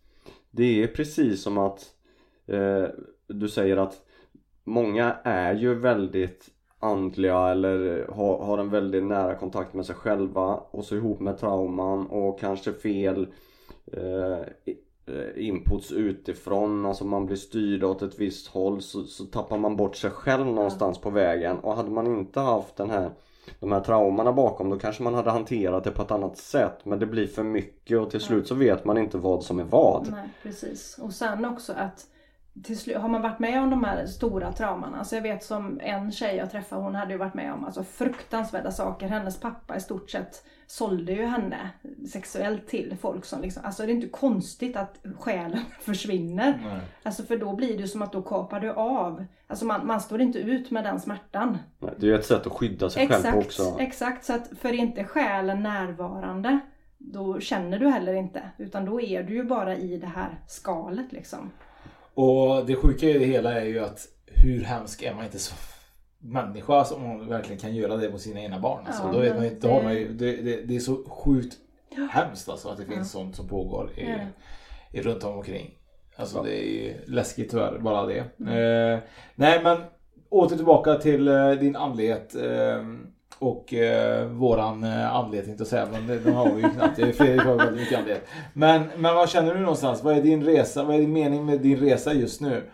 det 0.50 0.82
är 0.82 0.87
precis 0.87 1.42
som 1.42 1.58
att 1.58 1.90
eh, 2.46 2.85
du 3.26 3.48
säger 3.48 3.76
att 3.76 4.02
många 4.64 5.16
är 5.24 5.54
ju 5.54 5.74
väldigt 5.74 6.48
andliga 6.78 7.48
eller 7.48 8.06
har, 8.12 8.38
har 8.38 8.58
en 8.58 8.70
väldigt 8.70 9.04
nära 9.04 9.35
kontakt 9.35 9.74
med 9.74 9.87
sig 9.87 9.94
själva 9.94 10.56
och 10.70 10.85
så 10.85 10.96
ihop 10.96 11.20
med 11.20 11.38
trauman 11.38 12.06
och 12.06 12.40
kanske 12.40 12.72
fel 12.72 13.26
eh, 13.92 14.38
eh, 15.06 15.46
inputs 15.46 15.92
utifrån, 15.92 16.87
alltså 16.87 17.04
man 17.04 17.26
blir 17.26 17.37
styrd 17.37 17.85
åt 17.85 18.02
ett 18.02 18.18
visst 18.18 18.46
håll 18.48 18.82
så, 18.82 19.02
så 19.02 19.24
tappar 19.24 19.58
man 19.58 19.76
bort 19.76 19.96
sig 19.96 20.11
själv 20.11 20.46
någonstans 20.46 20.98
på 20.98 21.11
vägen. 21.11 21.58
Och 21.58 21.76
hade 21.76 21.90
man 21.90 22.06
inte 22.06 22.40
haft 22.40 22.76
den 22.76 22.90
här 22.90 23.11
de 23.61 23.72
här 23.72 23.81
traumorna 23.81 24.33
bakom 24.33 24.70
då 24.70 24.78
kanske 24.78 25.02
man 25.02 25.14
hade 25.14 25.31
hanterat 25.31 25.85
det 25.85 25.90
på 25.90 26.02
ett 26.02 26.11
annat 26.11 26.37
sätt 26.37 26.78
men 26.85 26.98
det 26.98 27.07
blir 27.07 27.26
för 27.26 27.42
mycket 27.42 27.98
och 27.98 28.11
till 28.11 28.20
slut 28.20 28.48
så 28.48 28.55
vet 28.55 28.85
man 28.85 28.98
inte 28.98 29.18
vad 29.18 29.42
som 29.42 29.61
är 29.61 29.64
vad. 29.64 30.09
Nej, 30.11 30.28
precis. 30.42 30.98
Och 31.02 31.12
sen 31.12 31.44
också 31.44 31.72
att 31.72 32.07
till 32.64 32.96
har 32.96 33.08
man 33.08 33.22
varit 33.22 33.38
med 33.38 33.62
om 33.62 33.70
de 33.70 33.84
här 33.84 34.06
stora 34.06 34.52
trauman, 34.52 34.94
alltså 34.94 35.14
jag 35.14 35.22
vet 35.22 35.44
som 35.44 35.80
en 35.82 36.12
tjej 36.12 36.36
jag 36.36 36.50
träffade, 36.50 36.82
hon 36.82 36.94
hade 36.94 37.12
ju 37.12 37.18
varit 37.18 37.34
med 37.34 37.52
om 37.52 37.64
alltså 37.64 37.84
fruktansvärda 37.84 38.70
saker. 38.70 39.08
Hennes 39.08 39.40
pappa 39.40 39.76
i 39.76 39.80
stort 39.80 40.10
sett 40.10 40.44
sålde 40.66 41.12
ju 41.12 41.26
henne 41.26 41.70
sexuellt 42.12 42.66
till 42.66 42.96
folk 43.00 43.24
som 43.24 43.42
liksom, 43.42 43.62
alltså 43.64 43.82
det 43.82 43.92
är 43.92 43.94
inte 43.94 44.08
konstigt 44.08 44.76
att 44.76 44.98
själen 45.18 45.60
försvinner. 45.80 46.60
Nej. 46.64 46.80
Alltså 47.02 47.22
för 47.22 47.36
då 47.36 47.56
blir 47.56 47.78
det 47.78 47.88
som 47.88 48.02
att 48.02 48.12
då 48.12 48.22
kapar 48.22 48.60
du 48.60 48.70
av, 48.70 49.24
alltså 49.46 49.64
man, 49.64 49.86
man 49.86 50.00
står 50.00 50.20
inte 50.20 50.38
ut 50.38 50.70
med 50.70 50.84
den 50.84 51.00
smärtan. 51.00 51.58
Nej, 51.78 51.90
Det 51.96 52.06
är 52.06 52.10
ju 52.10 52.18
ett 52.18 52.26
sätt 52.26 52.46
att 52.46 52.52
skydda 52.52 52.90
sig 52.90 53.08
själv 53.08 53.32
på 53.32 53.38
också. 53.38 53.76
Exakt, 53.78 54.24
så 54.24 54.32
att 54.32 54.50
för 54.60 54.72
inte 54.72 55.04
själen 55.04 55.62
närvarande 55.62 56.58
då 56.98 57.40
känner 57.40 57.78
du 57.78 57.88
heller 57.88 58.14
inte. 58.14 58.42
Utan 58.58 58.84
då 58.84 59.00
är 59.00 59.22
du 59.22 59.34
ju 59.34 59.44
bara 59.44 59.76
i 59.76 59.98
det 59.98 60.06
här 60.06 60.38
skalet 60.46 61.12
liksom. 61.12 61.50
Och 62.14 62.66
det 62.66 62.77
sjuka 62.77 63.07
i 63.07 63.18
det 63.18 63.25
hela 63.25 63.61
är 63.61 63.64
ju 63.64 63.79
att 63.79 64.09
hur 64.27 64.64
hemsk 64.64 65.03
är 65.03 65.14
man 65.14 65.25
inte 65.25 65.38
som 65.38 65.57
människa 66.18 66.85
som 66.85 67.03
man 67.03 67.29
verkligen 67.29 67.61
kan 67.61 67.75
göra 67.75 67.96
det 67.96 68.11
mot 68.11 68.20
sina 68.20 68.40
egna 68.40 68.59
barn. 68.61 68.87
Alltså, 68.87 69.03
Ja, 69.07 69.12
då 69.12 69.18
vet 69.18 69.37
man, 69.37 69.44
ju- 69.44 69.59
då 69.61 69.68
har 69.68 69.79
det- 69.79 69.85
man 69.85 69.94
ju, 69.94 70.09
det, 70.12 70.37
det, 70.37 70.62
det 70.62 70.77
är 70.77 70.81
så 70.81 71.05
sjukt 71.09 71.57
hemskt 72.11 72.48
alltså 72.48 72.68
att 72.68 72.77
det 72.79 72.85
finns 72.85 72.98
Ja. 73.14 73.20
sånt 73.20 73.37
som 73.37 73.48
pågår 73.48 73.90
i, 73.96 74.05
Ja. 74.09 74.16
i 74.92 75.03
runt 75.03 75.25
om 75.25 75.37
omkring. 75.37 75.70
Alltså 76.16 76.42
det 76.42 76.64
är 76.64 76.70
ju 76.70 76.94
läskigt 77.07 77.51
tyvärr, 77.51 77.79
bara 77.79 78.07
det. 78.07 78.25
Mm. 78.40 78.48
Eh, 78.94 79.01
nej 79.35 79.61
men 79.64 79.79
åter 80.29 80.57
tillbaka 80.57 80.94
till 80.94 81.29
eh, 81.29 81.51
din 81.51 81.77
andlighet. 81.77 82.35
Eh, 82.35 82.85
och 83.42 83.74
eh, 83.74 84.26
våran 84.26 84.85
eh, 84.85 85.14
anledning 85.14 85.57
att 85.61 85.68
säga, 85.68 85.88
men 85.92 86.07
det, 86.07 86.18
de 86.18 86.31
har 86.31 86.50
vi 86.50 86.62
ju 86.62 86.70
knappt. 86.70 86.96
Det 86.96 87.02
är 87.02 87.12
Fredrik 87.12 87.42
har 87.42 87.57
väldigt 87.57 87.81
mycket 87.81 87.98
anledning. 87.98 88.26
Men, 88.52 88.83
men 88.96 89.14
vad 89.14 89.28
känner 89.28 89.55
du 89.55 89.61
någonstans? 89.61 90.02
Vad 90.02 90.18
är 90.18 90.22
din 90.22 90.44
resa? 90.44 90.85
Vad 90.85 90.96
är 90.96 91.00
din 91.00 91.12
mening 91.12 91.46
med 91.46 91.61
din 91.61 91.78
resa 91.78 92.12
just 92.12 92.40
nu? 92.40 92.70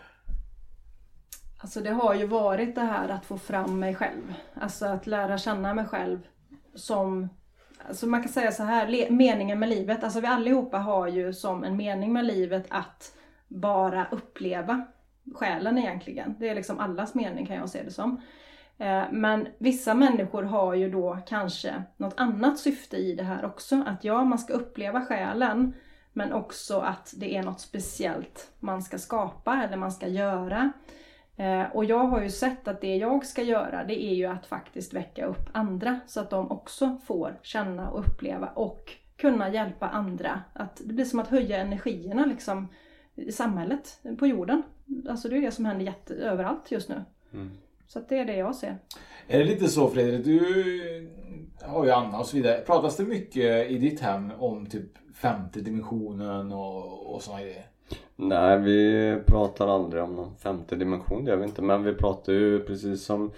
Alltså 1.59 1.81
det 1.81 1.91
har 1.91 2.15
ju 2.15 2.27
varit 2.27 2.75
det 2.75 2.81
här 2.81 3.09
att 3.09 3.25
få 3.25 3.39
fram 3.39 3.81
mig 3.81 3.95
själv. 3.95 4.35
Alltså 4.55 4.87
att 4.87 5.07
lära 5.07 5.39
känna 5.39 5.75
mig 5.75 5.85
själv 5.85 6.19
som 6.75 7.29
Alltså 7.89 8.07
man 8.07 8.23
kan 8.23 8.33
säga 8.33 8.53
så 8.53 8.63
här, 8.63 9.11
meningen 9.11 9.59
med 9.59 9.69
livet. 9.69 10.05
Alltså 10.05 10.21
vi 10.21 10.27
allihopa 10.27 10.79
har 10.79 11.09
ju 11.09 11.33
som 11.33 11.65
en 11.65 11.77
mening 11.77 12.13
med 12.13 12.25
livet 12.25 12.67
att 12.69 13.13
bara 13.49 14.07
uppleva 14.11 14.87
själen 15.35 15.79
egentligen. 15.79 16.35
Det 16.39 16.49
är 16.49 16.55
liksom 16.55 16.79
allas 16.79 17.15
mening 17.15 17.47
kan 17.47 17.57
jag 17.57 17.71
se 17.71 17.83
det 17.83 17.91
som. 17.91 18.21
Eh, 18.79 19.05
men 19.11 19.49
vissa 19.59 19.95
människor 19.95 20.43
har 20.43 20.75
ju 20.75 20.91
då 20.91 21.19
kanske 21.27 21.83
något 21.97 22.15
annat 22.17 22.59
syfte 22.59 22.97
i 22.97 23.15
det 23.15 23.23
här 23.23 23.45
också. 23.45 23.85
Att 23.87 24.05
ja, 24.05 24.25
man 24.25 24.39
ska 24.39 24.53
uppleva 24.53 25.05
själen. 25.05 25.75
Men 26.13 26.33
också 26.33 26.79
att 26.79 27.15
det 27.17 27.37
är 27.37 27.43
något 27.43 27.61
speciellt 27.61 28.53
man 28.61 28.83
ska 28.83 28.99
skapa 28.99 29.63
eller 29.63 29.77
man 29.77 29.93
ska 29.93 30.09
göra. 30.09 30.73
Eh, 31.37 31.63
och 31.73 31.85
jag 31.85 32.05
har 32.05 32.23
ju 32.23 32.31
sett 32.31 32.69
att 32.69 32.81
det 32.81 32.97
jag 32.97 33.27
ska 33.27 33.43
göra 33.43 33.85
det 33.85 34.05
är 34.05 34.15
ju 34.15 34.27
att 34.27 34.47
faktiskt 34.47 34.95
väcka 34.95 35.27
upp 35.27 35.51
andra 35.53 36.01
så 36.07 36.21
att 36.21 36.31
de 36.31 36.51
också 36.51 36.99
får 37.05 37.39
känna 37.43 37.91
och 37.91 38.01
uppleva 38.01 38.47
och 38.47 38.93
kunna 39.17 39.49
hjälpa 39.49 39.89
andra. 39.89 40.43
Att 40.53 40.81
det 40.85 40.95
blir 40.95 41.05
som 41.05 41.19
att 41.19 41.29
höja 41.29 41.59
energierna 41.59 42.27
liksom 42.27 42.69
i 43.15 43.33
samhället, 43.33 44.01
på 44.19 44.27
jorden. 44.27 44.63
Alltså 45.09 45.29
det 45.29 45.37
är 45.37 45.41
det 45.41 45.51
som 45.51 45.65
händer 45.65 45.85
jätte, 45.85 46.15
överallt 46.15 46.71
just 46.71 46.89
nu. 46.89 47.05
Mm. 47.33 47.51
Så 47.89 47.99
att 47.99 48.09
det 48.09 48.19
är 48.19 48.25
det 48.25 48.37
jag 48.37 48.55
ser. 48.55 48.79
Är 49.29 49.39
det 49.39 49.45
lite 49.45 49.69
så 49.69 49.89
Fredrik, 49.89 50.25
du 50.25 50.41
har 51.63 51.85
ju 51.85 51.91
Anna 51.91 52.19
och 52.19 52.27
så 52.27 52.37
vidare. 52.37 52.61
Pratas 52.67 52.97
det 52.97 53.05
mycket 53.05 53.71
i 53.71 53.79
ditt 53.79 54.01
hem 54.01 54.33
om 54.39 54.67
typ 54.67 54.91
femte 55.15 55.61
dimensionen 55.61 56.53
och, 56.53 57.15
och 57.15 57.23
sådana 57.23 57.43
grejer? 57.43 57.67
Nej, 58.17 58.59
vi 58.59 59.17
pratar 59.27 59.69
aldrig 59.69 60.03
om 60.03 60.17
någon 60.17 60.37
femte 60.37 60.77
dimension, 60.77 61.25
det 61.25 61.31
gör 61.31 61.39
vi 61.39 61.45
inte. 61.45 61.63
Men 61.63 61.85
vi 61.85 61.95
pratar 61.95 62.33
ju 62.33 62.61
precis 62.61 63.05
som, 63.05 63.31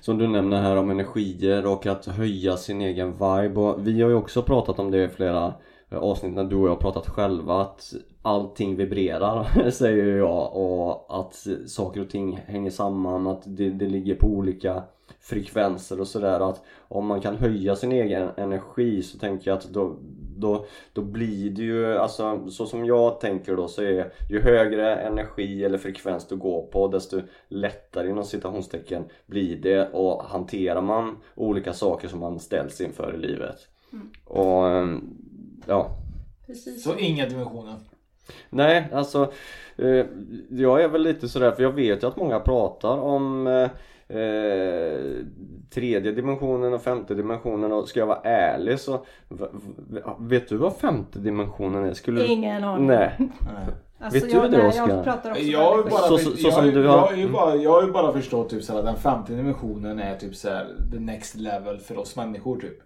som 0.00 0.18
du 0.18 0.28
nämner 0.28 0.62
här 0.62 0.76
om 0.76 0.90
energier 0.90 1.66
och 1.66 1.86
att 1.86 2.06
höja 2.06 2.56
sin 2.56 2.80
egen 2.80 3.12
vibe. 3.12 3.60
Och 3.60 3.86
vi 3.86 4.02
har 4.02 4.08
ju 4.08 4.16
också 4.16 4.42
pratat 4.42 4.78
om 4.78 4.90
det 4.90 5.04
i 5.04 5.08
flera 5.08 5.54
avsnitt 5.96 6.34
när 6.34 6.44
du 6.44 6.56
och 6.56 6.68
jag 6.68 6.80
pratat 6.80 7.08
själva 7.08 7.60
att 7.60 7.94
allting 8.22 8.76
vibrerar 8.76 9.70
säger 9.70 10.16
jag 10.16 10.56
och 10.56 11.20
att 11.20 11.46
saker 11.66 12.00
och 12.00 12.10
ting 12.10 12.40
hänger 12.46 12.70
samman, 12.70 13.26
att 13.26 13.42
det, 13.46 13.70
det 13.70 13.86
ligger 13.86 14.14
på 14.14 14.26
olika 14.26 14.82
frekvenser 15.20 16.00
och 16.00 16.06
sådär 16.06 16.40
att 16.40 16.62
om 16.88 17.06
man 17.06 17.20
kan 17.20 17.36
höja 17.36 17.76
sin 17.76 17.92
egen 17.92 18.28
energi 18.36 19.02
så 19.02 19.18
tänker 19.18 19.50
jag 19.50 19.58
att 19.58 19.64
då, 19.64 19.96
då, 20.36 20.66
då 20.92 21.02
blir 21.02 21.50
det 21.50 21.62
ju, 21.62 21.96
alltså 21.96 22.50
så 22.50 22.66
som 22.66 22.84
jag 22.84 23.20
tänker 23.20 23.56
då 23.56 23.68
så 23.68 23.82
är 23.82 24.12
ju 24.30 24.40
högre 24.40 24.96
energi 24.96 25.64
eller 25.64 25.78
frekvens 25.78 26.28
du 26.28 26.36
går 26.36 26.62
på 26.62 26.88
desto 26.88 27.20
lättare 27.48 28.08
inom 28.08 28.24
citationstecken 28.24 29.04
blir 29.26 29.56
det 29.56 29.88
och 29.92 30.24
hanterar 30.24 30.82
man 30.82 31.16
olika 31.34 31.72
saker 31.72 32.08
som 32.08 32.20
man 32.20 32.40
ställs 32.40 32.80
inför 32.80 33.14
i 33.14 33.18
livet. 33.18 33.56
Mm. 33.92 34.10
Och 34.24 34.68
ehm, 34.68 35.16
ja, 35.66 35.90
Precis. 36.46 36.82
Så 36.84 36.96
inga 36.98 37.26
dimensioner? 37.28 37.74
Nej, 38.50 38.88
alltså 38.92 39.32
eh, 39.76 40.06
jag 40.50 40.82
är 40.82 40.88
väl 40.88 41.02
lite 41.02 41.28
sådär 41.28 41.50
för 41.52 41.62
jag 41.62 41.72
vet 41.72 42.02
ju 42.02 42.06
att 42.06 42.16
många 42.16 42.40
pratar 42.40 42.98
om 42.98 43.46
eh, 43.46 43.70
eh, 44.18 45.00
tredje 45.70 46.12
dimensionen 46.12 46.72
och 46.74 46.82
femte 46.82 47.14
dimensionen 47.14 47.72
och 47.72 47.88
ska 47.88 48.00
jag 48.00 48.06
vara 48.06 48.20
ärlig 48.24 48.80
så 48.80 49.04
vet 50.18 50.48
du 50.48 50.56
vad 50.56 50.76
femte 50.76 51.18
dimensionen 51.18 51.84
är? 51.84 51.92
Skulle 51.92 52.20
du- 52.20 52.26
Ingen 52.26 52.64
aning. 52.64 52.86
Nej. 52.86 53.10
Alltså, 54.00 54.20
vet 54.26 54.32
jag- 54.34 54.50
du 54.50 54.56
det 54.56 54.66
Oskar? 54.68 54.88
jag 54.88 55.04
pratar 55.04 55.30
också 55.30 55.42
Jag 55.42 55.58
har 55.58 55.70
ju 55.76 55.76
väldigt 55.76 55.92
bara, 55.92 56.08
Så- 56.08 56.18
så, 56.18 56.30
så- 56.30 56.36
så 56.36 56.46
jag, 56.46 56.54
som 56.54 56.64
jag, 56.64 56.74
du 56.74 56.82
jag, 56.84 56.98
har- 56.98 57.12
ju 57.16 57.28
bara, 57.28 57.56
jag 57.56 57.70
har 57.72 57.82
ju 57.82 57.92
bara 57.92 58.12
förstått 58.12 58.50
typ 58.50 58.62
såhär, 58.62 58.82
den 58.82 58.96
femte 58.96 59.32
dimensionen 59.34 59.98
är 59.98 60.16
typ 60.16 60.34
såhär 60.36 60.66
the 60.92 60.98
next 61.00 61.34
level 61.34 61.78
för 61.78 61.98
oss 61.98 62.16
människor 62.16 62.60
typ. 62.60 62.78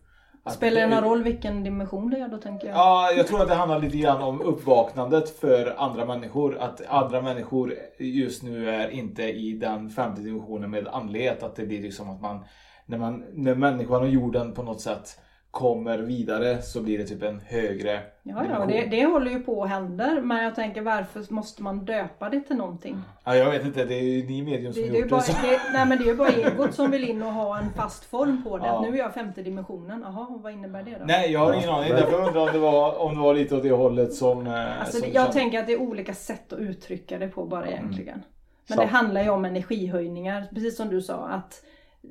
Spelar 0.51 0.81
det 0.81 0.87
någon 0.87 1.05
roll 1.05 1.23
vilken 1.23 1.65
dimension 1.65 2.11
det 2.11 2.19
är 2.19 2.29
då 2.29 2.39
tänker 2.39 2.69
jag? 2.69 2.77
Ja, 2.77 3.11
jag 3.17 3.27
tror 3.27 3.43
att 3.43 3.49
det 3.49 3.55
handlar 3.55 3.81
lite 3.81 3.99
grann 3.99 4.23
om 4.23 4.41
uppvaknandet 4.41 5.41
för 5.41 5.75
andra 5.79 6.05
människor. 6.05 6.59
Att 6.59 6.87
andra 6.89 7.23
människor 7.23 7.75
just 7.99 8.43
nu 8.43 8.71
är 8.71 8.89
inte 8.89 9.23
i 9.23 9.53
den 9.53 9.91
femte 9.91 10.21
dimensionen 10.21 10.71
med 10.71 10.89
andlighet. 10.89 11.43
Att 11.43 11.57
det 11.57 11.67
blir 11.67 11.83
liksom 11.83 12.11
att 12.11 12.21
man, 12.21 12.45
när, 12.87 12.99
man, 12.99 13.25
när 13.33 13.55
människan 13.55 14.03
och 14.03 14.09
jorden 14.09 14.55
på 14.55 14.63
något 14.63 14.81
sätt 14.81 15.19
kommer 15.51 15.99
vidare 15.99 16.63
så 16.63 16.83
blir 16.83 16.99
det 16.99 17.05
typ 17.05 17.23
en 17.23 17.41
högre 17.47 18.01
Ja, 18.23 18.45
ja, 18.51 18.67
det, 18.67 18.85
det 18.87 19.05
håller 19.05 19.31
ju 19.31 19.41
på 19.41 19.59
och 19.59 19.69
händer. 19.69 20.21
Men 20.21 20.45
jag 20.45 20.55
tänker 20.55 20.83
varför 20.83 21.25
måste 21.35 21.63
man 21.63 21.85
döpa 21.85 22.29
det 22.31 22.41
till 22.41 22.57
någonting? 22.57 23.01
Ja, 23.25 23.37
jag 23.37 23.51
vet 23.51 23.65
inte, 23.65 23.85
det 23.85 23.95
är 23.95 24.03
ju 24.03 24.27
ni 24.27 24.43
medium 24.43 24.73
som 24.73 24.83
Det, 24.83 24.89
har 24.89 24.93
det, 24.93 24.99
är 24.99 25.01
gjort 25.03 25.11
bara, 25.11 25.21
det. 25.43 25.61
nej 25.73 25.87
men 25.87 25.99
det 25.99 26.05
är 26.05 26.07
ju 26.07 26.15
bara 26.17 26.29
egot 26.29 26.75
som 26.75 26.91
vill 26.91 27.05
in 27.11 27.23
och 27.23 27.33
ha 27.33 27.59
en 27.59 27.71
fast 27.77 28.05
form 28.05 28.45
på 28.45 28.59
det. 28.59 28.67
Ja. 28.67 28.81
Nu 28.81 28.95
är 28.95 28.99
jag 28.99 29.15
femte 29.15 29.43
dimensionen. 29.43 30.01
Jaha, 30.07 30.27
vad 30.43 30.53
innebär 30.53 30.83
det 30.83 30.91
då? 30.99 31.05
Nej, 31.05 31.33
jag 31.33 31.41
har 31.41 31.53
ingen 31.55 31.69
aning. 31.71 31.91
Därför 31.91 32.27
undrar 32.27 32.41
om 32.41 32.53
det 32.53 32.59
var, 32.59 32.99
om 32.99 33.15
det 33.15 33.21
var 33.21 33.35
lite 33.35 33.57
åt 33.57 33.63
det 33.63 33.71
hållet 33.73 34.13
som... 34.15 34.47
eh, 34.47 34.81
Alltså, 34.81 34.99
som 35.01 35.09
jag 35.13 35.15
kände- 35.25 35.33
tänker 35.33 35.59
att 35.59 35.67
det 35.67 35.73
är 35.73 35.81
olika 35.81 36.15
sätt 36.15 36.53
att 36.53 36.59
uttrycka 36.59 37.19
det 37.19 37.29
på 37.29 37.45
bara 37.45 37.67
Mm. 37.67 37.75
egentligen. 37.79 38.23
Men 38.69 38.77
Så- 38.77 38.83
det 38.83 38.89
handlar 38.89 39.23
ju 39.23 39.29
om 39.31 39.45
energihöjningar. 39.45 40.45
Precis 40.55 40.77
som 40.77 40.89
du 40.89 41.03
sa 41.03 41.29
att 41.29 41.63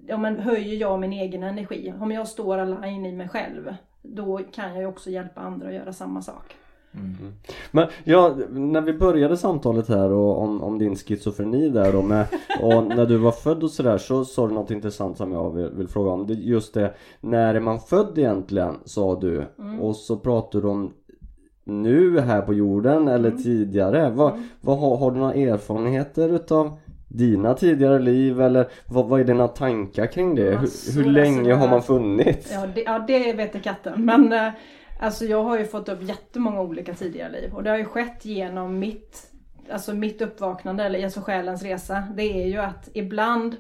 ja, 0.08 0.18
men 0.18 0.40
höjer 0.40 0.76
jag 0.76 1.00
min 1.00 1.14
egen 1.14 1.44
energi. 1.44 1.94
Om 2.02 2.12
jag 2.12 2.28
står 2.28 2.58
align 2.58 3.06
i 3.06 3.12
mig 3.12 3.30
själv. 3.30 3.76
Då 4.02 4.38
kan 4.52 4.70
jag 4.70 4.80
ju 4.80 4.86
också 4.86 5.10
hjälpa 5.10 5.42
andra 5.42 5.68
att 5.68 5.74
göra 5.74 5.94
samma 5.94 6.22
sak. 6.22 6.56
Men 7.72 7.88
ja, 8.04 8.36
när 8.50 8.82
vi 8.82 8.94
började 8.94 9.38
samtalet 9.38 9.88
här 9.90 10.12
och 10.12 10.42
om, 10.42 10.64
om 10.64 10.78
din 10.78 10.96
schizofreni 10.96 11.70
där 11.70 11.94
då 11.94 12.02
med 12.02 12.26
och 12.62 12.84
när 12.84 13.06
du 13.06 13.18
var 13.18 13.32
född 13.32 13.64
och 13.64 13.72
sådär 13.72 13.98
så 13.98 14.26
sa 14.26 14.48
du 14.48 14.54
något 14.54 14.72
intressant 14.72 15.18
som 15.18 15.32
jag 15.32 15.52
vill, 15.52 15.70
vill 15.70 15.88
fråga 15.88 16.12
om. 16.12 16.28
Det, 16.28 16.34
just 16.34 16.74
det, 16.74 16.94
när 17.22 17.56
är 17.56 17.60
man 17.60 17.80
född 17.80 18.18
egentligen 18.18 18.76
sa 18.86 19.20
du 19.20 19.46
Mm. 19.60 19.82
och 19.82 19.96
så 19.96 20.18
pratar 20.18 20.62
du 20.62 20.68
om 20.68 20.94
nu 21.64 22.20
här 22.20 22.42
på 22.42 22.54
jorden 22.54 23.08
eller 23.08 23.30
Mm. 23.30 23.44
tidigare. 23.44 24.10
Vad, 24.10 24.44
vad 24.62 24.80
har, 24.80 24.98
har 24.98 25.12
du 25.12 25.18
några 25.20 25.34
erfarenheter 25.34 26.30
utav 26.30 26.78
dina 27.08 27.54
tidigare 27.54 28.00
liv 28.00 28.42
eller 28.42 28.68
vad, 28.86 29.06
vad 29.06 29.20
är 29.20 29.24
dina 29.24 29.48
tankar 29.48 30.08
kring 30.08 30.36
det? 30.36 30.58
Hur, 30.58 30.96
hur 30.96 31.12
länge 31.12 31.54
har 31.54 31.68
man 31.68 31.84
funnits? 31.84 32.52
Ja 32.54 32.68
det, 32.76 32.82
ja, 32.82 33.00
det 33.00 33.34
vet 33.34 33.64
katten. 33.64 34.06
Men 34.06 34.34
eh, 34.34 34.50
alltså 35.00 35.26
jag 35.26 35.44
har 35.44 35.60
ju 35.60 35.66
fått 35.66 35.90
upp 35.90 36.04
jättemånga 36.04 36.62
olika 36.62 36.94
tidigare 36.94 37.32
liv. 37.32 37.54
Och 37.54 37.64
det 37.64 37.70
har 37.70 37.78
ju 37.78 37.86
skett 37.86 38.26
genom 38.26 38.80
mitt, 38.80 39.32
alltså 39.72 39.94
mitt 39.94 40.22
uppvaknande, 40.22 40.84
eller 40.84 41.04
alltså 41.04 41.22
själens 41.22 41.64
resa. 41.64 42.04
Det 42.16 42.44
är 42.44 42.48
ju 42.48 42.58
att 42.58 42.90
ibland 42.94 43.56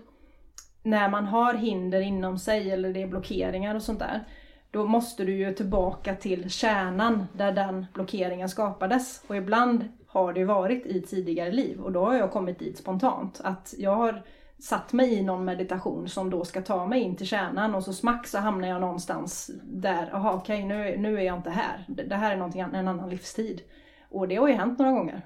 när 0.84 1.10
man 1.10 1.26
har 1.26 1.54
hinder 1.54 2.02
inom 2.02 2.38
sig 2.38 2.72
eller 2.72 2.93
det 2.93 3.02
är 3.02 3.08
blockeringar 3.08 3.76
och 3.76 3.82
sånt 3.84 4.00
där. 4.00 4.28
Då 4.72 4.86
måste 4.86 5.24
du 5.24 5.36
ju 5.36 5.54
tillbaka 5.54 6.16
till 6.16 6.50
kärnan 6.50 7.28
där 7.34 7.52
den 7.52 7.86
blockeringen 7.93 8.50
skapades. 8.50 9.24
Och 9.28 9.36
ibland 9.36 9.86
har 10.24 10.34
det 10.34 10.39
ju 10.39 10.45
varit 10.45 10.86
i 10.86 11.01
tidigare 11.01 11.51
liv 11.51 11.82
och 11.82 11.91
då 11.91 12.05
har 12.05 12.13
jag 12.13 12.32
kommit 12.32 12.59
dit 12.59 12.78
spontant. 12.78 13.41
Att 13.43 13.74
jag 13.78 13.95
har 13.95 14.24
satt 14.59 14.93
mig 14.93 15.13
i 15.13 15.24
någon 15.24 15.45
meditation 15.45 16.09
som 16.09 16.30
då 16.30 16.45
ska 16.45 16.61
ta 16.61 16.86
mig 16.86 17.01
in 17.01 17.15
till 17.15 17.28
kärnan 17.28 17.76
och 17.76 17.84
så 17.84 17.93
smack 17.93 18.28
så 18.28 18.38
hamnar 18.38 18.68
jag 18.68 18.82
någonstans 18.82 19.51
där, 19.63 20.09
jaha 20.11 20.34
okej 20.34 20.65
nu, 20.65 20.97
nu 20.97 21.18
är 21.18 21.22
jag 21.22 21.38
inte 21.38 21.49
här. 21.49 21.86
Det 21.88 22.15
här 22.15 22.32
är 22.32 22.38
någonting, 22.38 22.61
en 22.61 22.88
annan 22.88 23.09
livstid. 23.09 23.61
Och 24.09 24.28
det 24.28 24.36
har 24.36 24.47
ju 24.47 24.53
hänt 24.53 24.80
några 24.80 24.91
gånger. 24.91 25.22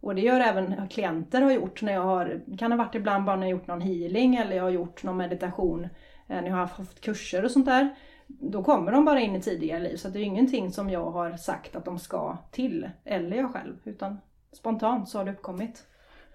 Och 0.00 0.14
det 0.14 0.20
gör 0.20 0.40
även 0.40 0.88
klienter 0.88 1.42
har 1.42 1.52
gjort 1.52 1.82
när 1.82 1.92
jag 1.92 2.02
har, 2.02 2.40
kan 2.58 2.72
ha 2.72 2.78
varit 2.78 2.94
ibland 2.94 3.24
bara 3.24 3.36
när 3.36 3.46
jag 3.46 3.54
har 3.54 3.60
gjort 3.60 3.66
någon 3.66 3.80
healing 3.80 4.36
eller 4.36 4.56
jag 4.56 4.62
har 4.62 4.70
gjort 4.70 5.02
någon 5.02 5.16
meditation, 5.16 5.84
eh, 5.84 5.88
när 6.26 6.46
jag 6.46 6.56
har 6.56 6.66
haft 6.66 7.00
kurser 7.00 7.44
och 7.44 7.50
sånt 7.50 7.66
där. 7.66 7.94
Då 8.28 8.62
kommer 8.62 8.92
de 8.92 9.04
bara 9.04 9.20
in 9.20 9.36
i 9.36 9.40
tidigare 9.40 9.80
liv 9.80 9.96
så 9.96 10.08
det 10.08 10.18
är 10.18 10.22
ingenting 10.22 10.72
som 10.72 10.90
jag 10.90 11.10
har 11.10 11.36
sagt 11.36 11.76
att 11.76 11.84
de 11.84 11.98
ska 11.98 12.36
till, 12.50 12.88
eller 13.04 13.36
jag 13.36 13.52
själv, 13.52 13.74
utan 13.84 14.18
spontant 14.52 15.08
så 15.08 15.18
har 15.18 15.24
det 15.24 15.30
uppkommit. 15.32 15.82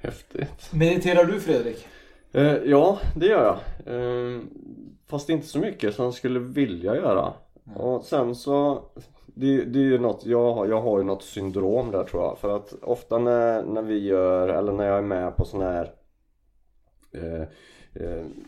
Häftigt. 0.01 0.73
Mediterar 0.73 1.25
du 1.25 1.39
Fredrik? 1.39 1.87
Eh, 2.31 2.53
ja, 2.53 2.99
det 3.15 3.25
gör 3.25 3.45
jag. 3.45 3.95
Eh, 3.95 4.39
fast 5.07 5.29
inte 5.29 5.47
så 5.47 5.59
mycket 5.59 5.95
som 5.95 6.05
jag 6.05 6.13
skulle 6.13 6.39
vilja 6.39 6.95
göra. 6.95 7.33
Och 7.75 8.03
sen 8.03 8.35
så 8.35 8.83
det, 9.25 9.63
det 9.65 9.79
är 9.79 9.83
ju 9.83 9.97
något, 9.99 10.25
jag, 10.25 10.53
har- 10.53 10.67
jag 10.67 10.81
har 10.81 10.97
ju 10.97 11.03
något 11.03 11.23
syndrom 11.23 11.91
där 11.91 12.03
tror 12.03 12.23
jag. 12.23 12.37
För 12.37 12.55
att 12.55 12.73
ofta 12.81 13.17
när, 13.17 13.63
när 13.63 13.81
vi 13.81 13.97
gör, 14.05 14.47
eller 14.47 14.71
när 14.71 14.85
jag 14.87 14.97
är 14.97 15.01
med 15.01 15.35
på 15.37 15.45
sån 15.45 15.61
här 15.61 15.91
eh, 17.13 17.47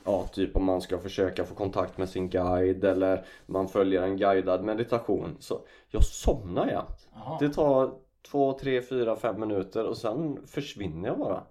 Ja, 0.03 0.27
typ 0.33 0.55
om 0.55 0.65
man 0.65 0.81
ska 0.81 0.99
försöka 0.99 1.45
få 1.45 1.55
kontakt 1.55 1.97
med 1.97 2.09
sin 2.09 2.29
guide 2.29 2.83
eller 2.83 3.25
man 3.45 3.67
följer 3.67 4.01
en 4.01 4.17
guidad 4.17 4.63
meditation. 4.63 5.37
Så 5.39 5.59
jag 5.89 6.03
somnar 6.03 6.67
jämt. 6.67 7.07
Jaha. 7.13 7.37
Det 7.39 7.49
tar 7.49 7.91
två, 8.31 8.53
tre, 8.53 8.81
fyra, 8.81 9.15
fem 9.15 9.39
minuter 9.39 9.85
och 9.85 9.97
sen 9.97 10.39
försvinner 10.47 11.09
jag 11.09 11.19
bara. 11.19 11.43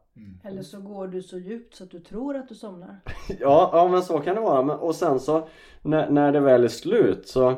Eller 0.43 0.63
så 0.63 0.81
går 0.81 1.07
du 1.07 1.23
så 1.23 1.39
djupt 1.39 1.75
så 1.75 1.85
att 1.85 1.91
du 1.91 2.01
tror 2.01 2.37
att 2.37 2.49
du 2.49 2.55
somnar. 2.55 2.97
Ja, 3.41 3.71
ja 3.73 3.89
men 3.89 4.03
så 4.03 4.19
kan 4.19 4.35
det 4.35 4.41
vara. 4.41 4.63
Men, 4.63 4.79
och 4.79 4.95
sen 4.95 5.21
så 5.21 5.49
när, 5.83 6.11
när 6.11 6.33
det 6.33 6.41
väl 6.41 6.65
är 6.65 6.69
slut 6.69 7.29
så 7.29 7.55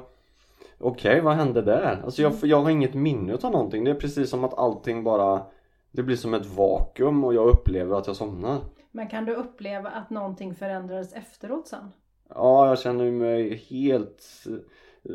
Okej, 0.79 1.21
vad 1.21 1.35
hände 1.35 1.63
där? 1.63 2.03
Alltså 2.05 2.23
jag, 2.23 2.33
jag 2.43 2.63
har 2.63 2.71
inget 2.71 2.95
minne 2.95 3.35
av 3.35 3.53
någonting. 3.53 3.85
Det 3.85 3.91
är 3.91 3.95
precis 3.95 4.31
som 4.31 4.45
att 4.45 4.59
allting 4.59 5.05
bara 5.05 5.43
Det 5.91 6.03
blir 6.03 6.17
som 6.17 6.35
ett 6.35 6.47
vakuum 6.47 7.25
och 7.25 7.35
jag 7.35 7.49
upplever 7.49 7.99
att 7.99 8.07
jag 8.07 8.17
somnar. 8.17 8.59
Men 8.97 9.09
kan 9.09 9.25
du 9.25 9.35
uppleva 9.35 9.91
att 9.91 10.11
någonting 10.11 10.55
förändrades 10.55 11.13
efteråt 11.13 11.69
sen? 11.69 11.93
Ja, 12.29 12.69
jag 12.69 12.79
känner 12.79 13.11
mig 13.11 13.57
helt 13.57 14.47
eh, 15.03 15.15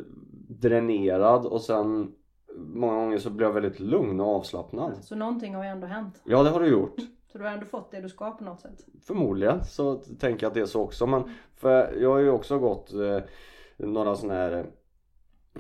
dränerad 0.49 1.45
och 1.45 1.61
sen 1.61 2.15
Många 2.55 2.93
gånger 2.93 3.17
så 3.17 3.29
blir 3.29 3.47
jag 3.47 3.53
väldigt 3.53 3.79
lugn 3.79 4.19
och 4.19 4.36
avslappnad. 4.36 5.03
Så 5.03 5.15
någonting 5.15 5.55
har 5.55 5.63
ju 5.63 5.69
ändå 5.69 5.88
hänt. 5.88 6.21
Ja, 6.25 6.43
det 6.43 6.49
har 6.49 6.59
du 6.59 6.67
gjort. 6.67 6.95
Så 7.32 7.38
du 7.38 7.43
har 7.43 7.51
ändå 7.51 7.65
fått 7.65 7.91
det 7.91 8.01
du 8.01 8.09
ska 8.09 8.32
på 8.32 8.43
något 8.43 8.59
sätt. 8.59 8.86
Förmodligen 9.03 9.63
så 9.63 9.95
tänker 9.95 10.45
jag 10.45 10.49
att 10.49 10.53
det 10.53 10.61
är 10.61 10.65
så 10.65 10.82
också 10.82 11.07
men 11.07 11.23
för 11.55 11.93
jag 11.93 12.09
har 12.09 12.19
ju 12.19 12.29
också 12.29 12.59
gått 12.59 12.93
eh, 12.93 13.19
några 13.77 14.15
sådana 14.15 14.39
här 14.39 14.71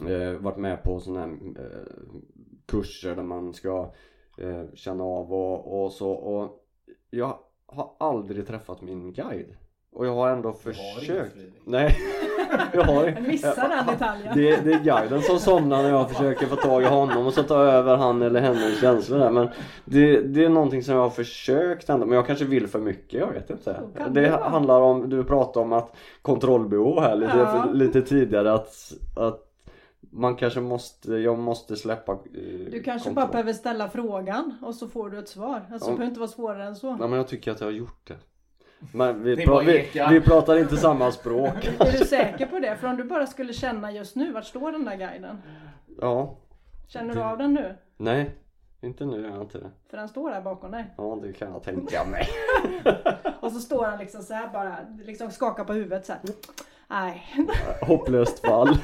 eh, 0.07 0.39
varit 0.39 0.57
med 0.57 0.83
på 0.83 0.99
sådana 0.99 1.19
här 1.19 1.29
eh, 1.57 1.93
kurser 2.65 3.15
där 3.15 3.23
man 3.23 3.53
ska 3.53 3.93
eh, 4.37 4.63
känna 4.73 5.03
av 5.03 5.33
och, 5.33 5.83
och 5.83 5.91
så 5.91 6.11
och 6.11 6.65
jag 7.09 7.39
har 7.71 7.89
aldrig 7.99 8.47
träffat 8.47 8.81
min 8.81 9.13
guide. 9.13 9.55
Och 9.93 10.07
jag 10.07 10.15
har 10.15 10.29
ändå 10.29 10.53
försökt. 10.53 11.35
Nej. 11.65 11.97
Jag 12.73 12.83
har 12.83 13.05
Jag 13.07 13.27
missar 13.27 13.69
den 13.69 13.85
detaljen. 13.87 14.37
det, 14.37 14.55
det 14.63 14.73
är 14.73 14.79
guiden 14.79 15.21
som 15.21 15.39
somnar 15.39 15.83
när 15.83 15.89
jag 15.89 16.09
försöker 16.11 16.45
få 16.45 16.55
tag 16.55 16.83
i 16.83 16.85
honom 16.85 17.27
och 17.27 17.33
så 17.33 17.43
ta 17.43 17.55
över 17.63 17.97
han 17.97 18.21
eller 18.21 18.41
hennes 18.41 18.81
känslor 18.81 19.19
där. 19.19 19.29
Men 19.31 19.49
det, 19.85 20.21
det 20.21 20.43
är 20.45 20.49
någonting 20.49 20.83
som 20.83 20.95
jag 20.95 21.01
har 21.01 21.09
försökt 21.09 21.89
ändå. 21.89 22.05
Men 22.05 22.15
jag 22.15 22.27
kanske 22.27 22.45
vill 22.45 22.67
för 22.67 22.79
mycket, 22.79 23.19
jag 23.19 23.27
vet 23.31 23.49
inte. 23.49 23.81
Det 24.09 24.29
handlar 24.29 24.81
om, 24.81 25.09
du 25.09 25.23
pratade 25.23 25.65
om 25.65 25.73
att 25.73 25.95
kontrollbehov 26.21 26.99
här 27.01 27.15
lite, 27.15 27.37
Ja. 27.37 27.69
lite 27.73 28.01
tidigare. 28.01 28.53
Att, 28.53 28.75
att 29.15 29.39
man 30.13 30.35
kanske 30.35 30.59
måste, 30.61 31.13
jag 31.13 31.39
måste 31.39 31.75
släppa 31.75 32.11
eh, 32.11 32.17
Du 32.71 32.83
kanske 32.83 33.09
kontroll. 33.09 33.25
bara 33.25 33.31
behöver 33.31 33.53
ställa 33.53 33.89
frågan 33.89 34.57
och 34.61 34.75
så 34.75 34.87
får 34.87 35.09
du 35.09 35.19
ett 35.19 35.29
svar. 35.29 35.55
Alltså 35.55 35.69
det 35.71 35.91
Ja. 35.91 35.97
behöver 35.97 36.05
inte 36.05 36.19
vara 36.19 36.29
svårare 36.29 36.63
än 36.65 36.75
så. 36.75 36.89
Nej 36.95 37.07
men 37.07 37.17
jag 37.17 37.27
tycker 37.27 37.51
att 37.51 37.59
jag 37.59 37.67
har 37.67 37.71
gjort 37.71 38.07
det 38.07 38.17
Men 38.93 39.23
vi, 39.23 39.35
Det 39.35 39.45
pra, 39.45 39.59
vi, 39.59 39.89
vi 40.09 40.21
pratar 40.21 40.57
inte 40.57 40.77
samma 40.77 41.11
språk 41.11 41.65
Är 41.79 41.91
du 41.99 42.05
säker 42.05 42.45
på 42.45 42.59
det? 42.59 42.75
För 42.77 42.87
om 42.87 42.97
du 42.97 43.03
bara 43.03 43.27
skulle 43.27 43.53
känna 43.53 43.91
just 43.91 44.15
nu, 44.15 44.31
vart 44.31 44.45
står 44.45 44.71
den 44.71 44.85
där 44.85 44.95
guiden? 44.95 45.37
Ja 46.01 46.37
Känner 46.87 47.15
du 47.15 47.21
av 47.21 47.37
den 47.37 47.53
nu? 47.53 47.75
Nej, 47.97 48.35
inte 48.81 49.05
nu 49.05 49.21
gör 49.21 49.29
jag 49.29 49.41
inte 49.41 49.57
det 49.57 49.69
För 49.89 49.97
den 49.97 50.07
står 50.09 50.29
där 50.31 50.41
bakom 50.41 50.71
dig. 50.71 50.93
Ja 50.97 51.19
det 51.23 51.33
kan 51.33 51.51
jag 51.51 51.63
tänka 51.63 52.05
mig 52.05 52.27
Och 53.41 53.51
så 53.51 53.59
står 53.59 53.85
han 53.85 53.99
liksom 53.99 54.21
så 54.21 54.33
här 54.33 54.49
bara, 54.53 54.75
liksom 55.05 55.31
skakar 55.31 55.63
på 55.63 55.73
huvudet 55.73 56.05
så 56.05 56.13
här. 56.13 56.21
Nej. 56.89 57.23
Hopplöst 57.81 58.39
fall 58.45 58.77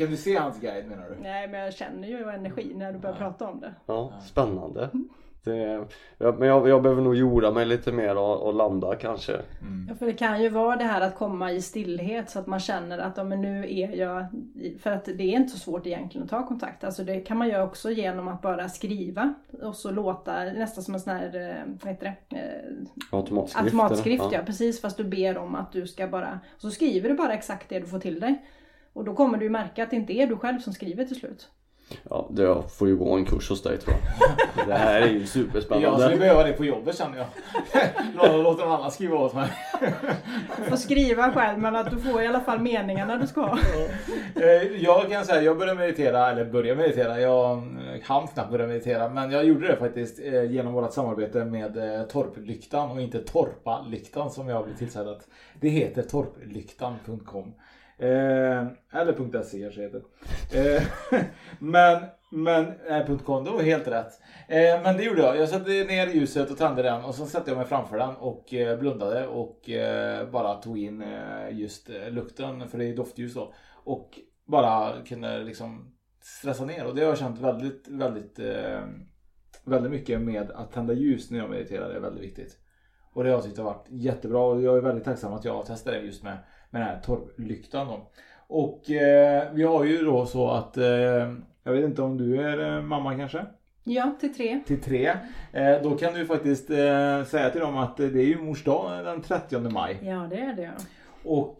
Kan 0.00 0.10
du 0.10 0.16
se 0.16 0.36
hans 0.36 0.60
guide 0.60 0.88
menar 0.88 1.08
du? 1.08 1.22
Nej 1.22 1.48
men 1.48 1.60
jag 1.60 1.74
känner 1.74 2.08
ju 2.08 2.28
energi 2.28 2.72
när 2.74 2.92
du 2.92 2.98
börjar 2.98 3.16
prata 3.16 3.48
om 3.48 3.60
det. 3.60 3.74
Ja, 3.86 4.12
spännande 4.26 4.90
Det, 5.44 5.86
ja, 6.18 6.32
men 6.38 6.48
jag, 6.48 6.68
jag 6.68 6.82
behöver 6.82 7.02
nog 7.02 7.16
jorda 7.16 7.50
mig 7.50 7.66
lite 7.66 7.92
mer 7.92 8.16
och, 8.16 8.46
och 8.46 8.54
landa 8.54 8.96
kanske. 8.96 9.32
Ja, 9.88 9.94
för 9.94 10.06
det 10.06 10.12
kan 10.12 10.42
ju 10.42 10.48
vara 10.48 10.76
det 10.76 10.84
här 10.84 11.00
att 11.00 11.14
komma 11.14 11.52
i 11.52 11.62
stillhet 11.62 12.30
så 12.30 12.38
att 12.38 12.46
man 12.46 12.60
känner 12.60 12.98
att 12.98 13.16
ja, 13.16 13.24
men 13.24 13.42
nu 13.42 13.64
är 13.80 13.96
jag... 13.96 14.26
För 14.82 14.90
att 14.90 15.04
det 15.04 15.22
är 15.22 15.36
inte 15.36 15.52
så 15.52 15.58
svårt 15.58 15.86
egentligen 15.86 16.24
att 16.24 16.30
ta 16.30 16.46
kontakt. 16.46 16.84
Alltså 16.84 17.04
det 17.04 17.20
kan 17.20 17.38
man 17.38 17.48
göra 17.48 17.64
också 17.64 17.90
genom 17.90 18.28
att 18.28 18.42
bara 18.42 18.68
skriva 18.68 19.34
och 19.62 19.76
så 19.76 19.90
låta 19.90 20.44
nästan 20.44 20.84
som 20.84 20.94
en 20.94 21.00
sån 21.00 21.12
här, 21.12 21.50
eh, 21.50 21.72
vad 21.82 21.92
heter 21.92 22.16
det? 22.28 22.36
Eh, 22.36 23.18
Automatskrift. 23.18 23.64
Automatskrift 23.64 24.24
eller? 24.24 24.34
ja, 24.34 24.42
precis 24.46 24.80
fast 24.80 24.96
du 24.96 25.04
ber 25.04 25.38
om 25.38 25.54
att 25.54 25.72
du 25.72 25.86
ska 25.86 26.06
bara... 26.06 26.40
Så 26.58 26.70
skriver 26.70 27.08
du 27.08 27.14
bara 27.14 27.34
exakt 27.34 27.68
det 27.68 27.78
du 27.78 27.86
får 27.86 27.98
till 27.98 28.20
dig. 28.20 28.42
Och 29.00 29.06
då 29.06 29.14
kommer 29.14 29.38
du 29.38 29.44
ju 29.44 29.50
märka 29.50 29.82
att 29.82 29.90
det 29.90 29.96
inte 29.96 30.12
är 30.12 30.26
du 30.26 30.36
själv 30.36 30.58
som 30.58 30.72
skriver 30.72 31.04
till 31.04 31.16
slut. 31.16 31.48
Ja, 32.10 32.28
det, 32.30 32.42
jag 32.42 32.70
får 32.72 32.88
ju 32.88 32.96
gå 32.96 33.12
en 33.14 33.24
kurs 33.24 33.48
hos 33.50 33.62
dig 33.62 33.78
tror 33.78 33.96
jag. 34.56 34.66
Det 34.66 34.74
här 34.74 35.00
är 35.02 35.06
ju 35.08 35.18
Jag 35.18 35.28
superspännande. 35.28 35.98
skulle 36.04 36.16
behöva 36.16 36.44
det 36.44 36.52
på 36.52 36.64
jobbet 36.64 36.98
känner 36.98 37.18
jag. 37.18 37.26
Låt- 38.16 38.42
Låt 38.44 38.58
någon 38.58 38.72
annan 38.72 38.90
skriva 38.90 39.16
åt 39.18 39.34
mig. 39.34 39.48
Du 40.56 40.62
får 40.64 40.76
skriva 40.76 41.32
själv 41.32 41.58
men 41.58 41.76
att 41.76 41.90
du 41.90 41.98
får 41.98 42.22
i 42.22 42.26
alla 42.26 42.40
fall 42.40 42.58
meningarna 42.60 43.16
du 43.16 43.26
ska 43.26 43.40
ha. 43.40 43.58
Eh, 44.36 44.82
Jag 44.82 45.10
kan 45.10 45.24
säga, 45.24 45.42
jag 45.42 45.58
började 45.58 45.78
meditera, 45.80 46.30
eller 46.30 46.44
började 46.44 46.80
meditera, 46.82 47.20
jag 47.20 47.50
eh, 47.58 47.62
hann 48.04 48.26
knappt 48.28 48.50
börja 48.50 48.66
meditera, 48.66 49.08
men 49.08 49.30
jag 49.30 49.44
gjorde 49.44 49.66
det 49.68 49.76
faktiskt 49.76 50.20
eh, 50.24 50.44
genom 50.52 50.72
vårt 50.72 50.92
samarbete 50.92 51.44
med 51.44 52.08
Torplyktan 52.08 52.90
och 52.90 53.00
inte 53.00 53.18
Torpalyktan 53.18 54.30
som 54.30 54.48
jag 54.48 54.64
blev 54.64 54.76
tillsagd 54.76 55.08
Det 55.60 55.68
heter 55.68 56.02
torplyktan.com. 56.02 57.52
Eh, 58.00 58.66
eller 58.92 59.42
.se 59.42 59.62
kanske 59.62 59.82
heter. 59.82 60.02
Eh, 60.54 60.82
men 61.58 62.02
men 62.32 62.72
nej 62.88 63.06
.com, 63.24 63.44
det 63.44 63.50
var 63.50 63.62
helt 63.62 63.88
rätt. 63.88 64.20
Eh, 64.48 64.82
men 64.82 64.96
det 64.96 65.02
gjorde 65.02 65.22
jag. 65.22 65.36
Jag 65.36 65.48
satte 65.48 65.70
ner 65.70 66.06
ljuset 66.06 66.50
och 66.50 66.58
tände 66.58 66.82
den 66.82 67.04
och 67.04 67.14
så 67.14 67.26
satte 67.26 67.50
jag 67.50 67.58
mig 67.58 67.66
framför 67.66 67.98
den 67.98 68.16
och 68.16 68.54
eh, 68.54 68.78
blundade 68.78 69.26
och 69.26 69.70
eh, 69.70 70.30
bara 70.30 70.54
tog 70.54 70.78
in 70.78 71.02
eh, 71.02 71.58
just 71.58 71.90
eh, 71.90 72.10
lukten, 72.10 72.68
för 72.68 72.78
det 72.78 72.84
är 72.84 72.96
doftljus 72.96 73.34
då. 73.34 73.54
Och 73.84 74.18
bara 74.46 74.92
kunde 75.06 75.38
liksom 75.38 75.94
stressa 76.20 76.64
ner 76.64 76.86
och 76.86 76.94
det 76.94 77.00
har 77.00 77.08
jag 77.08 77.18
känt 77.18 77.40
väldigt, 77.40 77.88
väldigt, 77.88 78.38
väldigt 79.64 79.92
mycket 79.92 80.20
med 80.20 80.50
att 80.50 80.72
tända 80.72 80.94
ljus 80.94 81.30
när 81.30 81.38
jag 81.38 81.50
mediterar. 81.50 81.88
Det 81.88 81.94
är 81.94 82.00
väldigt 82.00 82.24
viktigt. 82.24 82.58
Och 83.12 83.24
det 83.24 83.30
har 83.30 83.36
jag 83.36 83.44
tyckt 83.44 83.58
har 83.58 83.64
varit 83.64 83.86
jättebra 83.88 84.42
och 84.42 84.62
jag 84.62 84.76
är 84.76 84.80
väldigt 84.80 85.04
tacksam 85.04 85.32
att 85.32 85.44
jag 85.44 85.66
testade 85.66 85.96
det 85.96 86.04
just 86.04 86.22
med, 86.22 86.38
med 86.70 86.82
den 86.82 86.88
här 86.88 87.00
torrlyktan 87.00 87.86
då. 87.86 88.10
Och 88.46 88.90
eh, 88.90 89.44
vi 89.52 89.62
har 89.62 89.84
ju 89.84 90.04
då 90.04 90.26
så 90.26 90.50
att, 90.50 90.76
eh, 90.76 90.84
jag 91.62 91.72
vet 91.72 91.84
inte 91.84 92.02
om 92.02 92.18
du 92.18 92.42
är 92.42 92.76
eh, 92.76 92.82
mamma 92.82 93.16
kanske? 93.16 93.46
Ja, 93.84 94.16
till 94.20 94.34
tre. 94.34 94.60
Till 94.66 94.80
tre. 94.80 95.06
Eh, 95.52 95.82
då 95.82 95.96
kan 95.96 96.14
du 96.14 96.26
faktiskt 96.26 96.70
eh, 96.70 97.24
säga 97.24 97.50
till 97.50 97.60
dem 97.60 97.76
att 97.76 98.00
eh, 98.00 98.06
det 98.06 98.20
är 98.20 98.26
ju 98.26 98.42
mors 98.42 98.64
dag 98.64 99.04
den 99.04 99.22
30 99.22 99.58
maj. 99.58 99.98
Ja, 100.02 100.26
det 100.30 100.36
är 100.36 100.52
det 100.52 100.62
ja. 100.62 100.70
Och 101.24 101.58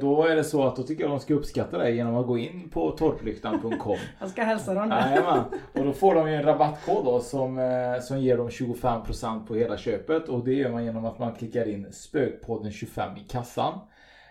då 0.00 0.24
är 0.24 0.36
det 0.36 0.44
så 0.44 0.66
att 0.66 0.76
då 0.76 0.82
tycker 0.82 1.04
jag 1.04 1.10
de 1.10 1.20
ska 1.20 1.34
uppskatta 1.34 1.78
det 1.78 1.90
genom 1.90 2.16
att 2.16 2.26
gå 2.26 2.38
in 2.38 2.70
på 2.72 2.90
torplyktan.com. 2.90 3.96
Jag 4.20 4.28
ska 4.28 4.42
hälsa 4.42 4.74
dem 4.74 4.88
det. 4.88 5.44
Och 5.80 5.84
då 5.84 5.92
får 5.92 6.14
de 6.14 6.28
ju 6.30 6.34
en 6.34 6.42
rabattkod 6.42 7.04
då 7.04 7.20
som, 7.20 7.58
som 8.02 8.18
ger 8.20 8.36
dem 8.36 8.48
25% 8.48 9.46
på 9.46 9.54
hela 9.54 9.76
köpet. 9.76 10.28
Och 10.28 10.44
det 10.44 10.54
gör 10.54 10.70
man 10.70 10.84
genom 10.84 11.04
att 11.04 11.18
man 11.18 11.34
klickar 11.34 11.68
in 11.68 11.92
spökpodden 11.92 12.72
25 12.72 13.16
i 13.16 13.20
kassan. 13.20 13.80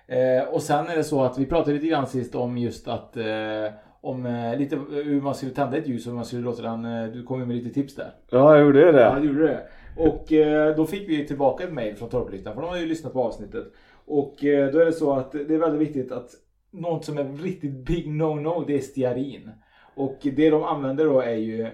Eh, 0.10 0.44
och 0.54 0.62
sen 0.62 0.88
är 0.88 0.96
det 0.96 1.04
så 1.04 1.24
att 1.24 1.38
vi 1.38 1.46
pratade 1.46 1.74
lite 1.74 1.88
grann 1.88 2.08
sist 2.08 2.36
om 2.36 2.58
just 2.58 2.88
att 2.88 3.18
eh, 3.18 3.74
om 4.02 4.26
eh, 4.26 4.58
lite 4.58 4.76
hur 4.76 5.22
man 5.22 5.36
skulle 5.36 5.52
tända 5.52 5.78
ett 5.78 5.88
ljus 5.88 6.08
och 6.08 6.14
man 6.14 6.26
skulle 6.26 6.42
låta 6.42 6.62
den. 6.62 6.86
Eh, 6.86 7.08
du 7.08 7.24
kom 7.24 7.40
ju 7.40 7.46
med 7.46 7.56
lite 7.56 7.70
tips 7.70 7.96
där. 7.96 8.12
Ja, 8.30 8.56
jag 8.56 8.66
gjorde 8.66 8.92
det. 8.92 9.02
Ja, 9.02 9.20
du 9.20 9.28
gjorde 9.28 9.48
det. 9.48 9.68
Och 9.98 10.34
eh, 10.34 10.76
då 10.76 10.86
fick 10.86 11.10
vi 11.10 11.28
tillbaka 11.28 11.64
ett 11.64 11.74
mail 11.74 11.96
från 11.96 12.10
Torplyktan 12.10 12.54
för 12.54 12.62
de 12.62 12.68
har 12.68 12.78
ju 12.78 12.86
lyssnat 12.86 13.14
på 13.14 13.24
avsnittet. 13.24 13.64
Och 14.06 14.46
eh, 14.46 14.72
då 14.72 14.80
är 14.80 14.86
det 14.86 14.94
så 14.94 15.14
att 15.14 15.32
det 15.32 15.54
är 15.54 15.58
väldigt 15.58 15.88
viktigt 15.88 16.12
att 16.12 16.30
något 16.72 17.06
som 17.06 17.18
är 17.18 17.24
riktigt 17.24 17.74
big 17.74 18.08
no-no 18.08 18.64
det 18.68 18.76
är 18.76 18.82
stearin. 18.82 19.52
Och 19.96 20.18
det 20.22 20.50
de 20.50 20.64
använder 20.64 21.06
då 21.06 21.20
är 21.22 21.36
ju 21.36 21.68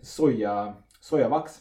soja, 0.00 0.74
sojavax. 1.00 1.52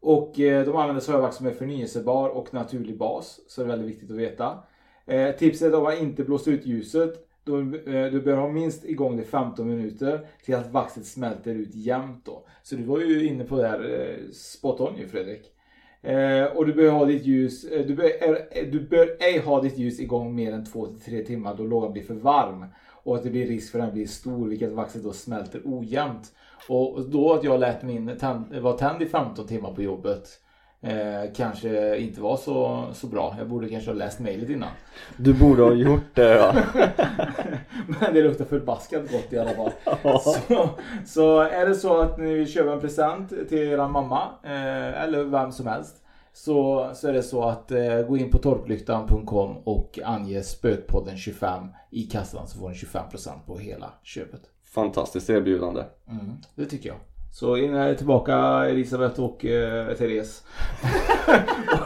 Och 0.00 0.40
eh, 0.40 0.64
de 0.64 0.76
använder 0.76 1.00
sojavax 1.00 1.36
som 1.36 1.46
är 1.46 1.50
förnyelsebar 1.50 2.28
och 2.28 2.54
naturlig 2.54 2.98
bas. 2.98 3.40
Så 3.48 3.60
det 3.60 3.66
är 3.66 3.68
väldigt 3.68 3.88
viktigt 3.88 4.10
att 4.10 4.16
veta. 4.16 4.58
Eh, 5.06 5.36
tipset 5.36 5.72
är 5.72 5.88
att 5.88 5.98
inte 5.98 6.24
blåsa 6.24 6.50
ut 6.50 6.66
ljuset. 6.66 7.28
Eh, 7.46 8.12
du 8.12 8.20
bör 8.20 8.36
ha 8.36 8.48
minst 8.48 8.84
igång 8.84 9.16
det 9.16 9.24
15 9.24 9.68
minuter 9.68 10.26
till 10.44 10.54
att 10.54 10.72
vaxet 10.72 11.06
smälter 11.06 11.54
ut 11.54 11.74
jämnt 11.74 12.24
då. 12.24 12.46
Så 12.62 12.76
du 12.76 12.82
var 12.82 13.00
ju 13.00 13.26
inne 13.26 13.44
på 13.44 13.56
det 13.56 13.68
här 13.68 13.80
eh, 13.80 14.30
spot 14.32 14.80
on 14.80 14.98
ju 14.98 15.08
Fredrik. 15.08 15.52
Eh, 16.02 16.44
och 16.44 16.66
du 16.66 16.74
bör 16.74 16.90
ha 16.90 17.04
ditt 17.04 17.26
ljus, 17.26 17.64
eh, 17.64 17.86
du, 17.86 17.94
bör, 17.94 18.10
eh, 18.50 18.66
du 18.70 18.80
bör 18.80 19.16
ej 19.20 19.38
ha 19.38 19.60
ditt 19.60 19.78
ljus 19.78 20.00
igång 20.00 20.34
mer 20.34 20.52
än 20.52 20.64
2-3 20.64 21.24
timmar 21.24 21.56
då 21.56 21.64
lågan 21.64 21.92
blir 21.92 22.02
för 22.02 22.14
varm. 22.14 22.64
Och 23.02 23.16
att 23.16 23.22
det 23.22 23.30
blir 23.30 23.46
risk 23.46 23.72
för 23.72 23.78
att 23.78 23.86
den 23.86 23.94
blir 23.94 24.06
stor 24.06 24.48
vilket 24.48 24.72
vaxet 24.72 25.02
då 25.02 25.12
smälter 25.12 25.60
ojämnt. 25.64 26.32
Och 26.68 27.10
då 27.10 27.32
att 27.32 27.44
jag 27.44 27.60
lät 27.60 27.82
min 27.82 28.18
tänd, 28.18 28.56
vara 28.56 28.76
tänd 28.76 29.02
i 29.02 29.06
15 29.06 29.46
timmar 29.46 29.72
på 29.72 29.82
jobbet 29.82 30.28
eh, 30.80 31.32
kanske 31.34 31.98
inte 31.98 32.20
var 32.20 32.36
så, 32.36 32.84
så 32.92 33.06
bra. 33.06 33.34
Jag 33.38 33.48
borde 33.48 33.68
kanske 33.68 33.90
ha 33.90 33.94
läst 33.94 34.20
mejlet 34.20 34.50
innan. 34.50 34.68
Du 35.16 35.34
borde 35.34 35.62
ha 35.62 35.72
gjort 35.72 36.14
det 36.14 36.34
ja. 36.34 36.54
Men 38.00 38.14
det 38.14 38.22
luktar 38.22 38.44
förbaskat 38.44 39.12
gott 39.12 39.32
i 39.32 39.38
alla 39.38 39.50
fall. 39.50 39.70
Ja. 40.02 40.18
så, 40.18 40.68
så 41.06 41.40
är 41.40 41.66
det 41.66 41.74
så 41.74 42.00
att 42.00 42.18
ni 42.18 42.34
vill 42.34 42.52
köpa 42.52 42.72
en 42.72 42.80
present 42.80 43.28
till 43.48 43.58
er 43.58 43.88
mamma 43.88 44.22
eh, 44.44 45.02
eller 45.02 45.24
vem 45.24 45.52
som 45.52 45.66
helst. 45.66 45.96
Så, 46.32 46.90
så 46.94 47.08
är 47.08 47.12
det 47.12 47.22
så 47.22 47.42
att 47.42 47.70
eh, 47.70 48.00
gå 48.08 48.16
in 48.16 48.30
på 48.30 48.38
torplyktan.com 48.38 49.56
och 49.64 49.98
ange 50.04 50.42
spökpodden 50.42 51.16
25 51.16 51.68
i 51.90 52.02
kassan 52.02 52.46
så 52.46 52.58
får 52.58 52.68
ni 52.68 52.74
25% 52.74 53.30
på 53.46 53.58
hela 53.58 53.92
köpet. 54.02 54.42
Fantastiskt 54.74 55.30
erbjudande. 55.30 55.82
Mm, 56.10 56.36
det 56.54 56.64
tycker 56.64 56.88
jag. 56.88 56.98
Så 57.32 57.56
in 57.56 57.74
här 57.74 57.94
tillbaka 57.94 58.36
Elisabeth 58.68 59.20
och 59.20 59.44
eh, 59.44 59.94
Therese. 59.96 60.42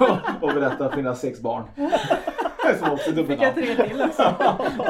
och, 0.01 0.43
och 0.49 0.55
berätta 0.55 0.89
för 0.91 0.97
dina 0.97 1.15
sex 1.15 1.41
barn. 1.41 1.63
Som 2.79 2.91
också. 2.93 3.13
Fick 3.25 3.43
jag 3.43 3.55
tre 3.55 3.67
till 3.89 4.03
också. 4.03 4.35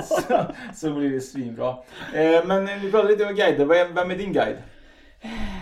så, 0.29 0.45
så 0.75 0.93
blir 0.95 1.11
det 1.11 1.21
svinbra. 1.21 1.69
Eh, 2.15 2.45
men 2.47 2.67
vi 2.83 2.91
pratade 2.91 3.13
lite 3.13 3.25
om 3.25 3.35
guider. 3.35 3.65
Vad 3.65 3.77
är- 3.77 3.89
Vem 3.95 4.11
är 4.11 4.17
din 4.17 4.33
guide? 4.33 4.57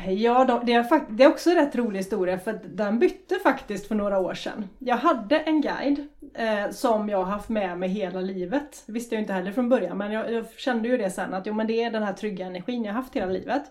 Ja, 0.09 0.61
det, 0.65 0.73
är 0.73 1.11
det 1.17 1.25
är 1.25 1.29
också 1.29 1.51
en 1.51 1.57
rätt 1.57 1.77
rolig 1.77 1.99
historia 1.99 2.39
för 2.39 2.61
den 2.65 2.99
bytte 2.99 3.39
faktiskt 3.43 3.89
för 3.89 3.95
några 3.95 4.19
år 4.19 4.35
sedan. 4.35 4.69
Jag 4.79 4.97
hade 4.97 5.39
en 5.39 5.61
guide 5.61 6.07
eh, 6.35 6.71
som 6.71 7.09
jag 7.09 7.19
har 7.19 7.25
haft 7.25 7.49
med 7.49 7.79
mig 7.79 7.89
hela 7.89 8.21
livet. 8.21 8.83
Det 8.87 8.93
visste 8.93 9.15
jag 9.15 9.23
inte 9.23 9.33
heller 9.33 9.53
från 9.53 9.69
början 9.69 9.99
men 9.99 10.13
jag, 10.13 10.33
jag 10.33 10.45
kände 10.57 10.89
ju 10.89 10.97
det 10.97 11.11
sen 11.11 11.35
att 11.35 11.47
jo, 11.47 11.55
men 11.55 11.67
det 11.67 11.83
är 11.83 11.91
den 11.91 12.03
här 12.03 12.13
trygga 12.13 12.47
energin 12.47 12.85
jag 12.85 12.93
har 12.93 13.03
haft 13.03 13.17
hela 13.17 13.33
livet. 13.33 13.63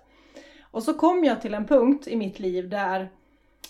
Och 0.72 0.84
så 0.84 0.94
kom 0.94 1.24
jag 1.24 1.42
till 1.42 1.54
en 1.54 1.66
punkt 1.66 2.08
i 2.08 2.16
mitt 2.16 2.40
liv 2.40 2.70
där 2.70 3.02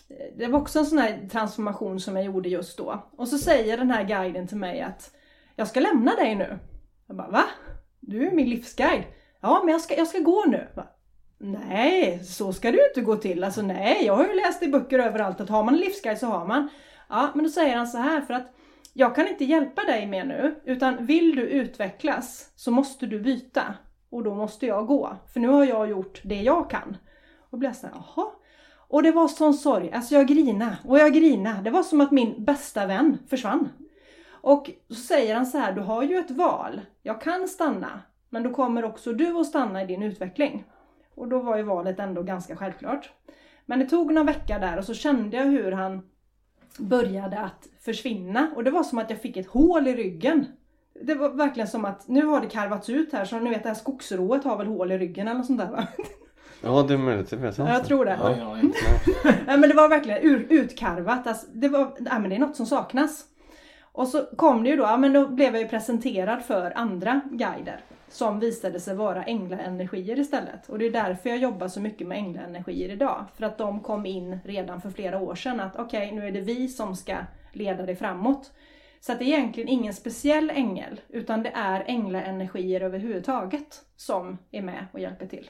eh, 0.09 0.37
det 0.37 0.47
var 0.47 0.59
också 0.59 0.79
en 0.79 0.85
sån 0.85 0.97
här 0.97 1.27
transformation 1.31 1.99
som 1.99 2.15
jag 2.15 2.25
gjorde 2.25 2.49
just 2.49 2.77
då. 2.77 3.09
Och 3.17 3.27
så 3.27 3.37
säger 3.37 3.77
den 3.77 3.91
här 3.91 4.03
guiden 4.03 4.47
till 4.47 4.57
mig 4.57 4.81
att 4.81 5.15
jag 5.55 5.67
ska 5.67 5.79
lämna 5.79 6.15
dig 6.15 6.35
nu. 6.35 6.59
Jag 7.07 7.17
bara 7.17 7.29
va? 7.29 7.43
Du 7.99 8.27
är 8.27 8.31
min 8.31 8.49
livsguide. 8.49 9.03
Ja 9.41 9.61
men 9.63 9.71
jag 9.71 9.81
ska, 9.81 9.95
jag 9.95 10.07
ska 10.07 10.19
gå 10.19 10.45
nu. 10.47 10.67
Jag 10.75 10.88
Nej, 11.41 12.23
så 12.23 12.53
ska 12.53 12.71
det 12.71 12.77
ju 12.77 12.87
inte 12.87 13.01
gå 13.01 13.15
till. 13.15 13.43
Alltså 13.43 13.61
nej, 13.61 14.05
jag 14.05 14.15
har 14.15 14.25
ju 14.25 14.35
läst 14.35 14.63
i 14.63 14.67
böcker 14.67 14.99
överallt 14.99 15.41
att 15.41 15.49
har 15.49 15.63
man 15.63 15.73
en 15.73 15.79
livsguide 15.79 16.19
så 16.19 16.27
har 16.27 16.45
man. 16.45 16.69
Ja, 17.09 17.29
men 17.35 17.43
då 17.43 17.49
säger 17.49 17.75
han 17.75 17.87
så 17.87 17.97
här 17.97 18.21
för 18.21 18.33
att 18.33 18.53
jag 18.93 19.15
kan 19.15 19.27
inte 19.27 19.45
hjälpa 19.45 19.83
dig 19.83 20.07
mer 20.07 20.25
nu, 20.25 20.61
utan 20.65 21.05
vill 21.05 21.35
du 21.35 21.41
utvecklas 21.41 22.51
så 22.55 22.71
måste 22.71 23.05
du 23.05 23.19
byta. 23.19 23.73
Och 24.09 24.23
då 24.23 24.35
måste 24.35 24.65
jag 24.65 24.87
gå, 24.87 25.17
för 25.33 25.39
nu 25.39 25.47
har 25.47 25.65
jag 25.65 25.89
gjort 25.89 26.21
det 26.23 26.41
jag 26.41 26.69
kan. 26.69 26.97
Och 27.49 27.57
blir 27.57 27.73
jag 27.81 27.91
jaha. 27.93 28.27
Och 28.87 29.03
det 29.03 29.11
var 29.11 29.27
sån 29.27 29.53
sorg, 29.53 29.91
alltså 29.91 30.15
jag 30.15 30.27
grina 30.27 30.77
och 30.87 30.99
jag 30.99 31.13
grina. 31.13 31.61
Det 31.61 31.69
var 31.69 31.83
som 31.83 32.01
att 32.01 32.11
min 32.11 32.45
bästa 32.45 32.85
vän 32.85 33.17
försvann. 33.29 33.69
Och 34.41 34.71
så 34.89 34.95
säger 34.95 35.35
han 35.35 35.45
så 35.45 35.57
här, 35.57 35.73
du 35.73 35.81
har 35.81 36.03
ju 36.03 36.17
ett 36.17 36.31
val. 36.31 36.81
Jag 37.03 37.21
kan 37.21 37.47
stanna, 37.47 38.01
men 38.29 38.43
då 38.43 38.53
kommer 38.53 38.85
också 38.85 39.13
du 39.13 39.39
att 39.39 39.47
stanna 39.47 39.83
i 39.83 39.85
din 39.85 40.03
utveckling. 40.03 40.65
Och 41.19 41.27
då 41.27 41.39
var 41.39 41.57
ju 41.57 41.63
valet 41.63 41.99
ändå 41.99 42.23
ganska 42.23 42.55
självklart. 42.55 43.09
Men 43.65 43.79
det 43.79 43.85
tog 43.85 44.13
några 44.13 44.25
veckor 44.25 44.59
där 44.59 44.77
och 44.77 44.83
så 44.83 44.93
kände 44.93 45.37
jag 45.37 45.45
hur 45.45 45.71
han 45.71 46.01
började 46.77 47.39
att 47.39 47.67
försvinna. 47.79 48.51
Och 48.55 48.63
det 48.63 48.71
var 48.71 48.83
som 48.83 48.97
att 48.97 49.09
jag 49.09 49.21
fick 49.21 49.37
ett 49.37 49.47
hål 49.47 49.87
i 49.87 49.95
ryggen. 49.95 50.45
Det 51.01 51.15
var 51.15 51.29
verkligen 51.29 51.67
som 51.67 51.85
att 51.85 52.07
nu 52.07 52.25
har 52.25 52.41
det 52.41 52.47
karvats 52.47 52.89
ut 52.89 53.13
här, 53.13 53.25
så 53.25 53.39
ni 53.39 53.49
vet 53.49 53.63
det 53.63 53.69
här 53.69 53.75
skogsrået 53.75 54.43
har 54.43 54.57
väl 54.57 54.67
hål 54.67 54.91
i 54.91 54.97
ryggen 54.97 55.27
eller 55.27 55.37
något 55.37 55.47
sånt 55.47 55.59
där 55.59 55.71
va? 55.71 55.87
Ja 56.61 56.85
det 56.87 56.93
är 56.93 56.97
möjligt, 56.97 57.29
det 57.29 57.35
vet 57.35 57.57
jag 57.57 57.67
Ja, 57.67 57.73
jag 57.73 57.85
tror 57.85 58.05
det. 58.05 58.19
Ja. 58.23 58.55
Nej 59.47 59.57
men 59.57 59.69
det 59.69 59.75
var 59.75 59.89
verkligen 59.89 60.19
ur, 60.21 60.47
utkarvat. 60.49 61.27
Alltså, 61.27 61.47
det, 61.53 61.69
var, 61.69 61.95
nej, 61.99 62.19
men 62.19 62.29
det 62.29 62.35
är 62.35 62.39
något 62.39 62.55
som 62.55 62.65
saknas. 62.65 63.25
Och 63.81 64.07
så 64.07 64.25
kom 64.35 64.63
det 64.63 64.69
ju 64.69 64.75
då, 64.75 64.83
ja, 64.83 64.97
men 64.97 65.13
då 65.13 65.27
blev 65.27 65.53
jag 65.53 65.61
ju 65.61 65.67
presenterad 65.67 66.41
för 66.41 66.73
andra 66.75 67.21
guider. 67.31 67.83
Som 68.09 68.39
visade 68.39 68.79
sig 68.79 68.95
vara 68.95 69.23
änglaenergier 69.23 70.19
istället. 70.19 70.69
Och 70.69 70.79
det 70.79 70.85
är 70.85 70.91
därför 70.91 71.29
jag 71.29 71.37
jobbar 71.37 71.67
så 71.67 71.81
mycket 71.81 72.07
med 72.07 72.17
änglaenergier 72.17 72.89
idag. 72.89 73.25
För 73.35 73.45
att 73.45 73.57
de 73.57 73.79
kom 73.79 74.05
in 74.05 74.39
redan 74.45 74.81
för 74.81 74.89
flera 74.89 75.19
år 75.19 75.35
sedan 75.35 75.59
att 75.59 75.79
okej, 75.79 76.05
okay, 76.05 76.19
nu 76.19 76.27
är 76.27 76.31
det 76.31 76.41
vi 76.41 76.67
som 76.67 76.95
ska 76.95 77.15
leda 77.53 77.85
dig 77.85 77.95
framåt. 77.95 78.51
Så 79.01 79.11
att 79.11 79.19
det 79.19 79.25
är 79.25 79.37
egentligen 79.37 79.69
ingen 79.69 79.93
speciell 79.93 80.49
ängel, 80.49 81.01
utan 81.09 81.43
det 81.43 81.51
är 81.55 81.83
änglaenergier 81.87 82.81
överhuvudtaget 82.81 83.81
som 83.95 84.37
är 84.51 84.61
med 84.61 84.85
och 84.91 84.99
hjälper 84.99 85.25
till. 85.25 85.49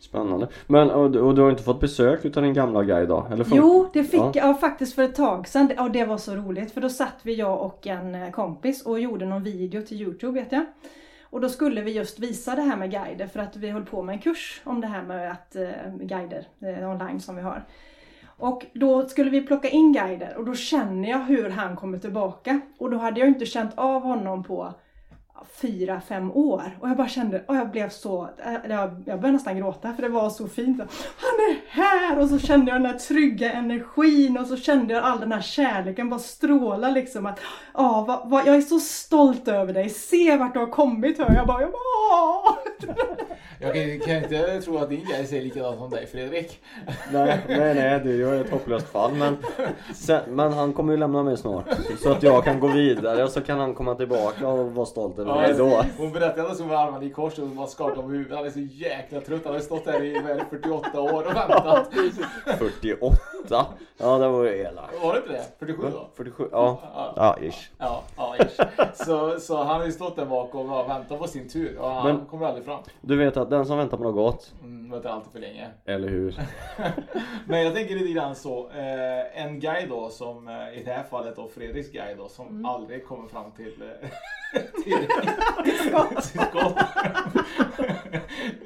Spännande. 0.00 0.48
Men 0.66 0.90
och, 0.90 1.16
och 1.16 1.34
du 1.34 1.42
har 1.42 1.50
inte 1.50 1.62
fått 1.62 1.80
besök 1.80 2.24
utav 2.24 2.42
din 2.42 2.54
gamla 2.54 2.82
guide 2.82 3.08
då? 3.08 3.26
Eller 3.32 3.44
för... 3.44 3.56
Jo, 3.56 3.90
det 3.92 4.04
fick 4.04 4.20
ja. 4.20 4.32
jag 4.34 4.60
faktiskt 4.60 4.94
för 4.94 5.02
ett 5.02 5.14
tag 5.14 5.48
sedan. 5.48 5.72
Och 5.78 5.90
det 5.90 6.04
var 6.04 6.18
så 6.18 6.34
roligt 6.34 6.72
för 6.72 6.80
då 6.80 6.88
satt 6.88 7.16
vi 7.22 7.34
jag 7.34 7.62
och 7.62 7.86
en 7.86 8.14
eh, 8.14 8.30
kompis 8.30 8.86
och 8.86 9.00
gjorde 9.00 9.26
någon 9.26 9.42
video 9.42 9.82
till 9.82 10.02
Youtube 10.02 10.40
vet 10.40 10.52
jag. 10.52 10.64
Och 11.32 11.40
då 11.40 11.48
skulle 11.48 11.82
vi 11.82 11.92
just 11.92 12.18
visa 12.18 12.54
det 12.54 12.62
här 12.62 12.76
med 12.76 12.90
guider 12.90 13.26
för 13.26 13.40
att 13.40 13.56
vi 13.56 13.70
höll 13.70 13.84
på 13.84 14.02
med 14.02 14.12
en 14.12 14.18
kurs 14.18 14.60
om 14.64 14.80
det 14.80 14.86
här 14.86 15.02
med 15.02 15.30
att, 15.30 15.56
eh, 15.56 15.96
guider 16.00 16.46
eh, 16.60 16.90
online 16.90 17.20
som 17.20 17.36
vi 17.36 17.42
har. 17.42 17.64
Och 18.26 18.66
då 18.72 19.08
skulle 19.08 19.30
vi 19.30 19.40
plocka 19.40 19.68
in 19.68 19.92
guider 19.92 20.36
och 20.36 20.44
då 20.44 20.54
känner 20.54 21.10
jag 21.10 21.18
hur 21.18 21.50
han 21.50 21.76
kommer 21.76 21.98
tillbaka. 21.98 22.60
Och 22.78 22.90
då 22.90 22.98
hade 22.98 23.20
jag 23.20 23.28
inte 23.28 23.46
känt 23.46 23.72
av 23.74 24.02
honom 24.02 24.44
på 24.44 24.74
fyra, 25.54 26.00
fem 26.08 26.32
år. 26.32 26.78
Och 26.80 26.88
jag 26.88 26.96
bara 26.96 27.08
kände, 27.08 27.42
och 27.46 27.56
jag 27.56 27.70
blev 27.70 27.88
så, 27.88 28.28
jag, 28.68 29.02
jag 29.06 29.20
började 29.20 29.32
nästan 29.32 29.56
gråta 29.56 29.94
för 29.94 30.02
det 30.02 30.08
var 30.08 30.30
så 30.30 30.48
fint. 30.48 30.78
Han 31.16 31.34
är 31.50 31.56
här! 31.68 32.18
Och 32.18 32.28
så 32.28 32.38
kände 32.38 32.70
jag 32.70 32.80
den 32.80 32.90
här 32.90 32.98
trygga 32.98 33.52
energin 33.52 34.38
och 34.38 34.46
så 34.46 34.56
kände 34.56 34.94
jag 34.94 35.04
all 35.04 35.20
den 35.20 35.32
här 35.32 35.40
kärleken 35.40 36.10
bara 36.10 36.20
stråla 36.20 36.90
liksom. 36.90 37.26
Att, 37.26 37.40
ah, 37.72 38.04
vad, 38.04 38.30
vad, 38.30 38.46
jag 38.46 38.56
är 38.56 38.60
så 38.60 38.80
stolt 38.80 39.48
över 39.48 39.72
dig, 39.72 39.88
se 39.90 40.36
vart 40.36 40.54
du 40.54 40.58
har 40.58 40.66
kommit 40.66 41.18
hör 41.18 41.34
jag 41.34 41.46
bara. 41.46 41.60
Jag 41.60 41.70
bara 41.70 42.56
Jag 43.62 43.74
kan, 43.74 44.00
kan 44.00 44.16
inte 44.16 44.60
tro 44.60 44.78
att 44.78 44.88
din 44.88 45.04
grej 45.04 45.26
säger 45.26 45.42
likadant 45.42 45.78
som 45.78 45.90
dig 45.90 46.06
Fredrik. 46.06 46.60
Nej, 47.12 47.38
nej, 47.48 47.74
nej 47.74 48.00
du 48.04 48.28
är 48.28 48.40
ett 48.40 48.50
hopplöst 48.50 48.88
fall. 48.88 49.12
Men, 49.12 49.36
sen, 49.94 50.20
men 50.28 50.52
han 50.52 50.72
kommer 50.72 50.92
ju 50.92 50.98
lämna 50.98 51.22
mig 51.22 51.36
snart. 51.36 51.64
Så 52.02 52.12
att 52.12 52.22
jag 52.22 52.44
kan 52.44 52.60
gå 52.60 52.66
vidare 52.66 53.24
och 53.24 53.30
så 53.30 53.40
kan 53.40 53.58
han 53.58 53.74
komma 53.74 53.94
tillbaka 53.94 54.48
och 54.48 54.74
vara 54.74 54.86
stolt 54.86 55.18
över 55.18 55.31
mig 55.34 55.54
då. 55.54 55.84
Hon 55.98 56.12
berättade 56.12 56.50
att 56.50 56.58
hon 56.58 56.68
med 56.68 56.78
armarna 56.78 57.04
i 57.04 57.10
kors 57.10 57.38
och 57.38 57.48
var 57.48 57.66
skakad 57.66 57.98
om 57.98 58.10
huvudet. 58.10 58.36
Han 58.36 58.46
är 58.46 58.50
så 58.50 58.60
jäkla 58.60 59.20
trött. 59.20 59.44
Han 59.44 59.54
har 59.54 59.60
stått 59.60 59.86
här 59.86 60.04
i 60.04 60.44
48 60.50 61.00
år 61.00 61.26
och 61.26 61.36
väntat. 61.36 61.88
48? 62.58 63.66
Ja 63.98 64.18
det 64.18 64.28
var 64.28 64.44
ju 64.44 64.58
elakt. 64.58 65.02
Var 65.02 65.12
det 65.12 65.18
inte 65.18 65.32
det? 65.32 65.44
47 65.58 65.82
då? 65.92 66.08
47, 66.14 66.48
ja. 66.52 66.78
Ja, 67.16 67.38
ish. 67.40 67.70
Ja, 67.78 68.02
ja 68.16 68.36
ish. 68.36 68.60
Så, 68.94 69.40
så 69.40 69.56
han 69.56 69.80
har 69.80 69.86
ju 69.86 69.92
stått 69.92 70.16
där 70.16 70.26
bak 70.26 70.54
och 70.54 70.88
väntat 70.88 71.18
på 71.18 71.26
sin 71.26 71.48
tur 71.48 71.78
och 71.78 71.90
han 71.90 72.06
Men, 72.06 72.26
kommer 72.26 72.46
aldrig 72.46 72.64
fram. 72.64 72.82
Du 73.00 73.16
vet 73.16 73.36
att 73.36 73.50
den 73.50 73.66
som 73.66 73.78
väntar 73.78 73.96
på 73.96 74.02
något 74.02 74.14
gott 74.14 74.52
mm, 74.62 74.90
väntar 74.90 75.10
alltid 75.10 75.32
för 75.32 75.38
länge. 75.38 75.68
Eller 75.84 76.08
hur? 76.08 76.36
Men 77.46 77.62
jag 77.62 77.74
tänker 77.74 77.94
lite 77.94 78.12
grann 78.12 78.34
så. 78.34 78.70
Eh, 78.70 79.44
en 79.44 79.60
guide 79.60 79.88
då 79.88 80.10
som 80.10 80.48
eh, 80.48 80.80
i 80.80 80.82
det 80.84 80.92
här 80.92 81.02
fallet 81.02 81.36
då 81.36 81.48
Fredriks 81.48 81.90
guide 81.90 82.18
då 82.18 82.28
som 82.28 82.46
mm. 82.46 82.64
aldrig 82.64 83.06
kommer 83.06 83.28
fram 83.28 83.50
till 83.50 83.82
eh, 83.82 84.08
till, 84.84 85.08
till 85.64 85.78
skott. 85.78 86.32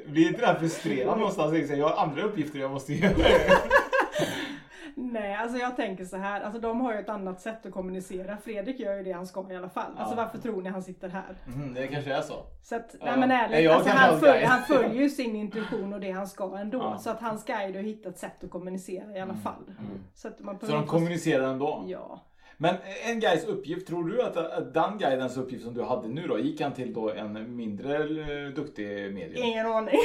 Blir 0.07 0.27
inte 0.27 0.41
det 0.41 0.47
här 0.47 0.59
frustrerande 0.59 1.19
någonstans? 1.19 1.69
Jag 1.69 1.89
har 1.89 2.03
andra 2.03 2.21
uppgifter 2.21 2.59
jag 2.59 2.71
måste 2.71 2.93
göra. 2.93 3.13
Nej, 4.99 5.35
alltså 5.35 5.57
jag 5.57 5.75
tänker 5.75 6.05
så 6.05 6.17
här. 6.17 6.41
Alltså 6.41 6.59
de 6.59 6.81
har 6.81 6.93
ju 6.93 6.99
ett 6.99 7.09
annat 7.09 7.41
sätt 7.41 7.65
att 7.65 7.71
kommunicera. 7.71 8.37
Fredrik 8.37 8.79
gör 8.79 8.97
ju 8.97 9.03
det 9.03 9.11
han 9.11 9.27
ska 9.27 9.51
i 9.51 9.55
alla 9.55 9.69
fall. 9.69 9.83
Alltså, 9.83 9.97
ja. 9.97 10.03
Alltså 10.03 10.15
varför 10.15 10.37
tror 10.37 10.61
ni 10.61 10.69
han 10.69 10.83
sitter 10.83 11.09
här? 11.09 11.35
Mm, 11.47 11.73
det 11.73 11.87
kanske 11.87 12.13
är 12.13 12.21
så. 12.21 12.45
Så 12.63 12.75
att, 12.75 12.95
ja. 12.99 13.05
nej 13.05 13.17
men 13.17 13.31
ärligt. 13.31 13.71
Alltså, 13.71 13.89
han, 13.89 14.19
följer, 14.19 14.47
han 14.47 14.63
följer 14.63 15.01
ju 15.01 15.09
sin 15.09 15.35
intuition 15.35 15.93
och 15.93 15.99
det 15.99 16.11
han 16.11 16.27
ska 16.27 16.57
ändå. 16.57 16.77
Ja. 16.77 16.97
Så 16.97 17.09
att 17.09 17.21
hans 17.21 17.45
guide 17.45 17.75
har 17.75 17.83
hittat 17.83 18.13
ett 18.13 18.19
sätt 18.19 18.43
att 18.43 18.49
kommunicera 18.49 19.11
i 19.11 19.19
alla 19.19 19.23
mm. 19.23 19.41
fall. 19.41 19.63
Mm. 19.67 20.03
Så, 20.15 20.27
att 20.27 20.39
man 20.39 20.59
så 20.59 20.65
de 20.65 20.87
kommunicerar 20.87 21.47
ändå? 21.47 21.83
Ja. 21.87 22.26
Men 22.59 22.75
en 23.05 23.19
guides 23.19 23.45
uppgift, 23.45 23.87
tror 23.87 24.03
du 24.03 24.21
att, 24.21 24.37
att 24.37 24.73
den 24.73 24.97
guidens 24.97 25.37
uppgift 25.37 25.63
som 25.63 25.73
du 25.73 25.83
hade 25.83 26.07
nu 26.07 26.27
då, 26.27 26.39
gick 26.39 26.61
han 26.61 26.73
till 26.73 26.93
då 26.93 27.11
en 27.11 27.55
mindre 27.55 27.95
eh, 27.97 28.53
duktig 28.55 29.13
medium? 29.13 29.43
Ingen 29.43 29.65
aning. 29.65 29.99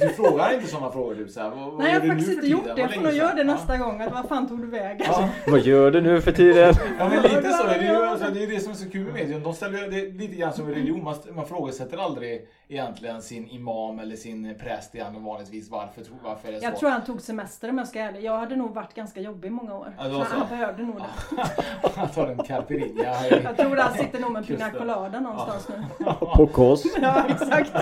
Du 0.00 0.08
frågar 0.08 0.54
inte 0.54 0.66
sådana 0.66 0.90
frågor 0.90 1.14
du 1.14 1.28
så 1.28 1.40
här, 1.40 1.50
vad, 1.50 1.78
Nej 1.78 1.92
jag 1.92 2.00
har 2.00 2.08
faktiskt 2.08 2.30
inte 2.30 2.46
gjort 2.46 2.64
det, 2.64 2.80
jag 2.80 2.94
får 2.94 3.02
nog 3.02 3.12
göra 3.12 3.34
det 3.34 3.44
nästa 3.44 3.76
ja. 3.76 3.84
gång. 3.84 4.00
Att 4.00 4.12
vad 4.12 4.28
fan 4.28 4.48
tog 4.48 4.60
du 4.60 4.66
vägen? 4.66 5.06
Ja. 5.10 5.28
vad 5.46 5.60
gör 5.60 5.90
du 5.90 6.00
nu 6.00 6.20
för 6.20 6.32
tiden? 6.32 6.74
Ja 6.98 7.08
men 7.08 7.22
lite 7.22 7.50
så 7.52 7.66
är 7.66 7.78
det 7.78 7.84
ju. 7.84 7.96
Alltså, 7.96 8.30
det 8.30 8.42
är 8.42 8.46
det 8.46 8.60
som 8.60 8.72
är 8.72 8.76
så 8.76 8.90
kul 8.90 9.04
med 9.04 9.14
medium. 9.14 9.42
De 9.42 9.54
ställer 9.54 9.90
det 9.90 10.10
lite 10.10 10.34
grann 10.34 10.52
som 10.52 10.68
religion. 10.68 11.04
Man, 11.04 11.14
man 11.34 11.46
frågasätter 11.46 11.98
aldrig 11.98 12.48
egentligen 12.68 13.22
sin 13.22 13.48
imam 13.48 13.98
eller 13.98 14.16
sin 14.16 14.54
präst 14.58 14.94
igen 14.94 15.24
vanligtvis 15.24 15.70
varför, 15.70 16.02
varför 16.24 16.48
är 16.48 16.52
det 16.52 16.58
så. 16.58 16.64
Jag 16.64 16.76
tror 16.76 16.90
han 16.90 17.04
tog 17.04 17.20
semester 17.20 17.70
om 17.70 17.78
jag 17.78 17.88
ska 17.88 18.00
ärlig. 18.00 18.24
Jag 18.24 18.38
hade 18.38 18.56
nog 18.56 18.74
varit 18.74 18.94
ganska 18.94 19.20
jobbig 19.20 19.48
i 19.48 19.50
många 19.50 19.74
år. 19.74 19.94
Ja, 19.98 20.04
så 20.04 20.36
han 20.36 20.48
behövde 20.48 20.82
nog 20.82 20.96
det. 20.96 21.42
han 21.96 22.08
tar 22.08 22.26
en 22.26 22.38
caipirinha. 22.38 23.26
Jag 23.44 23.56
tror 23.56 23.76
han 23.76 23.94
sitter 23.94 24.20
nog 24.20 24.32
med 24.32 24.40
en 24.40 24.46
pina 24.46 24.70
colada 24.70 25.20
någonstans 25.20 25.68
nu. 25.68 26.04
På 26.36 26.46
Kos. 26.46 26.84
Ja 27.02 27.24
exakt. 27.28 27.72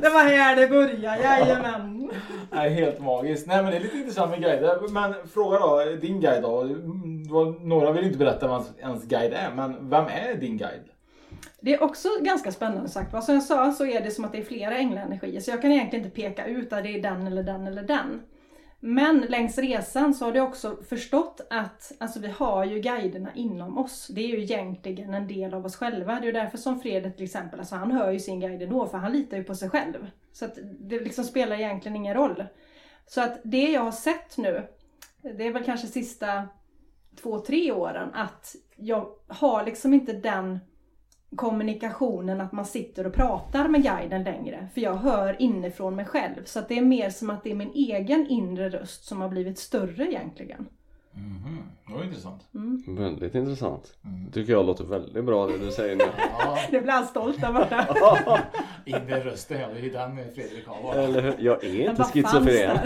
Det 0.00 0.08
var 0.08 0.24
här 0.24 0.56
det 0.56 0.68
började, 0.68 1.22
jajamän. 1.22 2.10
Nej, 2.50 2.70
helt 2.74 3.00
magiskt. 3.00 3.46
Nej 3.46 3.62
men 3.62 3.70
det 3.70 3.76
är 3.76 3.80
lite 3.80 3.96
intressant 3.98 4.30
med 4.30 4.40
guider. 4.40 4.88
Men 4.88 5.14
fråga 5.28 5.58
då, 5.58 5.84
din 6.00 6.20
guide 6.20 6.42
då. 6.42 6.62
Några 7.60 7.92
vill 7.92 8.04
inte 8.04 8.18
berätta 8.18 8.48
vad 8.48 8.64
ens 8.78 9.04
guide 9.04 9.32
är, 9.32 9.50
men 9.54 9.90
vem 9.90 10.04
är 10.04 10.34
din 10.34 10.56
guide? 10.58 10.84
Det 11.60 11.74
är 11.74 11.82
också 11.82 12.08
ganska 12.20 12.52
spännande 12.52 12.88
sagt. 12.88 13.12
Vad 13.12 13.24
som 13.24 13.34
jag 13.34 13.42
sa 13.42 13.72
så 13.72 13.86
är 13.86 14.00
det 14.00 14.10
som 14.10 14.24
att 14.24 14.32
det 14.32 14.38
är 14.38 14.44
flera 14.44 14.76
änglaenergier. 14.76 15.40
Så 15.40 15.50
jag 15.50 15.62
kan 15.62 15.72
egentligen 15.72 16.04
inte 16.04 16.16
peka 16.16 16.46
ut 16.46 16.72
att 16.72 16.82
det 16.82 16.98
är 16.98 17.02
den 17.02 17.26
eller 17.26 17.42
den 17.42 17.66
eller 17.66 17.82
den. 17.82 18.22
Men 18.82 19.20
längs 19.20 19.58
resan 19.58 20.14
så 20.14 20.24
har 20.24 20.34
jag 20.34 20.48
också 20.48 20.76
förstått 20.88 21.40
att 21.50 21.92
alltså 21.98 22.20
vi 22.20 22.28
har 22.28 22.64
ju 22.64 22.80
guiderna 22.80 23.34
inom 23.34 23.78
oss. 23.78 24.06
Det 24.06 24.20
är 24.20 24.28
ju 24.28 24.42
egentligen 24.42 25.14
en 25.14 25.28
del 25.28 25.54
av 25.54 25.66
oss 25.66 25.76
själva. 25.76 26.14
Det 26.14 26.20
är 26.20 26.26
ju 26.26 26.32
därför 26.32 26.58
som 26.58 26.80
Fredrik 26.80 27.16
till 27.16 27.24
exempel, 27.24 27.60
alltså 27.60 27.74
han 27.74 27.92
hör 27.92 28.10
ju 28.10 28.18
sin 28.18 28.40
guide 28.40 28.62
ändå 28.62 28.86
för 28.86 28.98
han 28.98 29.12
litar 29.12 29.36
ju 29.36 29.44
på 29.44 29.54
sig 29.54 29.70
själv. 29.70 30.10
Så 30.32 30.44
att 30.44 30.58
det 30.80 31.00
liksom 31.00 31.24
spelar 31.24 31.56
egentligen 31.56 31.96
ingen 31.96 32.14
roll. 32.14 32.44
Så 33.06 33.20
att 33.20 33.40
det 33.44 33.70
jag 33.70 33.80
har 33.80 33.92
sett 33.92 34.36
nu, 34.36 34.66
det 35.22 35.46
är 35.46 35.52
väl 35.52 35.64
kanske 35.64 35.86
sista 35.86 36.48
två, 37.22 37.38
tre 37.38 37.72
åren, 37.72 38.08
att 38.14 38.56
jag 38.76 39.06
har 39.28 39.64
liksom 39.64 39.94
inte 39.94 40.12
den 40.12 40.58
kommunikationen 41.36 42.40
att 42.40 42.52
man 42.52 42.64
sitter 42.64 43.06
och 43.06 43.14
pratar 43.14 43.68
med 43.68 43.82
guiden 43.82 44.22
längre. 44.22 44.68
För 44.74 44.80
jag 44.80 44.94
hör 44.94 45.42
inifrån 45.42 45.96
mig 45.96 46.04
själv. 46.04 46.44
Så 46.44 46.58
att 46.58 46.68
det 46.68 46.78
är 46.78 46.82
mer 46.82 47.10
som 47.10 47.30
att 47.30 47.44
det 47.44 47.50
är 47.50 47.54
min 47.54 47.72
egen 47.74 48.26
inre 48.26 48.68
röst 48.68 49.04
som 49.04 49.20
har 49.20 49.28
blivit 49.28 49.58
större 49.58 50.06
egentligen. 50.06 50.66
Mm, 51.20 51.62
det 51.86 51.92
var 51.94 52.04
intressant. 52.04 52.42
Mm. 52.54 52.82
Väldigt 52.86 53.34
intressant. 53.34 53.92
Mm. 54.04 54.32
Tycker 54.32 54.52
jag 54.52 54.66
låter 54.66 54.84
väldigt 54.84 55.24
bra 55.24 55.46
det 55.46 55.58
du 55.58 55.70
säger 55.70 55.96
nu. 55.96 56.04
ja. 56.38 56.58
Det 56.70 56.80
blir 56.80 56.92
han 56.92 57.06
stolt 57.06 57.44
över. 57.44 57.86
Inre 58.84 59.24
rösten, 59.24 59.60
ja 59.60 59.68
det 59.68 59.78
är 59.78 59.82
ju 59.82 59.90
den 59.90 60.16
Fredrik 60.34 60.66
har. 60.66 60.94
Eller 60.94 61.36
Jag 61.38 61.64
är 61.64 61.90
inte 61.90 62.04
schizofren. 62.04 62.78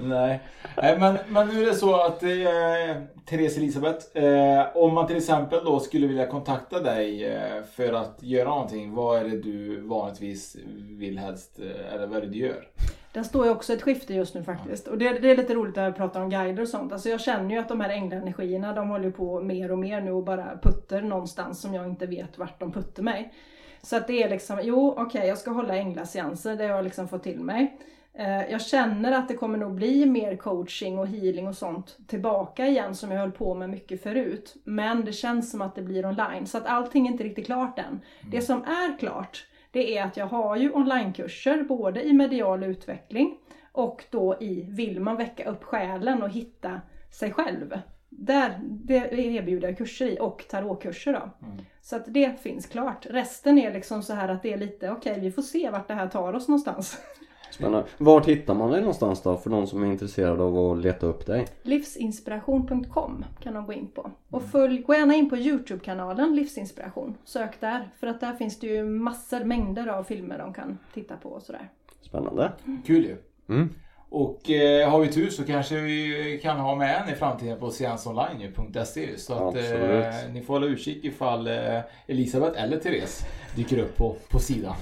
Nej. 0.00 0.40
Men, 0.76 1.18
men 1.28 1.48
nu 1.48 1.62
är 1.62 1.66
det 1.66 1.74
så 1.74 2.00
att 2.00 2.22
eh, 2.22 3.02
Therese 3.26 3.56
Elisabeth, 3.56 4.18
eh, 4.18 4.76
om 4.76 4.94
man 4.94 5.06
till 5.06 5.16
exempel 5.16 5.64
då 5.64 5.80
skulle 5.80 6.06
vilja 6.06 6.26
kontakta 6.26 6.80
dig 6.80 7.24
eh, 7.26 7.62
för 7.74 7.92
att 7.92 8.22
göra 8.22 8.48
någonting, 8.48 8.94
vad 8.94 9.18
är 9.18 9.24
det 9.24 9.38
du 9.42 9.80
vanligtvis 9.80 10.56
vill 10.80 11.18
helst, 11.18 11.60
eh, 11.60 11.94
eller 11.94 12.06
vad 12.06 12.16
är 12.16 12.20
det 12.20 12.28
du 12.28 12.38
gör? 12.38 12.68
Där 13.12 13.22
står 13.22 13.44
ju 13.44 13.50
också 13.50 13.72
ett 13.72 13.82
skifte 13.82 14.14
just 14.14 14.34
nu 14.34 14.42
faktiskt. 14.42 14.88
Och 14.88 14.98
det, 14.98 15.18
det 15.18 15.30
är 15.30 15.36
lite 15.36 15.54
roligt 15.54 15.76
när 15.76 15.84
jag 15.84 15.96
pratar 15.96 16.22
om 16.22 16.30
guider 16.30 16.62
och 16.62 16.68
sånt. 16.68 16.92
Alltså 16.92 17.08
jag 17.08 17.20
känner 17.20 17.50
ju 17.50 17.60
att 17.60 17.68
de 17.68 17.80
här 17.80 17.90
änglaenergierna 17.90 18.72
de 18.72 18.88
håller 18.88 19.10
på 19.10 19.40
mer 19.40 19.72
och 19.72 19.78
mer 19.78 20.00
nu 20.00 20.12
och 20.12 20.24
bara 20.24 20.58
putter 20.62 21.02
någonstans 21.02 21.60
som 21.60 21.74
jag 21.74 21.86
inte 21.86 22.06
vet 22.06 22.38
vart 22.38 22.60
de 22.60 22.72
putter 22.72 23.02
mig. 23.02 23.34
Så 23.82 23.96
att 23.96 24.06
det 24.06 24.22
är 24.22 24.30
liksom, 24.30 24.60
jo 24.62 24.90
okej 24.90 25.04
okay, 25.04 25.26
jag 25.26 25.38
ska 25.38 25.50
hålla 25.50 25.76
änglaseanser, 25.76 26.56
det 26.56 26.64
har 26.64 26.76
jag 26.76 26.84
liksom 26.84 27.08
fått 27.08 27.22
till 27.22 27.40
mig. 27.40 27.78
Eh, 28.14 28.50
jag 28.50 28.60
känner 28.60 29.12
att 29.12 29.28
det 29.28 29.34
kommer 29.34 29.58
nog 29.58 29.74
bli 29.74 30.06
mer 30.06 30.36
coaching 30.36 30.98
och 30.98 31.06
healing 31.06 31.48
och 31.48 31.56
sånt 31.56 31.98
tillbaka 32.06 32.66
igen 32.66 32.94
som 32.94 33.10
jag 33.10 33.18
höll 33.18 33.32
på 33.32 33.54
med 33.54 33.70
mycket 33.70 34.02
förut. 34.02 34.54
Men 34.64 35.04
det 35.04 35.12
känns 35.12 35.50
som 35.50 35.62
att 35.62 35.74
det 35.74 35.82
blir 35.82 36.06
online 36.06 36.46
så 36.46 36.58
att 36.58 36.66
allting 36.66 37.06
är 37.06 37.12
inte 37.12 37.24
riktigt 37.24 37.46
klart 37.46 37.78
än. 37.78 37.84
Mm. 37.84 38.00
Det 38.30 38.40
som 38.40 38.62
är 38.62 38.98
klart 38.98 39.46
det 39.70 39.98
är 39.98 40.04
att 40.04 40.16
jag 40.16 40.26
har 40.26 40.56
ju 40.56 40.72
onlinekurser 40.72 41.62
både 41.62 42.02
i 42.02 42.12
medial 42.12 42.64
utveckling 42.64 43.38
och 43.72 44.04
då 44.10 44.36
i 44.40 44.66
vill 44.68 45.00
man 45.00 45.16
väcka 45.16 45.50
upp 45.50 45.64
själen 45.64 46.22
och 46.22 46.30
hitta 46.30 46.80
sig 47.10 47.32
själv. 47.32 47.80
Där, 48.08 48.60
det 48.62 49.12
erbjuder 49.12 49.68
jag 49.68 49.78
kurser 49.78 50.06
i 50.06 50.18
och 50.20 50.44
tarotkurser 50.48 51.12
då. 51.12 51.46
Mm. 51.46 51.58
Så 51.82 51.96
att 51.96 52.04
det 52.06 52.40
finns 52.42 52.66
klart. 52.66 53.06
Resten 53.10 53.58
är 53.58 53.72
liksom 53.72 54.02
så 54.02 54.14
här 54.14 54.28
att 54.28 54.42
det 54.42 54.52
är 54.52 54.56
lite 54.56 54.90
okej 54.90 55.12
okay, 55.12 55.24
vi 55.24 55.32
får 55.32 55.42
se 55.42 55.70
vart 55.70 55.88
det 55.88 55.94
här 55.94 56.08
tar 56.08 56.32
oss 56.32 56.48
någonstans. 56.48 56.98
Spännande. 57.50 57.86
Vart 57.98 58.28
hittar 58.28 58.54
man 58.54 58.70
dig 58.70 58.80
någonstans 58.80 59.22
då 59.22 59.36
för 59.36 59.50
någon 59.50 59.66
som 59.66 59.82
är 59.82 59.86
intresserad 59.86 60.40
av 60.40 60.58
att 60.58 60.78
leta 60.78 61.06
upp 61.06 61.26
dig? 61.26 61.46
Livsinspiration.com 61.62 63.24
kan 63.42 63.54
de 63.54 63.66
gå 63.66 63.72
in 63.72 63.88
på. 63.88 64.10
Och 64.30 64.42
följ, 64.42 64.82
gå 64.82 64.94
gärna 64.94 65.14
in 65.14 65.30
på 65.30 65.36
Youtube-kanalen 65.36 66.36
Livsinspiration. 66.36 67.16
Sök 67.24 67.60
där. 67.60 67.90
För 68.00 68.06
att 68.06 68.20
där 68.20 68.34
finns 68.34 68.58
det 68.58 68.66
ju 68.66 68.84
massor, 68.84 69.44
mängder 69.44 69.86
av 69.86 70.04
filmer 70.04 70.38
de 70.38 70.54
kan 70.54 70.78
titta 70.94 71.16
på 71.16 71.28
och 71.28 71.42
sådär. 71.42 71.68
Spännande. 72.00 72.52
Kul 72.86 73.04
ju. 73.04 73.16
Mm. 73.48 73.68
Och 74.10 74.50
eh, 74.50 74.90
har 74.90 75.00
vi 75.00 75.08
tur 75.08 75.30
så 75.30 75.44
kanske 75.44 75.80
vi 75.80 76.40
kan 76.42 76.58
ha 76.58 76.74
med 76.74 77.02
en 77.02 77.14
i 77.14 77.16
framtiden 77.16 77.60
på 77.60 77.70
seansonline.se 77.70 79.18
Så 79.18 79.48
att 79.48 79.56
eh, 79.56 80.32
ni 80.32 80.42
får 80.42 80.54
hålla 80.54 80.66
utkik 80.66 81.04
ifall 81.04 81.46
eh, 81.46 81.80
Elisabeth 82.06 82.62
eller 82.62 82.78
Therese 82.78 83.24
dyker 83.56 83.78
upp 83.78 83.96
på, 83.96 84.16
på 84.28 84.38
sidan. 84.38 84.74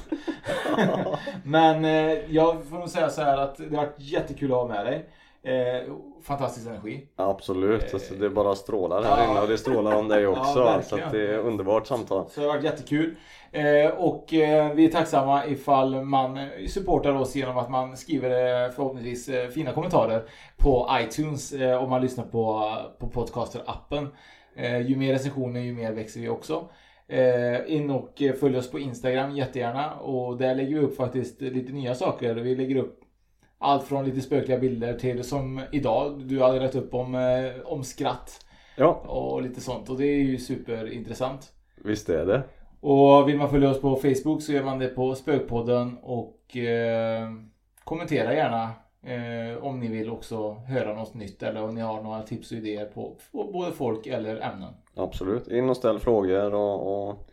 Men 1.45 1.85
eh, 1.85 2.18
jag 2.29 2.64
får 2.64 2.79
nog 2.79 2.89
säga 2.89 3.11
så 3.11 3.22
här 3.22 3.37
att 3.37 3.57
det 3.57 3.76
har 3.76 3.87
varit 3.87 3.95
jättekul 3.99 4.53
att 4.53 4.59
ha 4.59 4.68
med 4.68 4.87
dig. 4.87 5.05
Eh, 5.49 5.82
fantastisk 6.22 6.66
energi. 6.66 7.07
Absolut, 7.16 7.94
alltså, 7.94 8.14
det 8.14 8.30
bara 8.30 8.55
strålar 8.55 9.03
här 9.03 9.24
Ja. 9.24 9.30
inne 9.30 9.40
och 9.40 9.49
det 9.49 9.59
strålar 9.59 9.94
om 9.96 10.09
dig 10.09 10.26
också. 10.36 10.59
Ja, 10.59 10.82
så 10.82 10.96
det 11.12 11.34
är 11.34 11.38
underbart 11.38 11.86
samtal. 11.86 12.24
Så 12.30 12.40
det 12.40 12.46
har 12.46 12.55
varit 12.55 12.64
jättekul. 12.64 13.14
Eh, 13.53 13.90
och 13.90 14.34
eh, 14.34 14.74
vi 14.74 14.84
är 14.84 14.88
tacksamma 14.92 15.46
ifall 15.46 16.05
man 16.05 16.36
eh, 16.38 16.44
supportar 16.68 17.14
oss 17.14 17.36
genom 17.36 17.59
att 17.59 17.70
man 17.70 17.96
skriver 17.96 18.64
eh, 18.64 18.70
förhoppningsvis 18.70 19.28
eh, 19.28 19.49
fina 19.49 19.72
kommentarer 19.72 20.22
på 20.57 20.88
iTunes 21.01 21.53
eh, 21.53 21.82
om 21.82 21.90
man 21.90 22.01
lyssnar 22.03 22.24
på, 22.24 22.72
på 22.99 23.07
podcaster-appen. 23.07 24.07
Eh, 24.57 24.80
ju 24.80 24.96
mer 24.96 25.12
recensioner 25.12 25.61
ju 25.61 25.72
mer 25.72 25.92
växer 25.92 26.20
vi 26.20 26.28
också. 26.28 26.68
Eh, 27.09 27.74
in 27.74 27.90
och 27.90 28.22
eh, 28.22 28.34
följ 28.34 28.59
oss 28.59 28.70
på 28.70 28.78
Instagram 28.78 29.36
jättegärna 29.36 29.94
och 29.94 30.36
där 30.36 30.55
lägger 30.55 30.74
vi 30.78 30.80
upp 30.86 30.96
faktiskt 30.96 31.40
lite 31.40 31.72
nya 31.72 31.94
saker. 31.94 32.34
Vi 32.34 32.55
lägger 32.57 32.76
upp 32.76 32.97
allt 33.59 33.84
från 33.84 34.04
lite 34.04 34.20
spökliga 34.20 34.59
bilder 34.59 34.94
till 34.94 35.24
som 35.24 35.61
idag, 35.72 36.22
du 36.24 36.42
hade 36.42 36.61
rätt 36.61 36.74
upp 36.74 36.94
om, 36.94 37.14
eh, 37.14 37.72
om 37.72 37.84
skratt. 37.84 38.44
Ja. 38.76 38.92
Och 38.92 39.42
lite 39.42 39.61
sånt 39.61 39.90
och 39.90 39.98
det 39.98 40.06
är 40.06 40.22
ju 40.22 40.38
superintressant. 40.38 41.52
Visst 41.84 42.09
är 42.09 42.26
det. 42.26 42.42
Och 42.80 43.28
vill 43.28 43.38
man 43.38 43.50
följa 43.50 43.70
oss 43.70 43.80
på 43.80 43.96
Facebook 43.96 44.42
så 44.42 44.52
gör 44.52 44.64
man 44.64 44.78
det 44.78 44.88
på 44.88 45.14
Spökpodden 45.14 45.98
och 46.02 46.56
eh, 46.56 47.28
kommentera 47.84 48.34
gärna 48.34 48.62
eh, 49.02 49.64
om 49.64 49.80
ni 49.80 49.88
vill 49.88 50.11
också 50.11 50.54
höra 50.54 50.94
något 50.94 51.14
nytt 51.14 51.42
eller 51.42 51.62
om 51.62 51.74
ni 51.74 51.80
har 51.80 52.02
några 52.02 52.22
tips 52.22 52.52
och 52.52 52.59
idéer 52.59 52.86
på, 52.86 53.16
på 53.32 53.50
både 53.52 53.72
folk 53.72 54.06
eller 54.06 54.36
ämnen. 54.36 54.74
Absolut. 54.94 55.48
In 55.48 55.68
och 55.68 55.76
ställ 55.76 55.98
frågor 55.98 56.54
och, 56.54 57.09
och 57.09 57.30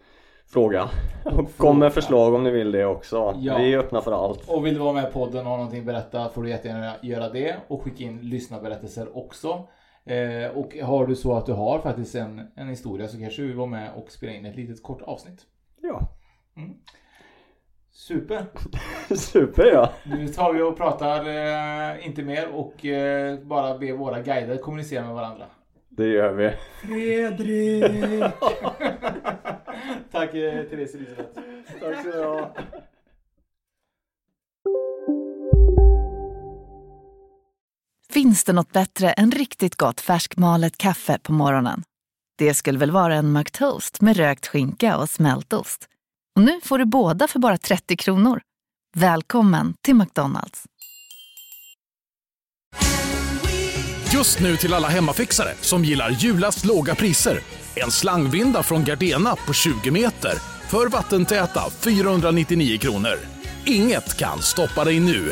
fråga. 0.48 0.90
Och 1.26 1.58
kom 1.58 1.80
med 1.80 1.94
förslag 1.94 2.34
om 2.34 2.44
ni 2.44 2.52
vill 2.52 2.72
det 2.72 2.86
också. 2.86 3.36
Ja. 3.40 3.58
Vi 3.58 3.74
är 3.74 3.78
öppna 3.78 4.02
för 4.02 4.26
allt. 4.26 4.50
Och 4.50 4.66
vill 4.66 4.74
du 4.74 4.80
vara 4.80 4.94
med 4.94 5.10
i 5.10 5.12
podden 5.12 5.46
och 5.46 5.52
ha 5.52 5.58
någonting 5.58 5.80
att 5.80 5.86
berätta 5.86 6.30
får 6.30 6.44
du 6.44 6.50
jättegärna 6.50 6.96
göra 7.02 7.30
det 7.30 7.56
och 7.68 7.82
skicka 7.82 8.04
in 8.04 8.20
lyssnarberättelser 8.22 9.18
också. 9.18 9.68
Eh, 10.06 10.58
och 10.58 10.76
har 10.76 11.08
du 11.08 11.16
så 11.16 11.34
att 11.34 11.46
du 11.46 11.54
har 11.54 11.80
faktiskt 11.80 12.16
en, 12.16 12.48
en 12.56 12.70
historia 12.70 13.08
så 13.08 13.20
kanske 13.20 13.42
du 13.42 13.48
vill 13.48 13.58
vara 13.58 13.68
med 13.68 13.92
och 13.96 14.12
spela 14.12 14.34
in 14.34 14.46
ett 14.46 14.56
litet 14.56 14.84
kort 14.84 15.02
avsnitt. 15.02 15.42
Ja. 15.82 16.08
Mm. 16.58 16.74
Super! 17.92 18.46
Super 19.16 19.66
ja! 19.66 19.92
Nu 20.04 20.28
tar 20.28 20.54
vi 20.54 20.62
och 20.62 20.78
pratar 20.78 21.20
eh, 21.28 22.06
inte 22.08 22.24
mer 22.24 22.48
och 22.54 22.86
eh, 22.86 23.40
bara 23.40 23.78
ber 23.78 23.94
våra 23.94 24.22
guider 24.22 24.58
kommunicera 24.58 25.06
med 25.06 25.16
varandra. 25.16 25.46
Det 25.90 26.08
gör 26.08 26.34
vi. 26.34 26.52
Fredrik! 26.82 28.24
Tack 30.12 30.34
eh, 30.34 30.64
Therese 30.64 30.96
Elisabeth. 30.96 31.40
Tack 31.80 32.04
så 32.04 32.12
du 32.12 32.24
ha. 32.24 32.56
Finns 38.10 38.44
det 38.44 38.54
något 38.54 38.72
bättre 38.72 39.12
än 39.12 39.32
riktigt 39.32 39.76
gott 39.76 40.02
färskmalet 40.02 40.78
kaffe 40.78 41.20
på 41.24 41.32
morgonen? 41.32 41.84
Det 42.38 42.54
skulle 42.54 42.80
väl 42.80 42.92
vara 42.92 43.16
en 43.16 43.34
McToast 43.34 44.02
med 44.02 44.18
rökt 44.18 44.48
skinka 44.48 44.98
och 44.98 45.10
smältost. 45.10 45.88
Och 46.36 46.42
nu 46.42 46.62
får 46.64 46.78
du 46.78 46.86
båda 46.86 47.28
för 47.28 47.40
bara 47.40 47.58
30 47.58 47.98
kronor. 47.98 48.42
Välkommen 48.96 49.74
till 49.82 49.96
McDonalds. 49.96 50.64
Just 54.14 54.40
nu 54.40 54.58
till 54.58 54.74
alla 54.74 54.88
hemmafixare 54.88 55.54
som 55.62 55.86
gillar 55.86 56.10
julast 56.10 56.66
låga 56.66 56.96
priser. 56.96 57.40
En 57.76 57.92
slangvinda 57.92 58.64
från 58.64 58.84
Gardena 58.84 59.36
på 59.48 59.54
20 59.54 59.92
meter 59.92 60.34
för 60.70 60.90
vattentäta 60.90 61.62
499 61.80 62.78
kronor. 62.78 63.20
Inget 63.66 64.18
kan 64.18 64.42
stoppa 64.42 64.84
dig 64.84 65.00
nu. 65.00 65.32